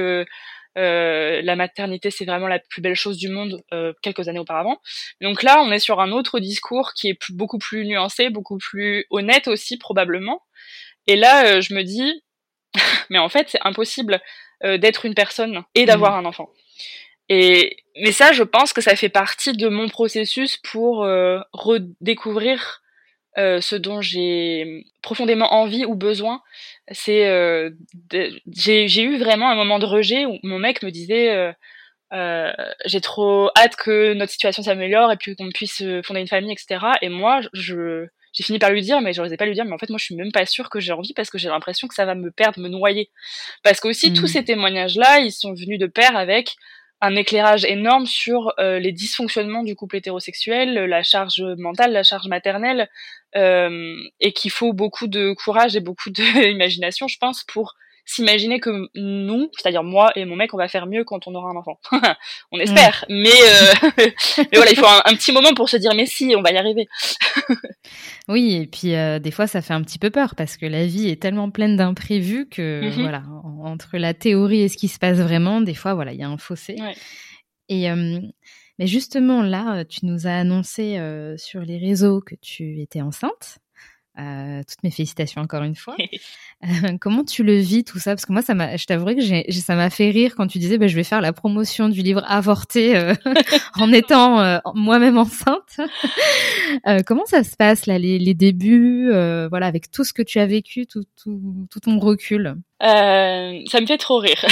Euh, 0.78 1.42
la 1.42 1.56
maternité, 1.56 2.11
c'est 2.11 2.24
vraiment 2.24 2.46
la 2.46 2.59
plus 2.59 2.80
belle 2.80 2.94
chose 2.94 3.16
du 3.16 3.28
monde 3.28 3.62
euh, 3.72 3.92
quelques 4.02 4.28
années 4.28 4.38
auparavant. 4.38 4.80
Donc 5.20 5.42
là, 5.42 5.61
on 5.62 5.72
est 5.72 5.80
sur 5.80 6.00
un 6.00 6.12
autre 6.12 6.38
discours 6.38 6.92
qui 6.94 7.09
est 7.09 7.18
beaucoup 7.30 7.59
plus 7.59 7.85
nuancé, 7.87 8.30
beaucoup 8.30 8.59
plus 8.59 9.04
honnête 9.11 9.48
aussi 9.48 9.78
probablement. 9.78 10.42
Et 11.06 11.16
là, 11.16 11.46
euh, 11.46 11.61
je 11.61 11.74
me 11.74 11.83
dis, 11.83 12.22
mais 13.11 13.18
en 13.18 13.28
fait, 13.28 13.48
c'est 13.48 13.61
impossible 13.62 14.20
d'être 14.62 15.06
une 15.06 15.14
personne 15.14 15.62
et 15.74 15.87
d'avoir 15.87 16.12
mmh. 16.12 16.18
un 16.18 16.24
enfant. 16.26 16.50
Et 17.30 17.78
mais 17.98 18.12
ça, 18.12 18.33
je 18.33 18.42
pense 18.42 18.74
que 18.74 18.83
ça 18.83 18.94
fait 18.94 19.09
partie 19.09 19.52
de 19.54 19.68
mon 19.68 19.88
processus 19.88 20.59
pour 20.59 20.98
redécouvrir 21.54 22.83
euh, 23.38 23.60
ce 23.60 23.76
dont 23.76 24.00
j'ai 24.00 24.84
profondément 25.02 25.54
envie 25.54 25.84
ou 25.84 25.94
besoin, 25.94 26.42
c'est 26.90 27.28
euh, 27.28 27.70
j'ai 28.48 29.02
eu 29.02 29.18
vraiment 29.18 29.50
un 29.50 29.54
moment 29.54 29.78
de 29.78 29.86
rejet 29.86 30.26
où 30.26 30.38
mon 30.42 30.58
mec 30.58 30.82
me 30.82 30.90
disait 30.90 31.30
euh, 31.30 31.52
euh 32.12 32.52
j'ai 32.86 33.00
trop 33.00 33.50
hâte 33.56 33.76
que 33.76 34.14
notre 34.14 34.32
situation 34.32 34.62
s'améliore 34.62 35.12
et 35.12 35.16
puis 35.16 35.36
qu'on 35.36 35.50
puisse 35.50 35.82
fonder 36.04 36.20
une 36.20 36.28
famille, 36.28 36.52
etc. 36.52 36.84
Et 37.02 37.08
moi, 37.08 37.40
je 37.52 38.06
j'ai 38.32 38.44
fini 38.44 38.58
par 38.58 38.70
lui 38.70 38.82
dire, 38.82 39.00
mais 39.00 39.12
je 39.12 39.22
n'osais 39.22 39.36
pas 39.36 39.46
lui 39.46 39.54
dire, 39.54 39.64
mais 39.64 39.72
en 39.72 39.78
fait, 39.78 39.90
moi, 39.90 39.98
je 39.98 40.04
suis 40.04 40.14
même 40.14 40.32
pas 40.32 40.46
sûre 40.46 40.70
que 40.70 40.78
j'ai 40.78 40.92
envie 40.92 41.14
parce 41.14 41.30
que 41.30 41.38
j'ai 41.38 41.48
l'impression 41.48 41.88
que 41.88 41.94
ça 41.94 42.04
va 42.04 42.14
me 42.14 42.30
perdre, 42.30 42.60
me 42.60 42.68
noyer. 42.68 43.10
Parce 43.64 43.80
qu'aussi, 43.80 44.12
tous 44.12 44.24
mmh. 44.24 44.28
ces 44.28 44.44
témoignages-là, 44.44 45.20
ils 45.20 45.32
sont 45.32 45.52
venus 45.52 45.80
de 45.80 45.86
pair 45.86 46.16
avec 46.16 46.54
un 47.00 47.16
éclairage 47.16 47.64
énorme 47.64 48.06
sur 48.06 48.52
euh, 48.58 48.78
les 48.78 48.92
dysfonctionnements 48.92 49.62
du 49.62 49.74
couple 49.74 49.96
hétérosexuel, 49.96 50.74
la 50.74 51.02
charge 51.02 51.42
mentale, 51.56 51.92
la 51.92 52.02
charge 52.02 52.28
maternelle, 52.28 52.82
euh, 52.82 52.86
et 53.34 54.32
qu'il 54.34 54.50
faut 54.50 54.72
beaucoup 54.72 55.06
de 55.06 55.32
courage 55.32 55.76
et 55.76 55.80
beaucoup 55.80 56.10
d'imagination, 56.10 57.08
je 57.08 57.18
pense, 57.18 57.44
pour 57.44 57.74
s'imaginer 58.10 58.58
que 58.58 58.88
nous, 58.94 59.50
c'est-à-dire 59.56 59.84
moi 59.84 60.10
et 60.16 60.24
mon 60.24 60.34
mec, 60.34 60.52
on 60.52 60.56
va 60.56 60.68
faire 60.68 60.86
mieux 60.86 61.04
quand 61.04 61.28
on 61.28 61.34
aura 61.34 61.50
un 61.50 61.56
enfant. 61.56 61.78
on 62.52 62.58
espère, 62.58 63.04
mais, 63.08 63.28
euh, 63.28 63.90
mais 64.38 64.46
voilà, 64.52 64.70
il 64.72 64.76
faut 64.76 64.86
un, 64.86 65.14
petit 65.14 65.32
moment 65.32 65.54
pour 65.54 65.68
se 65.68 65.76
dire 65.76 65.92
mais 65.94 66.06
si, 66.06 66.34
on 66.36 66.42
va 66.42 66.50
y 66.50 66.56
arriver. 66.56 66.88
oui, 68.28 68.56
et 68.56 68.66
puis 68.66 68.94
euh, 68.94 69.18
des 69.18 69.30
fois 69.30 69.46
ça 69.46 69.62
fait 69.62 69.74
un 69.74 69.82
petit 69.82 69.98
peu 69.98 70.10
peur 70.10 70.34
parce 70.34 70.56
que 70.56 70.66
la 70.66 70.86
vie 70.86 71.08
est 71.08 71.22
tellement 71.22 71.50
pleine 71.50 71.76
d'imprévus 71.76 72.48
que 72.48 72.82
mm-hmm. 72.82 73.00
voilà, 73.00 73.22
entre 73.62 73.96
la 73.96 74.14
théorie 74.14 74.62
et 74.62 74.68
ce 74.68 74.76
qui 74.76 74.88
se 74.88 74.98
passe 74.98 75.18
vraiment, 75.18 75.60
des 75.60 75.74
fois 75.74 75.94
voilà, 75.94 76.12
il 76.12 76.18
y 76.18 76.24
a 76.24 76.28
un 76.28 76.38
fossé. 76.38 76.76
Et 77.68 77.88
euh, 77.88 78.18
mais 78.80 78.88
justement 78.88 79.42
là, 79.42 79.84
tu 79.84 80.06
nous 80.06 80.26
as 80.26 80.34
annoncé 80.34 80.98
sur 81.36 81.60
les 81.60 81.78
réseaux 81.78 82.20
que 82.20 82.34
tu 82.34 82.80
étais 82.80 83.00
enceinte. 83.00 83.60
Euh, 84.20 84.62
toutes 84.68 84.82
mes 84.82 84.90
félicitations 84.90 85.40
encore 85.40 85.62
une 85.62 85.76
fois. 85.76 85.96
Euh, 86.62 86.98
comment 87.00 87.24
tu 87.24 87.42
le 87.42 87.54
vis 87.54 87.84
tout 87.84 87.98
ça? 87.98 88.10
Parce 88.10 88.26
que 88.26 88.34
moi, 88.34 88.42
ça 88.42 88.52
m'a, 88.52 88.76
je 88.76 88.84
t'avouerai 88.84 89.16
que 89.16 89.50
ça 89.50 89.76
m'a 89.76 89.88
fait 89.88 90.10
rire 90.10 90.34
quand 90.36 90.46
tu 90.46 90.58
disais, 90.58 90.76
bah, 90.76 90.88
je 90.88 90.94
vais 90.94 91.04
faire 91.04 91.22
la 91.22 91.32
promotion 91.32 91.88
du 91.88 92.02
livre 92.02 92.22
avorté 92.28 92.98
euh, 92.98 93.14
en 93.76 93.90
étant 93.94 94.60
moi-même 94.74 95.16
enceinte. 95.16 95.80
comment 97.06 97.24
ça 97.24 97.44
se 97.44 97.56
passe 97.56 97.86
là, 97.86 97.98
les, 97.98 98.18
les 98.18 98.34
débuts, 98.34 99.08
voilà, 99.48 99.64
avec 99.66 99.90
tout 99.90 100.04
ce 100.04 100.12
que 100.12 100.20
tu 100.20 100.38
as 100.38 100.44
vécu, 100.44 100.86
tout, 100.86 101.04
tout, 101.16 101.66
tout 101.70 101.80
ton 101.80 101.98
recul? 101.98 102.56
Euh, 102.82 103.60
ça 103.66 103.80
me 103.80 103.86
fait 103.86 103.98
trop 103.98 104.18
rire. 104.18 104.42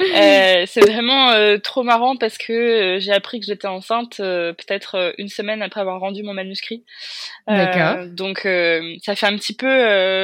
euh, 0.00 0.64
c'est 0.66 0.80
vraiment 0.88 1.30
euh, 1.30 1.58
trop 1.58 1.82
marrant 1.82 2.16
parce 2.16 2.38
que 2.38 2.98
j'ai 3.00 3.10
appris 3.10 3.40
que 3.40 3.46
j'étais 3.46 3.66
enceinte 3.66 4.18
peut-être 4.18 5.14
une 5.18 5.28
semaine 5.28 5.62
après 5.62 5.80
avoir 5.80 5.98
rendu 6.00 6.22
mon 6.22 6.32
manuscrit. 6.32 6.84
D'accord. 7.48 8.06
donc 8.06 8.40
ça 9.02 9.16
fait 9.16 9.26
un 9.26 9.36
petit 9.36 9.56
peu 9.56 9.66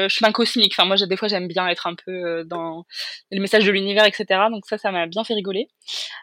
chemin 0.09 0.31
cosmique. 0.31 0.73
Enfin 0.75 0.85
moi 0.85 0.97
des 0.97 1.17
fois 1.17 1.27
j'aime 1.27 1.49
bien 1.49 1.67
être 1.67 1.89
un 1.89 1.95
peu 1.95 2.45
dans 2.45 2.85
le 3.33 3.41
message 3.41 3.65
de 3.65 3.73
l'univers 3.73 4.05
etc. 4.05 4.43
Donc 4.51 4.65
ça 4.67 4.79
ça 4.79 4.93
m'a 4.93 5.07
bien 5.07 5.25
fait 5.25 5.35
rigoler. 5.35 5.69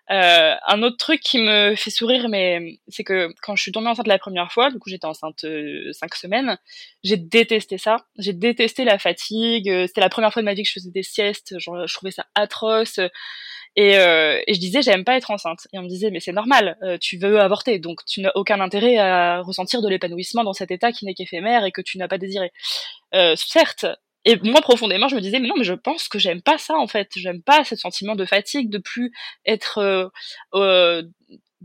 un 0.07 0.83
autre 0.83 0.97
truc 0.97 1.19
qui 1.19 1.39
me 1.39 1.75
fait 1.75 1.91
sourire 1.91 2.29
mais 2.29 2.79
c'est 2.87 3.03
que 3.03 3.29
quand 3.41 3.57
je 3.57 3.61
suis 3.61 3.71
tombée 3.73 3.89
enceinte 3.89 4.07
la 4.07 4.19
première 4.19 4.51
fois, 4.53 4.71
du 4.71 4.79
coup 4.79 4.89
j'étais 4.89 5.05
enceinte 5.05 5.45
cinq 5.91 6.15
semaines, 6.15 6.57
j'ai 7.03 7.17
détesté 7.17 7.77
ça. 7.77 7.97
J'ai 8.17 8.33
détesté 8.33 8.85
la 8.85 8.97
fatigue. 8.97 9.69
C'était 9.87 10.01
la 10.01 10.09
première 10.09 10.31
fois 10.31 10.44
m'a 10.45 10.55
dit 10.55 10.63
que 10.63 10.69
je 10.69 10.73
faisais 10.73 10.91
des 10.91 11.03
siestes, 11.03 11.59
genre, 11.59 11.87
je 11.87 11.93
trouvais 11.93 12.11
ça 12.11 12.25
atroce. 12.35 12.99
Et, 13.75 13.97
euh, 13.97 14.39
et 14.47 14.53
je 14.53 14.59
disais, 14.59 14.81
j'aime 14.81 15.03
pas 15.03 15.17
être 15.17 15.31
enceinte. 15.31 15.67
Et 15.73 15.79
on 15.79 15.83
me 15.83 15.89
disait, 15.89 16.09
mais 16.09 16.19
c'est 16.19 16.31
normal, 16.31 16.77
euh, 16.81 16.97
tu 16.97 17.17
veux 17.17 17.39
avorter, 17.39 17.79
donc 17.79 18.05
tu 18.05 18.21
n'as 18.21 18.31
aucun 18.35 18.61
intérêt 18.61 18.97
à 18.97 19.41
ressentir 19.41 19.81
de 19.81 19.89
l'épanouissement 19.89 20.43
dans 20.43 20.53
cet 20.53 20.71
état 20.71 20.91
qui 20.91 21.05
n'est 21.05 21.13
qu'éphémère 21.13 21.65
et 21.65 21.71
que 21.71 21.81
tu 21.81 21.97
n'as 21.97 22.07
pas 22.07 22.17
désiré. 22.17 22.51
Euh, 23.13 23.35
certes, 23.35 23.85
et 24.23 24.37
moi 24.43 24.61
profondément, 24.61 25.07
je 25.09 25.15
me 25.15 25.21
disais, 25.21 25.39
mais 25.39 25.49
non, 25.49 25.55
mais 25.57 25.65
je 25.65 25.73
pense 25.73 26.07
que 26.07 26.19
j'aime 26.19 26.41
pas 26.41 26.57
ça 26.57 26.75
en 26.75 26.87
fait. 26.87 27.09
J'aime 27.15 27.43
pas 27.43 27.63
ce 27.63 27.75
sentiment 27.75 28.15
de 28.15 28.25
fatigue, 28.25 28.69
de 28.69 28.79
plus 28.79 29.11
être 29.45 30.11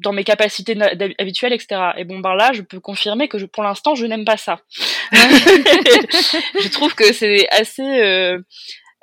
dans 0.03 0.13
mes 0.13 0.25
capacités 0.25 0.77
habituelles, 1.19 1.53
etc. 1.53 1.93
Et 1.97 2.05
bon, 2.05 2.19
ben 2.21 2.35
là, 2.35 2.53
je 2.53 2.63
peux 2.63 2.81
confirmer 2.81 3.29
que 3.29 3.39
je, 3.39 3.47
pour 3.47 3.63
l'instant, 3.63 3.95
je 3.95 4.07
n'aime 4.07 4.25
pas 4.25 4.37
ça. 4.37 4.61
je 5.13 6.69
trouve 6.71 6.95
que 6.95 7.13
c'est 7.13 7.49
assez. 7.51 7.83
Euh, 7.83 8.39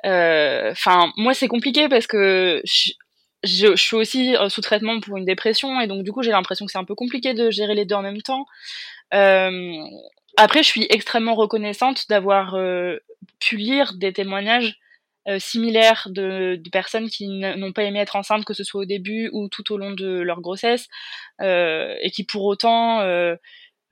euh, 0.06 0.70
enfin, 0.72 1.12
moi, 1.16 1.34
c'est 1.34 1.48
compliqué 1.48 1.88
parce 1.88 2.06
que 2.06 2.62
je, 2.64 2.92
je, 3.44 3.76
suis 3.76 3.96
aussi 3.96 4.36
euh, 4.36 4.48
sous 4.48 4.60
traitement 4.60 5.00
pour 5.00 5.16
une 5.16 5.24
dépression 5.24 5.80
et 5.80 5.86
donc 5.86 6.04
du 6.04 6.12
coup, 6.12 6.22
j'ai 6.22 6.30
l'impression 6.30 6.66
que 6.66 6.72
c'est 6.72 6.78
un 6.78 6.84
peu 6.84 6.94
compliqué 6.94 7.34
de 7.34 7.50
gérer 7.50 7.74
les 7.74 7.84
deux 7.84 7.94
en 7.94 8.02
même 8.02 8.22
temps. 8.22 8.46
après, 9.10 10.62
je 10.62 10.68
suis 10.68 10.86
extrêmement 10.90 11.34
reconnaissante 11.34 12.08
d'avoir 12.08 12.56
pu 13.40 13.56
lire 13.56 13.94
des 13.94 14.12
témoignages 14.12 14.78
euh, 15.28 15.38
similaires 15.38 16.08
de, 16.10 16.56
de, 16.56 16.70
personnes 16.70 17.08
qui 17.08 17.28
n'ont 17.28 17.72
pas 17.72 17.84
aimé 17.84 18.00
être 18.00 18.16
enceintes, 18.16 18.44
que 18.44 18.54
ce 18.54 18.64
soit 18.64 18.82
au 18.82 18.84
début 18.84 19.30
ou 19.32 19.48
tout 19.48 19.72
au 19.72 19.76
long 19.76 19.92
de 19.92 20.20
leur 20.20 20.40
grossesse, 20.40 20.88
euh, 21.40 21.94
et 22.00 22.10
qui 22.10 22.24
pour 22.24 22.44
autant 22.44 23.00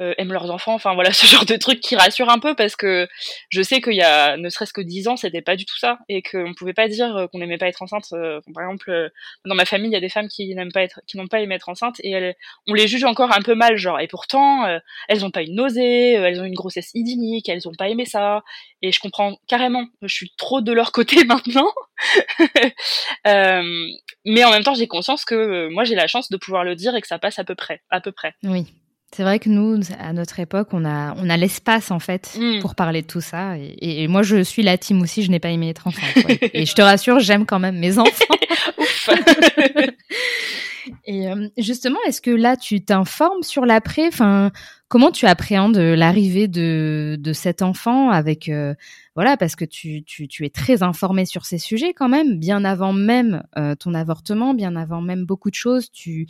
euh, 0.00 0.06
euh, 0.06 0.14
aiment 0.18 0.32
leurs 0.32 0.50
enfants. 0.50 0.74
Enfin 0.74 0.94
voilà, 0.94 1.11
ce 1.12 1.26
genre 1.26 1.44
de 1.44 1.56
truc 1.56 1.80
qui 1.80 1.96
rassure 1.96 2.28
un 2.28 2.38
peu 2.38 2.54
parce 2.54 2.76
que 2.76 3.09
je 3.48 3.62
sais 3.62 3.80
qu'il 3.80 3.94
y 3.94 4.02
a 4.02 4.37
ne 4.37 4.48
serait-ce 4.48 4.72
que 4.72 4.80
dix 4.80 5.09
ans, 5.09 5.16
c'était 5.16 5.42
pas 5.42 5.56
du 5.56 5.64
tout 5.64 5.78
ça 5.78 5.98
et 6.09 6.22
qu'on 6.22 6.54
pouvait 6.54 6.74
pas 6.74 6.88
dire 6.88 7.16
euh, 7.16 7.26
qu'on 7.26 7.38
n'aimait 7.38 7.59
pas 7.59 7.68
être 7.68 7.82
enceinte. 7.82 8.06
Euh, 8.12 8.40
par 8.54 8.64
exemple, 8.64 9.11
dans 9.44 9.54
ma 9.54 9.64
famille, 9.64 9.90
il 9.90 9.94
y 9.94 9.96
a 9.96 10.00
des 10.00 10.09
femmes 10.09 10.28
qui 10.28 10.54
n'aiment 10.54 10.72
pas 10.72 10.82
être, 10.82 11.00
qui 11.06 11.16
n'ont 11.16 11.26
pas 11.26 11.40
aimé 11.40 11.54
être 11.54 11.68
enceinte 11.68 11.96
et 12.00 12.11
elles, 12.11 12.35
on 12.66 12.74
les 12.74 12.88
juge 12.88 13.04
encore 13.04 13.32
un 13.32 13.42
peu 13.42 13.54
mal, 13.54 13.76
genre. 13.76 14.00
Et 14.00 14.09
pourtant, 14.09 14.66
elles 15.09 15.24
ont 15.24 15.30
pas 15.30 15.42
une 15.42 15.54
nausée, 15.54 16.12
elles 16.12 16.40
ont 16.40 16.44
une 16.44 16.54
grossesse 16.54 16.90
idyllique, 16.94 17.48
elles 17.48 17.68
ont 17.68 17.74
pas 17.76 17.88
aimé 17.88 18.04
ça. 18.04 18.42
Et 18.82 18.92
je 18.92 19.00
comprends 19.00 19.37
carrément. 19.48 19.87
Je 20.02 20.14
suis 20.14 20.32
trop 20.37 20.61
de 20.61 20.72
leur 20.72 20.92
côté 20.92 21.24
maintenant. 21.26 21.70
mais 23.24 24.44
en 24.44 24.50
même 24.50 24.64
temps, 24.64 24.74
j'ai 24.74 24.88
conscience 24.88 25.24
que 25.24 25.68
moi, 25.68 25.85
j'ai 25.85 25.94
la 25.94 26.06
chance 26.06 26.30
de 26.30 26.37
pouvoir 26.37 26.64
le 26.64 26.74
dire 26.74 26.94
et 26.94 27.00
que 27.00 27.09
ça 27.09 27.18
passe 27.18 27.38
à 27.38 27.44
peu 27.44 27.54
près, 27.54 27.82
à 27.90 28.00
peu 28.00 28.12
près. 28.12 28.35
Oui. 28.42 28.66
C'est 29.14 29.23
vrai 29.23 29.38
que 29.38 29.49
nous, 29.49 29.81
à 29.99 30.12
notre 30.12 30.40
époque, 30.40 30.69
on 30.73 30.85
a, 30.85 31.14
on 31.16 31.31
a 31.31 31.37
l'espace 31.37 31.90
en 31.90 31.99
fait 31.99 32.37
mm. 32.38 32.61
pour 32.61 32.75
parler 32.75 33.03
de 33.03 33.07
tout 33.07 33.21
ça. 33.21 33.55
Et, 33.59 34.09
moi, 34.09 34.23
je 34.23 34.42
suis 34.42 34.62
la 34.62 34.77
team 34.77 35.01
aussi. 35.01 35.23
Je 35.23 35.31
n'ai 35.31 35.38
pas 35.38 35.51
aimé 35.51 35.71
être 35.71 35.87
enfant. 35.87 36.07
et 36.53 36.66
je 36.66 36.75
te 36.75 36.83
rassure, 36.83 37.21
j'aime 37.21 37.47
quand 37.47 37.59
même 37.59 37.79
mes 37.79 37.99
enfants. 37.99 38.25
et 41.07 41.29
euh, 41.29 41.49
justement, 41.57 41.99
est-ce 42.07 42.21
que 42.21 42.31
là, 42.31 42.57
tu 42.57 42.85
t'informes 42.85 43.42
sur 43.42 43.64
l'après? 43.64 44.09
Enfin, 44.09 44.51
comment 44.88 45.11
tu 45.11 45.27
appréhendes 45.27 45.77
l'arrivée 45.77 46.49
de, 46.49 47.16
de 47.19 47.33
cet 47.33 47.62
enfant 47.62 48.11
avec 48.11 48.49
euh, 48.49 48.75
voilà 49.14 49.37
parce 49.37 49.57
que 49.57 49.64
tu, 49.64 50.03
tu, 50.05 50.29
tu, 50.29 50.45
es 50.45 50.51
très 50.51 50.83
informé 50.83 51.25
sur 51.27 51.47
ces 51.47 51.59
sujets 51.59 51.95
quand 51.95 52.09
même, 52.09 52.38
bien 52.38 52.64
avant 52.64 52.92
même 52.92 53.42
euh, 53.57 53.75
ton 53.75 53.95
avortement, 53.95 54.55
bien 54.55 54.77
avant 54.77 55.01
même 55.01 55.25
beaucoup 55.25 55.51
de 55.51 55.55
choses. 55.55 55.90
Tu 55.90 56.27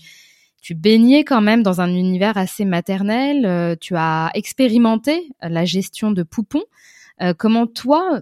tu 0.61 0.75
baignais 0.75 1.25
quand 1.25 1.40
même 1.40 1.62
dans 1.62 1.81
un 1.81 1.88
univers 1.95 2.37
assez 2.37 2.64
maternel, 2.64 3.47
euh, 3.47 3.77
tu 3.81 3.95
as 3.97 4.31
expérimenté 4.35 5.29
la 5.40 5.64
gestion 5.64 6.11
de 6.11 6.23
poupons. 6.23 6.65
Euh, 7.23 7.35
comment 7.38 7.67
toi, 7.67 8.21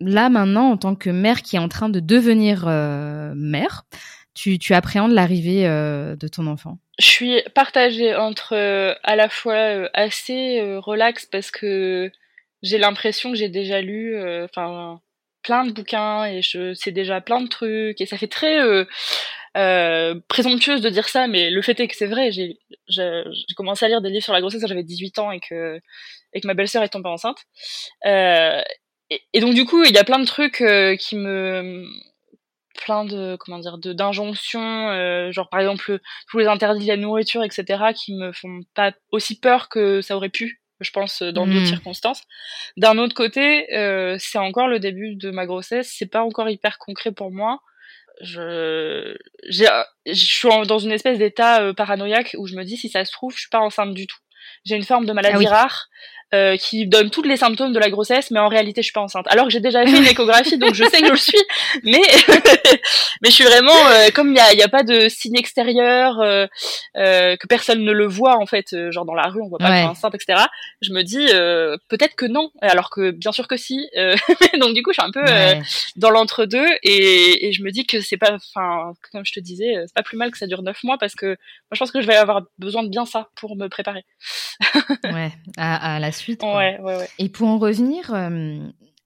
là 0.00 0.28
maintenant, 0.28 0.70
en 0.70 0.76
tant 0.76 0.94
que 0.94 1.10
mère 1.10 1.42
qui 1.42 1.56
est 1.56 1.58
en 1.60 1.68
train 1.68 1.88
de 1.88 2.00
devenir 2.00 2.64
euh, 2.66 3.32
mère, 3.36 3.84
tu, 4.34 4.58
tu 4.58 4.74
appréhendes 4.74 5.12
l'arrivée 5.12 5.64
de 5.64 6.28
ton 6.28 6.46
enfant? 6.46 6.78
Je 6.98 7.06
suis 7.06 7.42
partagée 7.54 8.14
entre 8.16 8.54
à 8.54 9.16
la 9.16 9.28
fois 9.28 9.88
assez 9.94 10.60
relax 10.78 11.26
parce 11.26 11.50
que 11.50 12.10
j'ai 12.62 12.78
l'impression 12.78 13.30
que 13.30 13.36
j'ai 13.36 13.48
déjà 13.48 13.80
lu, 13.80 14.16
enfin 14.42 15.00
plein 15.42 15.66
de 15.66 15.72
bouquins 15.72 16.24
et 16.24 16.42
je 16.42 16.74
sais 16.74 16.90
déjà 16.90 17.20
plein 17.20 17.42
de 17.42 17.48
trucs 17.48 18.00
et 18.00 18.06
ça 18.06 18.16
fait 18.16 18.26
très 18.26 18.58
euh, 19.56 20.14
présomptueuse 20.28 20.80
de 20.80 20.90
dire 20.90 21.08
ça, 21.08 21.26
mais 21.26 21.50
le 21.50 21.62
fait 21.62 21.78
est 21.80 21.88
que 21.88 21.96
c'est 21.96 22.06
vrai. 22.06 22.30
J'ai 22.32 22.56
commencé 23.56 23.84
à 23.84 23.88
lire 23.88 24.00
des 24.00 24.10
livres 24.10 24.24
sur 24.24 24.32
la 24.32 24.40
grossesse 24.40 24.60
quand 24.60 24.66
j'avais 24.66 24.82
18 24.82 25.18
ans 25.18 25.30
et 25.30 25.40
que, 25.40 25.80
et 26.32 26.40
que 26.40 26.46
ma 26.46 26.54
belle-sœur 26.54 26.82
est 26.82 26.88
tombée 26.88 27.08
enceinte. 27.08 27.38
Euh, 28.06 28.60
et, 29.10 29.20
et, 29.32 29.40
donc 29.40 29.54
du 29.54 29.64
coup, 29.64 29.84
il 29.84 29.92
y 29.92 29.98
a 29.98 30.04
plein 30.04 30.18
de 30.18 30.26
trucs 30.26 30.60
euh, 30.60 30.96
qui 30.96 31.16
me 31.16 31.86
plein 32.74 33.04
de 33.04 33.36
comment 33.38 33.58
dire 33.58 33.78
de 33.78 33.92
d'injonctions 33.92 34.88
euh, 34.90 35.30
genre 35.30 35.48
par 35.48 35.60
exemple 35.60 36.00
tous 36.28 36.38
les 36.38 36.46
interdits 36.46 36.84
de 36.84 36.88
la 36.88 36.96
nourriture 36.96 37.44
etc 37.44 37.92
qui 37.94 38.14
me 38.14 38.32
font 38.32 38.60
pas 38.74 38.92
aussi 39.12 39.38
peur 39.38 39.68
que 39.68 40.00
ça 40.00 40.16
aurait 40.16 40.28
pu 40.28 40.60
je 40.80 40.90
pense 40.90 41.22
dans 41.22 41.46
d'autres 41.46 41.60
mmh. 41.60 41.66
circonstances 41.66 42.22
d'un 42.76 42.98
autre 42.98 43.14
côté 43.14 43.72
euh, 43.74 44.16
c'est 44.18 44.38
encore 44.38 44.66
le 44.66 44.80
début 44.80 45.14
de 45.14 45.30
ma 45.30 45.46
grossesse 45.46 45.94
c'est 45.96 46.10
pas 46.10 46.22
encore 46.22 46.48
hyper 46.48 46.78
concret 46.78 47.12
pour 47.12 47.30
moi 47.30 47.60
je 48.20 49.16
je 49.46 49.86
suis 50.12 50.48
dans 50.66 50.78
une 50.78 50.92
espèce 50.92 51.18
d'état 51.18 51.62
euh, 51.62 51.72
paranoïaque 51.72 52.36
où 52.38 52.46
je 52.46 52.54
me 52.54 52.64
dis 52.64 52.76
si 52.76 52.88
ça 52.88 53.04
se 53.04 53.12
trouve 53.12 53.34
je 53.34 53.40
suis 53.40 53.50
pas 53.50 53.60
enceinte 53.60 53.94
du 53.94 54.06
tout. 54.06 54.18
J'ai 54.64 54.76
une 54.76 54.84
forme 54.84 55.06
de 55.06 55.12
maladie 55.12 55.46
ah 55.46 55.50
rare 55.50 55.88
euh, 56.34 56.56
qui 56.56 56.86
donne 56.86 57.10
tous 57.10 57.22
les 57.22 57.36
symptômes 57.36 57.72
de 57.72 57.78
la 57.78 57.90
grossesse, 57.90 58.32
mais 58.32 58.40
en 58.40 58.48
réalité 58.48 58.82
je 58.82 58.86
suis 58.86 58.92
pas 58.92 59.02
enceinte. 59.02 59.26
Alors 59.28 59.44
que 59.46 59.52
j'ai 59.52 59.60
déjà 59.60 59.84
fait 59.84 59.96
une 59.96 60.04
échographie, 60.04 60.58
donc 60.58 60.74
je 60.74 60.82
sais 60.84 61.00
que 61.00 61.06
je 61.06 61.12
le 61.12 61.16
suis, 61.16 61.42
mais 61.84 62.00
mais 63.22 63.30
je 63.30 63.34
suis 63.34 63.44
vraiment 63.44 63.86
euh, 63.86 64.08
comme 64.12 64.30
il 64.30 64.36
y 64.36 64.40
a, 64.40 64.52
y 64.52 64.62
a 64.62 64.68
pas 64.68 64.82
de 64.82 65.08
signe 65.08 65.36
extérieur, 65.36 66.20
euh, 66.20 66.46
que 66.94 67.46
personne 67.46 67.84
ne 67.84 67.92
le 67.92 68.06
voit 68.08 68.36
en 68.36 68.46
fait, 68.46 68.74
genre 68.90 69.04
dans 69.04 69.14
la 69.14 69.28
rue 69.28 69.42
on 69.42 69.48
voit 69.48 69.58
pas 69.58 69.68
que 69.68 69.74
je 69.74 69.78
suis 69.78 69.86
enceinte, 69.86 70.14
etc. 70.16 70.42
Je 70.82 70.92
me 70.92 71.02
dis 71.02 71.26
peut-être 71.88 72.16
que 72.16 72.26
non, 72.26 72.50
alors 72.60 72.90
que 72.90 73.12
bien 73.12 73.32
sûr 73.32 73.46
que 73.46 73.56
si. 73.56 73.88
donc 74.60 74.74
du 74.74 74.82
coup 74.82 74.90
je 74.90 75.00
suis 75.00 75.08
un 75.08 75.12
peu 75.12 75.24
dans 75.96 76.10
l'entre-deux 76.10 76.66
et, 76.82 77.46
et, 77.46 77.52
je 77.52 77.62
me 77.62 77.70
dis 77.70 77.86
que 77.86 78.00
c'est 78.00 78.16
pas, 78.16 78.32
enfin 78.34 78.92
comme 79.12 79.24
je 79.24 79.32
te 79.32 79.40
disais, 79.40 79.74
c'est 79.86 79.94
pas 79.94 80.02
plus 80.02 80.16
mal 80.16 80.32
que 80.32 80.38
ça 80.38 80.46
dure 80.46 80.62
neuf 80.62 80.82
mois 80.82 80.98
parce 80.98 81.14
que 81.14 81.26
moi 81.26 81.74
je 81.74 81.78
pense 81.78 81.92
que 81.92 82.00
je 82.00 82.06
vais 82.06 82.16
avoir 82.16 82.42
besoin 82.58 82.82
de 82.82 82.88
bien 82.88 83.06
ça 83.06 83.28
pour 83.36 83.56
me 83.56 83.68
préparer. 83.68 84.04
ouais, 85.04 85.32
à, 85.56 85.94
à 85.94 85.98
la 86.00 86.10
suite. 86.10 86.23
Ouais, 86.42 86.78
ouais, 86.80 86.96
ouais. 86.96 87.08
Et 87.18 87.28
pour 87.28 87.48
en 87.48 87.58
revenir 87.58 88.12
euh, 88.14 88.58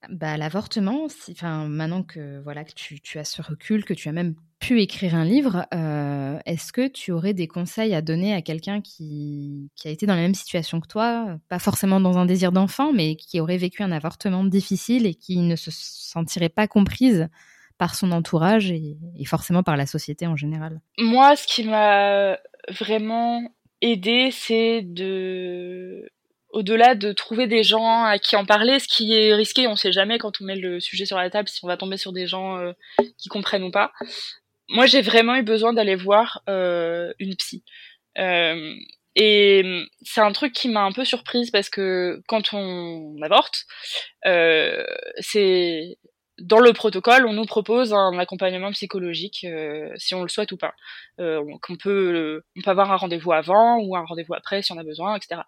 bah, 0.09 0.33
à 0.33 0.37
l'avortement, 0.37 1.09
si, 1.09 1.37
maintenant 1.43 2.03
que, 2.03 2.41
voilà, 2.43 2.65
que 2.65 2.73
tu, 2.73 3.01
tu, 3.01 3.19
as 3.19 3.25
ce 3.25 3.43
recul, 3.43 3.85
que 3.85 3.95
tu 3.95 4.09
as 4.09 4.13
même 4.13 4.35
pu 4.61 4.81
écrire 4.81 5.15
un 5.15 5.25
livre, 5.25 5.67
euh, 5.75 6.39
est-ce 6.47 6.73
que 6.73 6.89
tu 6.89 7.13
aurais 7.13 7.35
des 7.35 7.47
conseils 7.47 7.95
à 7.95 8.03
donner 8.03 8.35
à 8.35 8.43
quelqu'un 8.43 8.81
qui, 8.81 9.71
qui, 9.77 9.89
a 9.89 9.91
été 9.91 10.07
dans 10.07 10.15
la 10.15 10.21
même 10.21 10.35
situation 10.35 10.81
que 10.81 10.89
toi, 10.89 11.39
pas 11.49 11.59
forcément 11.59 12.01
dans 12.01 12.19
un 12.19 12.27
désir 12.27 12.53
d'enfant, 12.53 12.93
mais 12.93 13.17
qui 13.17 13.41
aurait 13.41 13.57
vécu 13.57 13.83
un 13.83 13.93
avortement 13.93 14.45
difficile 14.45 15.07
et 15.07 15.15
qui 15.15 15.39
ne 15.39 15.57
se 15.57 15.71
sentirait 15.73 16.49
pas 16.49 16.67
comprise 16.67 17.29
par 17.77 17.95
son 17.95 18.11
entourage 18.11 18.71
et, 18.73 18.97
et 19.17 19.25
forcément 19.25 19.63
par 19.63 19.77
la 19.77 19.87
société 19.87 20.27
en 20.27 20.37
général? 20.37 20.81
Moi, 20.99 21.37
ce 21.37 21.47
qui 21.47 21.65
m'a 21.65 22.39
vraiment 22.69 23.43
aidé, 23.81 24.31
c'est 24.33 24.83
de 24.83 26.09
au-delà 26.51 26.95
de 26.95 27.13
trouver 27.13 27.47
des 27.47 27.63
gens 27.63 28.05
à 28.05 28.19
qui 28.19 28.37
en 28.37 28.45
parler, 28.45 28.79
ce 28.79 28.89
qui 28.89 29.15
est 29.15 29.35
risqué, 29.35 29.67
on 29.67 29.77
sait 29.77 29.93
jamais 29.93 30.19
quand 30.19 30.41
on 30.41 30.45
met 30.45 30.57
le 30.57 30.81
sujet 30.81 31.05
sur 31.05 31.19
la 31.19 31.31
table 31.31 31.49
si 31.49 31.61
on 31.63 31.69
va 31.69 31.77
tomber 31.77 31.97
sur 31.97 32.13
des 32.13 32.27
gens 32.27 32.57
euh, 32.59 32.73
qui 33.19 33.29
comprennent 33.29 33.65
ou 33.65 33.71
pas. 33.71 33.93
Moi, 34.69 34.87
j'ai 34.87 35.01
vraiment 35.01 35.35
eu 35.37 35.43
besoin 35.43 35.73
d'aller 35.73 35.95
voir 35.95 36.43
euh, 36.49 37.13
une 37.19 37.37
psy. 37.37 37.65
Euh, 38.19 38.75
et 39.15 39.65
c'est 40.03 40.21
un 40.21 40.33
truc 40.33 40.53
qui 40.53 40.69
m'a 40.69 40.83
un 40.83 40.93
peu 40.93 41.05
surprise 41.05 41.51
parce 41.51 41.71
que 41.71 42.23
quand 42.29 42.53
on 42.53 43.17
avorte, 43.23 43.65
euh, 44.27 44.85
c'est 45.19 45.99
dans 46.41 46.61
le 46.61 46.73
protocole, 46.73 47.27
on 47.27 47.33
nous 47.33 47.45
propose 47.45 47.93
un 47.93 48.19
accompagnement 48.19 48.71
psychologique, 48.73 49.45
euh, 49.45 49.91
si 49.97 50.15
on 50.15 50.23
le 50.23 50.29
souhaite 50.29 50.53
ou 50.53 50.57
pas. 50.57 50.75
Euh, 51.21 51.43
on, 51.69 51.77
peut, 51.77 52.43
on 52.57 52.61
peut 52.61 52.71
avoir 52.71 52.93
un 52.93 52.97
rendez-vous 52.97 53.33
avant 53.33 53.79
ou 53.79 53.97
un 53.97 54.05
rendez-vous 54.05 54.35
après 54.35 54.63
si 54.63 54.73
on 54.73 54.79
a 54.79 54.85
besoin, 54.85 55.17
etc. 55.17 55.43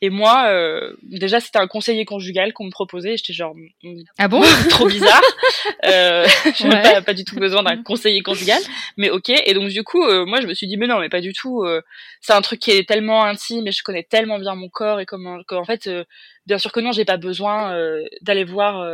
Et 0.00 0.08
moi, 0.08 0.46
euh, 0.48 0.96
déjà, 1.02 1.40
c'était 1.40 1.58
un 1.58 1.66
conseiller 1.66 2.04
conjugal 2.04 2.52
qu'on 2.52 2.64
me 2.64 2.70
proposait. 2.70 3.16
J'étais 3.16 3.32
genre, 3.32 3.54
mm, 3.82 4.02
ah 4.18 4.28
bon? 4.28 4.40
Trop 4.70 4.86
bizarre. 4.86 5.20
euh, 5.84 6.26
je 6.54 6.66
n'ai 6.66 6.82
pas, 6.82 7.02
pas, 7.02 7.14
du 7.14 7.24
tout 7.24 7.36
besoin 7.36 7.62
d'un 7.62 7.82
conseiller 7.82 8.22
conjugal, 8.22 8.62
mais 8.96 9.10
ok. 9.10 9.30
Et 9.44 9.52
donc 9.54 9.68
du 9.68 9.82
coup, 9.84 10.02
euh, 10.04 10.24
moi, 10.24 10.40
je 10.40 10.46
me 10.46 10.54
suis 10.54 10.66
dit, 10.66 10.76
mais 10.76 10.86
non, 10.86 11.00
mais 11.00 11.08
pas 11.08 11.20
du 11.20 11.32
tout. 11.32 11.64
Euh, 11.64 11.82
c'est 12.20 12.32
un 12.32 12.40
truc 12.40 12.60
qui 12.60 12.70
est 12.70 12.88
tellement 12.88 13.24
intime 13.24 13.66
et 13.66 13.72
je 13.72 13.82
connais 13.82 14.04
tellement 14.04 14.38
bien 14.38 14.54
mon 14.54 14.68
corps 14.68 15.00
et 15.00 15.06
comment, 15.06 15.42
qu'en 15.46 15.64
fait, 15.64 15.86
euh, 15.86 16.04
bien 16.46 16.58
sûr 16.58 16.72
que 16.72 16.80
non, 16.80 16.92
j'ai 16.92 17.04
pas 17.04 17.18
besoin 17.18 17.74
d'aller 18.22 18.44
voir 18.44 18.86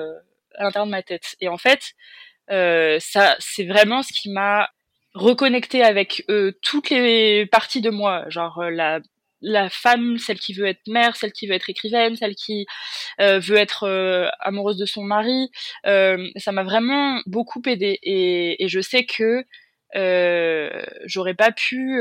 à 0.56 0.64
l'intérieur 0.64 0.86
de 0.86 0.90
ma 0.90 1.02
tête. 1.02 1.36
Et 1.40 1.48
en 1.48 1.58
fait, 1.58 1.92
euh, 2.50 2.98
ça, 3.00 3.36
c'est 3.38 3.64
vraiment 3.64 4.02
ce 4.02 4.12
qui 4.12 4.30
m'a 4.30 4.68
reconnecté 5.14 5.82
avec 5.82 6.24
euh, 6.28 6.52
toutes 6.62 6.90
les 6.90 7.46
parties 7.46 7.80
de 7.80 7.90
moi, 7.90 8.24
genre 8.28 8.58
euh, 8.58 8.70
la 8.70 9.00
la 9.42 9.68
femme, 9.68 10.16
celle 10.18 10.38
qui 10.38 10.54
veut 10.54 10.66
être 10.66 10.80
mère, 10.88 11.14
celle 11.14 11.30
qui 11.30 11.46
veut 11.46 11.54
être 11.54 11.68
écrivaine, 11.68 12.16
celle 12.16 12.34
qui 12.34 12.66
euh, 13.20 13.38
veut 13.38 13.56
être 13.56 13.84
euh, 13.84 14.28
amoureuse 14.40 14.78
de 14.78 14.86
son 14.86 15.02
mari. 15.04 15.50
Ça 15.84 16.52
m'a 16.52 16.64
vraiment 16.64 17.20
beaucoup 17.26 17.60
aidé 17.66 17.98
et, 18.02 18.64
et 18.64 18.68
je 18.68 18.80
sais 18.80 19.04
que 19.04 19.44
j'aurais 21.04 21.34
pas 21.34 21.52
pu 21.52 22.00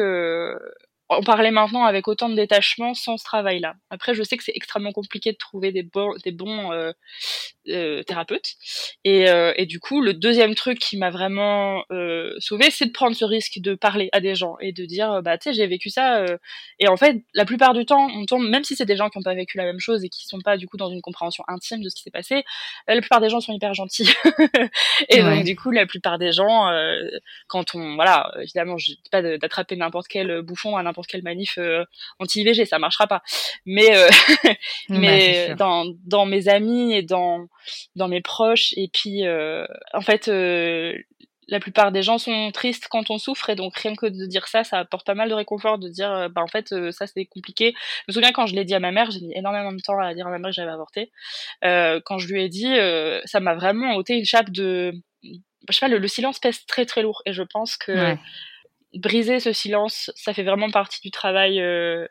en 1.08 1.22
parler 1.22 1.52
maintenant 1.52 1.86
avec 1.86 2.08
autant 2.08 2.30
de 2.30 2.36
détachement 2.36 2.94
sans 2.96 3.18
ce 3.18 3.24
travail-là. 3.24 3.76
Après, 3.90 4.16
je 4.16 4.24
sais 4.24 4.38
que 4.38 4.44
c'est 4.44 4.56
extrêmement 4.56 4.92
compliqué 4.92 5.32
de 5.32 5.38
trouver 5.38 5.72
des 5.72 5.84
bons, 5.84 6.16
des 6.24 6.32
bons 6.32 6.72
euh, 6.72 6.92
euh, 7.70 8.02
thérapeutes. 8.04 8.54
Et, 9.04 9.30
euh, 9.30 9.54
et, 9.56 9.68
du 9.68 9.80
coup, 9.80 10.02
le 10.02 10.14
deuxième 10.14 10.56
truc 10.56 10.80
qui 10.80 10.98
m'a 10.98 11.12
vraiment 11.12 11.84
euh, 11.92 12.34
sauvé, 12.40 12.72
c'est 12.72 12.88
de 12.88 12.92
prendre 12.92 13.16
ce 13.16 13.26
risque 13.26 13.60
de 13.60 13.76
parler 13.76 14.10
à 14.14 14.20
des 14.20 14.34
gens 14.34 14.58
et 14.60 14.72
de 14.72 14.86
dire, 14.86 15.22
bah 15.22 15.38
tu 15.38 15.50
sais, 15.50 15.54
j'ai 15.54 15.68
vécu 15.68 15.92
ça. 15.92 16.22
Euh. 16.22 16.38
Et 16.80 16.88
en 16.88 16.98
fait, 16.98 17.18
la 17.36 17.46
plupart 17.46 17.74
du 17.74 17.86
temps, 17.86 18.08
on 18.16 18.26
tombe, 18.26 18.48
même 18.48 18.64
si 18.64 18.76
c'est 18.76 18.86
des 18.86 18.96
gens 18.96 19.10
qui 19.10 19.20
n'ont 19.20 19.24
pas 19.24 19.36
vécu 19.36 19.58
la 19.58 19.66
même 19.66 19.80
chose 19.80 20.04
et 20.04 20.10
qui 20.10 20.26
sont 20.26 20.42
pas 20.42 20.58
du 20.58 20.68
coup 20.68 20.78
dans 20.78 20.90
une 20.90 21.02
compréhension 21.02 21.44
intime 21.48 21.84
de 21.84 21.90
ce 21.90 21.96
qui 21.96 22.02
s'est 22.02 22.12
passé, 22.12 22.44
la 22.88 23.00
plupart 23.00 23.22
des 23.22 23.30
gens 23.30 23.42
sont 23.42 23.54
hyper 23.54 23.76
gentils. 23.76 24.12
et 25.10 25.22
donc 25.22 25.44
du 25.44 25.56
coup, 25.56 25.70
la 25.70 25.86
plupart 25.86 26.18
des 26.18 26.32
gens, 26.32 26.72
quand 27.48 27.76
on, 27.76 27.96
voilà, 27.96 28.32
évidemment, 28.42 28.78
je 28.78 28.94
dis 28.94 29.00
pas 29.12 29.22
d'attraper 29.22 29.76
n'importe 29.76 30.08
quel 30.08 30.42
bouffon 30.42 30.78
à 30.78 30.84
n'importe 30.84 30.95
n'importe 30.96 31.08
quelle 31.08 31.24
manif 31.24 31.58
euh, 31.58 31.84
anti-IVG, 32.20 32.66
ça 32.66 32.80
marchera 32.80 33.08
pas. 33.08 33.22
Mais 33.66 33.96
euh, 33.96 34.08
mais 34.90 35.56
dans 35.56 35.86
dans 36.06 36.26
mes 36.26 36.48
amis 36.48 36.94
et 36.94 37.02
dans 37.02 37.48
dans 37.96 38.08
mes 38.08 38.22
proches 38.22 38.74
et 38.78 38.90
puis 38.92 39.26
euh, 39.26 39.66
en 39.94 40.02
fait 40.02 40.32
la 41.48 41.60
plupart 41.60 41.92
des 41.92 42.02
gens 42.02 42.18
sont 42.18 42.50
tristes 42.52 42.88
quand 42.90 43.12
on 43.12 43.20
souffre 43.20 43.52
et 43.52 43.56
donc 43.56 43.78
rien 43.78 43.96
que 43.96 44.08
de 44.08 44.26
dire 44.26 44.48
ça, 44.48 44.64
ça 44.64 44.80
apporte 44.80 45.06
pas 45.06 45.14
mal 45.14 45.30
de 45.30 45.36
réconfort 45.36 45.78
de 45.78 45.90
dire 45.90 46.30
bah 46.32 46.42
en 46.42 46.48
fait 46.48 46.74
ça 46.92 47.06
c'est 47.06 47.26
compliqué. 47.26 47.74
Je 47.76 48.04
me 48.08 48.14
souviens 48.14 48.32
quand 48.32 48.48
je 48.48 48.56
l'ai 48.56 48.66
dit 48.66 48.74
à 48.74 48.80
ma 48.80 48.92
mère, 48.92 49.12
j'ai 49.12 49.22
mis 49.22 49.34
énormément 49.36 49.72
de 49.72 49.82
temps 49.82 50.00
à 50.00 50.14
dire 50.16 50.26
à 50.26 50.32
ma 50.32 50.40
mère 50.40 50.50
que 50.50 50.56
j'avais 50.56 50.72
avorté. 50.72 51.12
Euh, 51.64 52.00
quand 52.04 52.18
je 52.18 52.28
lui 52.28 52.42
ai 52.42 52.50
dit, 52.50 52.74
ça 53.26 53.40
m'a 53.42 53.54
vraiment 53.54 53.96
ôté 53.96 54.18
une 54.18 54.26
chape 54.26 54.50
de, 54.50 54.94
je 55.22 55.38
sais 55.70 55.88
pas, 55.88 55.88
le, 55.88 56.08
silence 56.08 56.40
pèse 56.40 56.66
très 56.66 56.86
très 56.86 57.04
lourd 57.04 57.22
et 57.26 57.34
je 57.34 57.44
pense 57.44 57.78
que 57.78 58.16
briser 58.96 59.40
ce 59.40 59.54
silence, 59.54 60.12
ça 60.16 60.34
fait 60.34 60.44
vraiment 60.44 60.70
partie 60.70 61.02
du 61.02 61.12
travail 61.12 61.60
euh, 61.60 62.08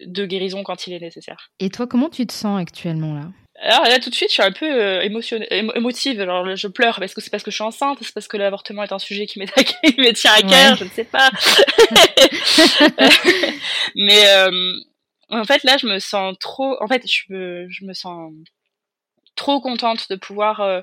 de 0.00 0.26
guérison 0.26 0.62
quand 0.62 0.86
il 0.86 0.94
est 0.94 1.00
nécessaire. 1.00 1.50
Et 1.60 1.70
toi, 1.70 1.86
comment 1.86 2.08
tu 2.08 2.26
te 2.26 2.32
sens 2.32 2.60
actuellement 2.60 3.14
là? 3.14 3.30
Alors 3.62 3.84
là 3.84 3.98
tout 3.98 4.10
de 4.10 4.14
suite 4.14 4.28
je 4.28 4.34
suis 4.34 4.42
un 4.42 4.52
peu 4.52 4.66
euh, 4.66 5.00
émotive, 5.00 6.20
alors 6.20 6.56
je 6.56 6.68
pleure 6.68 6.98
parce 6.98 7.14
que 7.14 7.20
c'est 7.20 7.30
parce 7.30 7.42
que 7.42 7.50
je 7.50 7.54
suis 7.54 7.64
enceinte, 7.64 7.98
c'est 8.02 8.12
parce 8.12 8.28
que 8.28 8.36
l'avortement 8.36 8.82
est 8.82 8.92
un 8.92 8.98
sujet 8.98 9.26
qui, 9.26 9.40
qui 9.40 9.46
me 9.98 10.12
tient 10.12 10.32
à 10.32 10.42
cœur, 10.42 10.76
je 10.76 10.84
ne 10.84 10.90
sais 10.90 11.04
pas. 11.04 11.30
Mais 13.94 14.28
euh, 14.28 14.72
en 15.30 15.44
fait 15.44 15.64
là 15.64 15.78
je 15.78 15.86
me 15.86 15.98
sens 15.98 16.36
trop, 16.38 16.76
en 16.82 16.86
fait 16.86 17.02
je 17.10 17.22
me, 17.30 17.66
je 17.70 17.86
me 17.86 17.94
sens 17.94 18.30
trop 19.36 19.60
contente 19.60 20.10
de 20.10 20.16
pouvoir 20.16 20.60
euh, 20.60 20.82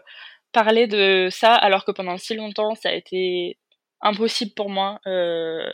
parler 0.52 0.88
de 0.88 1.28
ça 1.32 1.54
alors 1.54 1.86
que 1.86 1.92
pendant 1.92 2.18
si 2.18 2.34
longtemps 2.34 2.74
ça 2.74 2.90
a 2.90 2.94
été 2.94 3.58
impossible 4.04 4.52
pour 4.56 4.70
moi. 4.70 5.00
Euh, 5.08 5.72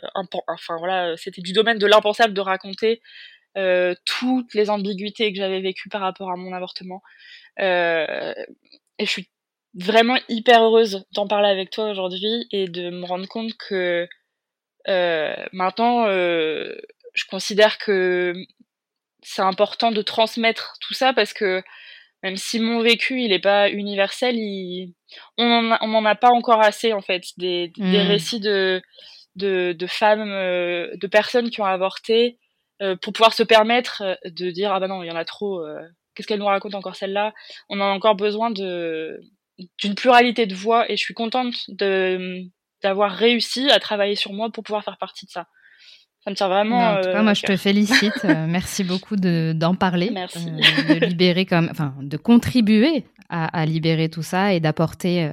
enfin 0.48 0.76
voilà, 0.78 1.16
c'était 1.16 1.42
du 1.42 1.52
domaine 1.52 1.78
de 1.78 1.86
l'impensable 1.86 2.34
de 2.34 2.40
raconter 2.40 3.02
euh, 3.58 3.94
toutes 4.04 4.54
les 4.54 4.70
ambiguïtés 4.70 5.32
que 5.32 5.38
j'avais 5.38 5.60
vécues 5.60 5.88
par 5.88 6.00
rapport 6.00 6.30
à 6.30 6.36
mon 6.36 6.52
avortement. 6.52 7.02
Euh, 7.60 8.32
et 8.98 9.06
je 9.06 9.10
suis 9.10 9.30
vraiment 9.74 10.18
hyper 10.28 10.62
heureuse 10.62 11.04
d'en 11.12 11.26
parler 11.26 11.48
avec 11.48 11.70
toi 11.70 11.90
aujourd'hui 11.90 12.46
et 12.52 12.68
de 12.68 12.90
me 12.90 13.04
rendre 13.04 13.26
compte 13.28 13.54
que 13.56 14.08
euh, 14.88 15.34
maintenant, 15.52 16.06
euh, 16.06 16.74
je 17.14 17.24
considère 17.26 17.78
que 17.78 18.34
c'est 19.22 19.42
important 19.42 19.90
de 19.90 20.02
transmettre 20.02 20.76
tout 20.80 20.94
ça 20.94 21.12
parce 21.12 21.32
que 21.32 21.62
même 22.22 22.36
si 22.36 22.60
mon 22.60 22.80
vécu 22.80 23.22
il 23.22 23.32
est 23.32 23.40
pas 23.40 23.70
universel, 23.70 24.36
il... 24.36 24.94
on 25.38 25.72
en 25.72 25.86
m'en 25.86 26.04
a 26.04 26.14
pas 26.14 26.30
encore 26.30 26.60
assez 26.60 26.92
en 26.92 27.00
fait 27.00 27.24
des, 27.38 27.72
des 27.76 28.04
mmh. 28.04 28.06
récits 28.06 28.40
de, 28.40 28.82
de, 29.36 29.72
de 29.72 29.86
femmes, 29.86 30.30
euh, 30.30 30.94
de 30.96 31.06
personnes 31.06 31.50
qui 31.50 31.60
ont 31.60 31.66
avorté 31.66 32.38
euh, 32.82 32.96
pour 32.96 33.12
pouvoir 33.12 33.34
se 33.34 33.42
permettre 33.42 34.02
euh, 34.02 34.14
de 34.24 34.50
dire 34.50 34.72
ah 34.72 34.80
bah 34.80 34.88
non 34.88 35.02
il 35.02 35.08
y 35.08 35.10
en 35.10 35.16
a 35.16 35.24
trop, 35.26 35.60
euh, 35.60 35.80
qu'est-ce 36.14 36.26
qu'elle 36.26 36.38
nous 36.38 36.46
raconte 36.46 36.74
encore 36.74 36.96
celle-là 36.96 37.34
On 37.68 37.80
a 37.80 37.84
encore 37.84 38.16
besoin 38.16 38.50
de 38.50 39.20
d'une 39.78 39.94
pluralité 39.94 40.46
de 40.46 40.54
voix 40.54 40.90
et 40.90 40.96
je 40.96 41.02
suis 41.02 41.12
contente 41.14 41.54
de 41.68 42.42
d'avoir 42.82 43.12
réussi 43.12 43.70
à 43.70 43.78
travailler 43.78 44.16
sur 44.16 44.32
moi 44.32 44.48
pour 44.50 44.64
pouvoir 44.64 44.82
faire 44.82 44.96
partie 44.96 45.26
de 45.26 45.30
ça. 45.30 45.46
Ça 46.24 46.30
me 46.30 46.36
tient 46.36 46.48
vraiment. 46.48 46.78
en 46.78 47.00
tout 47.00 47.10
cas, 47.10 47.22
moi, 47.22 47.34
je 47.34 47.42
te 47.42 47.56
félicite. 47.56 48.24
merci 48.24 48.84
beaucoup 48.84 49.16
d'en 49.16 49.74
parler, 49.74 50.10
merci. 50.14 50.46
de 50.46 51.06
libérer 51.06 51.46
comme, 51.46 51.68
enfin, 51.70 51.94
de 52.00 52.16
contribuer 52.16 53.04
à, 53.28 53.46
à 53.58 53.64
libérer 53.64 54.08
tout 54.08 54.22
ça 54.22 54.52
et 54.52 54.60
d'apporter 54.60 55.32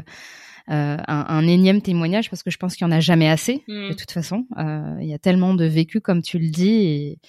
euh, 0.70 0.98
un, 1.08 1.26
un, 1.30 1.48
énième 1.48 1.82
témoignage 1.82 2.30
parce 2.30 2.44
que 2.44 2.52
je 2.52 2.58
pense 2.58 2.76
qu'il 2.76 2.86
y 2.86 2.90
en 2.90 2.92
a 2.92 3.00
jamais 3.00 3.30
assez 3.30 3.64
de 3.70 3.92
mm. 3.92 3.96
toute 3.96 4.12
façon. 4.12 4.46
Euh, 4.58 4.98
il 5.00 5.08
y 5.08 5.14
a 5.14 5.18
tellement 5.18 5.54
de 5.54 5.64
vécu 5.64 6.02
comme 6.02 6.22
tu 6.22 6.40
le 6.40 6.50
dis 6.50 6.70
et, 6.70 7.20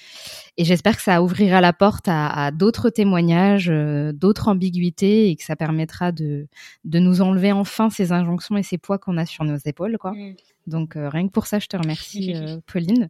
et 0.56 0.64
j'espère 0.64 0.96
que 0.96 1.02
ça 1.02 1.22
ouvrira 1.22 1.60
la 1.60 1.72
porte 1.72 2.08
à, 2.08 2.26
à 2.26 2.50
d'autres 2.50 2.90
témoignages, 2.90 3.70
euh, 3.70 4.10
d'autres 4.12 4.48
ambiguïtés 4.48 5.30
et 5.30 5.36
que 5.36 5.44
ça 5.44 5.54
permettra 5.54 6.10
de, 6.10 6.48
de 6.82 6.98
nous 6.98 7.22
enlever 7.22 7.52
enfin 7.52 7.90
ces 7.90 8.10
injonctions 8.10 8.56
et 8.56 8.64
ces 8.64 8.76
poids 8.76 8.98
qu'on 8.98 9.16
a 9.16 9.24
sur 9.24 9.44
nos 9.44 9.58
épaules. 9.58 9.98
Quoi. 9.98 10.14
Mm. 10.14 10.34
Donc 10.66 10.94
rien 10.96 11.28
que 11.28 11.32
pour 11.32 11.46
ça, 11.46 11.60
je 11.60 11.68
te 11.68 11.76
remercie, 11.76 12.34
Pauline. 12.66 13.08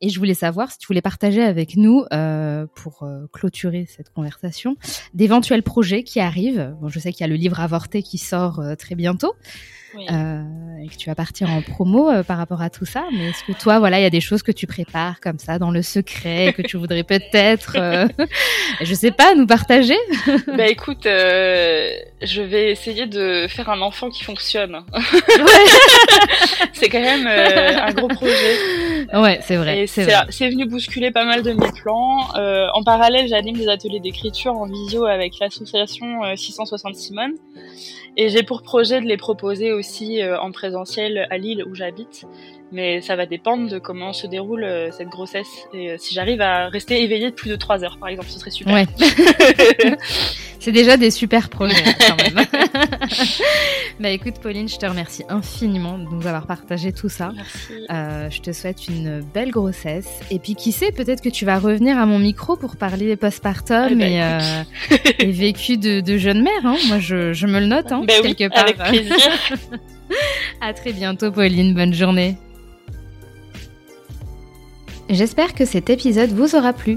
Et 0.00 0.08
je 0.08 0.18
voulais 0.18 0.34
savoir 0.34 0.70
si 0.72 0.78
tu 0.78 0.88
voulais 0.88 1.00
partager 1.00 1.42
avec 1.42 1.76
nous, 1.76 2.04
euh, 2.12 2.66
pour 2.74 3.04
euh, 3.04 3.26
clôturer 3.32 3.86
cette 3.86 4.10
conversation, 4.10 4.76
d'éventuels 5.14 5.62
projets 5.62 6.02
qui 6.02 6.18
arrivent. 6.18 6.74
Bon, 6.80 6.88
je 6.88 6.98
sais 6.98 7.12
qu'il 7.12 7.20
y 7.20 7.24
a 7.24 7.28
le 7.28 7.36
livre 7.36 7.60
avorté 7.60 8.02
qui 8.02 8.18
sort 8.18 8.58
euh, 8.58 8.74
très 8.74 8.96
bientôt. 8.96 9.32
Euh, 10.10 10.42
et 10.82 10.88
que 10.88 10.96
tu 10.96 11.08
vas 11.08 11.14
partir 11.14 11.50
en 11.50 11.60
promo 11.60 12.10
euh, 12.10 12.22
par 12.22 12.38
rapport 12.38 12.62
à 12.62 12.70
tout 12.70 12.86
ça. 12.86 13.04
Mais 13.12 13.28
est-ce 13.28 13.44
que 13.44 13.52
toi, 13.52 13.78
voilà, 13.78 14.00
il 14.00 14.02
y 14.02 14.06
a 14.06 14.10
des 14.10 14.20
choses 14.20 14.42
que 14.42 14.52
tu 14.52 14.66
prépares 14.66 15.20
comme 15.20 15.38
ça 15.38 15.58
dans 15.58 15.70
le 15.70 15.82
secret 15.82 16.54
que 16.56 16.62
tu 16.62 16.76
voudrais 16.76 17.02
peut-être, 17.02 17.76
euh, 17.78 18.08
je 18.80 18.94
sais 18.94 19.10
pas, 19.10 19.34
nous 19.34 19.46
partager? 19.46 19.96
Bah 20.56 20.66
écoute, 20.66 21.04
je 21.04 22.40
vais 22.40 22.70
essayer 22.70 23.06
de 23.06 23.46
faire 23.48 23.70
un 23.70 23.80
enfant 23.80 24.10
qui 24.10 24.22
fonctionne. 24.24 24.84
c'est 26.72 26.88
quand 26.88 27.00
même 27.00 27.26
un 27.26 27.92
gros 27.92 28.08
projet. 28.08 28.56
Ouais, 29.14 29.40
c'est 29.42 29.56
vrai. 29.56 29.86
C'est 29.86 30.50
venu 30.50 30.66
bousculer 30.66 31.10
pas 31.10 31.24
mal 31.24 31.42
de 31.42 31.52
mes 31.52 31.72
plans. 31.72 32.28
en 32.34 32.82
parallèle, 32.82 33.28
j'anime 33.28 33.56
des 33.56 33.68
ateliers 33.68 34.00
d'écriture 34.00 34.52
en 34.52 34.66
visio 34.66 35.04
avec 35.04 35.38
l'association 35.40 36.22
660 36.36 36.94
Simone. 36.94 37.32
Et 38.16 38.28
j'ai 38.28 38.42
pour 38.42 38.62
projet 38.62 39.00
de 39.00 39.06
les 39.06 39.16
proposer 39.16 39.72
aussi 39.72 40.20
euh, 40.20 40.38
en 40.38 40.52
présentiel 40.52 41.26
à 41.30 41.38
Lille 41.38 41.64
où 41.66 41.74
j'habite. 41.74 42.26
Mais 42.72 43.02
ça 43.02 43.16
va 43.16 43.26
dépendre 43.26 43.68
de 43.68 43.78
comment 43.78 44.12
se 44.12 44.26
déroule 44.26 44.64
euh, 44.64 44.90
cette 44.92 45.08
grossesse. 45.08 45.66
Et 45.74 45.90
euh, 45.90 45.96
si 45.98 46.14
j'arrive 46.14 46.40
à 46.40 46.68
rester 46.68 47.02
éveillée 47.02 47.30
de 47.30 47.34
plus 47.34 47.50
de 47.50 47.56
3 47.56 47.84
heures, 47.84 47.98
par 47.98 48.08
exemple, 48.08 48.28
ce 48.30 48.38
serait 48.38 48.50
super. 48.50 48.72
Ouais. 48.72 48.86
C'est 50.62 50.70
déjà 50.70 50.96
des 50.96 51.10
super 51.10 51.48
projets 51.48 51.74
quand 51.98 52.16
même. 52.22 52.46
bah 54.00 54.10
écoute 54.10 54.34
Pauline, 54.40 54.68
je 54.68 54.76
te 54.76 54.86
remercie 54.86 55.24
infiniment 55.28 55.98
de 55.98 56.04
nous 56.04 56.24
avoir 56.28 56.46
partagé 56.46 56.92
tout 56.92 57.08
ça. 57.08 57.32
Euh, 57.90 58.30
je 58.30 58.40
te 58.40 58.52
souhaite 58.52 58.86
une 58.86 59.22
belle 59.34 59.50
grossesse 59.50 60.20
et 60.30 60.38
puis 60.38 60.54
qui 60.54 60.70
sait, 60.70 60.92
peut-être 60.92 61.20
que 61.20 61.30
tu 61.30 61.44
vas 61.44 61.58
revenir 61.58 61.98
à 61.98 62.06
mon 62.06 62.20
micro 62.20 62.54
pour 62.54 62.76
parler 62.76 63.06
des 63.06 63.16
postpartum 63.16 63.88
eh 63.90 63.94
ben, 63.96 64.64
et, 65.18 65.24
et, 65.24 65.32
vécu 65.32 65.78
de, 65.78 66.00
de, 66.00 66.16
jeune 66.16 66.42
mère. 66.44 66.64
Hein. 66.64 66.76
Moi, 66.86 67.00
je, 67.00 67.32
je, 67.32 67.46
me 67.48 67.58
le 67.58 67.66
note 67.66 67.90
hein, 67.90 68.04
bah 68.06 68.14
quelque 68.22 68.48
part. 68.48 68.62
Avec 68.62 68.76
plaisir. 68.76 69.16
à 70.60 70.72
très 70.74 70.92
bientôt 70.92 71.32
Pauline, 71.32 71.74
bonne 71.74 71.92
journée. 71.92 72.36
J'espère 75.12 75.52
que 75.52 75.66
cet 75.66 75.90
épisode 75.90 76.30
vous 76.30 76.56
aura 76.56 76.72
plu. 76.72 76.96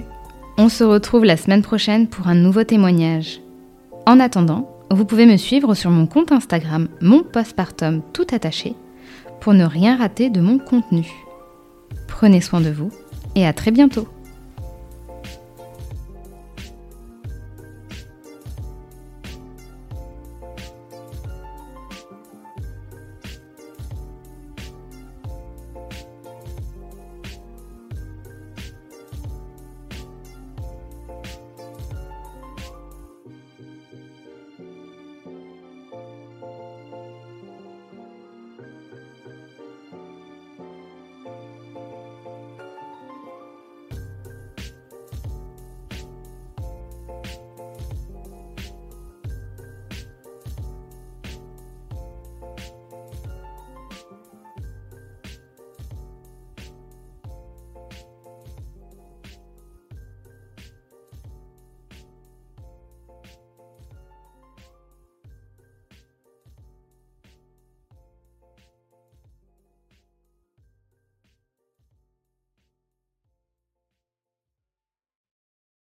On 0.57 0.69
se 0.69 0.85
retrouve 0.85 1.25
la 1.25 1.35
semaine 1.35 1.61
prochaine 1.61 2.07
pour 2.07 2.29
un 2.29 2.33
nouveau 2.33 2.63
témoignage. 2.63 3.41
En 4.05 4.21
attendant, 4.21 4.71
vous 4.89 5.03
pouvez 5.03 5.25
me 5.25 5.35
suivre 5.35 5.73
sur 5.73 5.91
mon 5.91 6.07
compte 6.07 6.31
Instagram, 6.31 6.87
mon 7.01 7.23
postpartum 7.23 8.01
tout 8.13 8.25
attaché, 8.31 8.73
pour 9.41 9.53
ne 9.53 9.65
rien 9.65 9.97
rater 9.97 10.29
de 10.29 10.39
mon 10.39 10.59
contenu. 10.59 11.11
Prenez 12.07 12.39
soin 12.39 12.61
de 12.61 12.69
vous 12.69 12.89
et 13.35 13.45
à 13.45 13.51
très 13.51 13.71
bientôt 13.71 14.07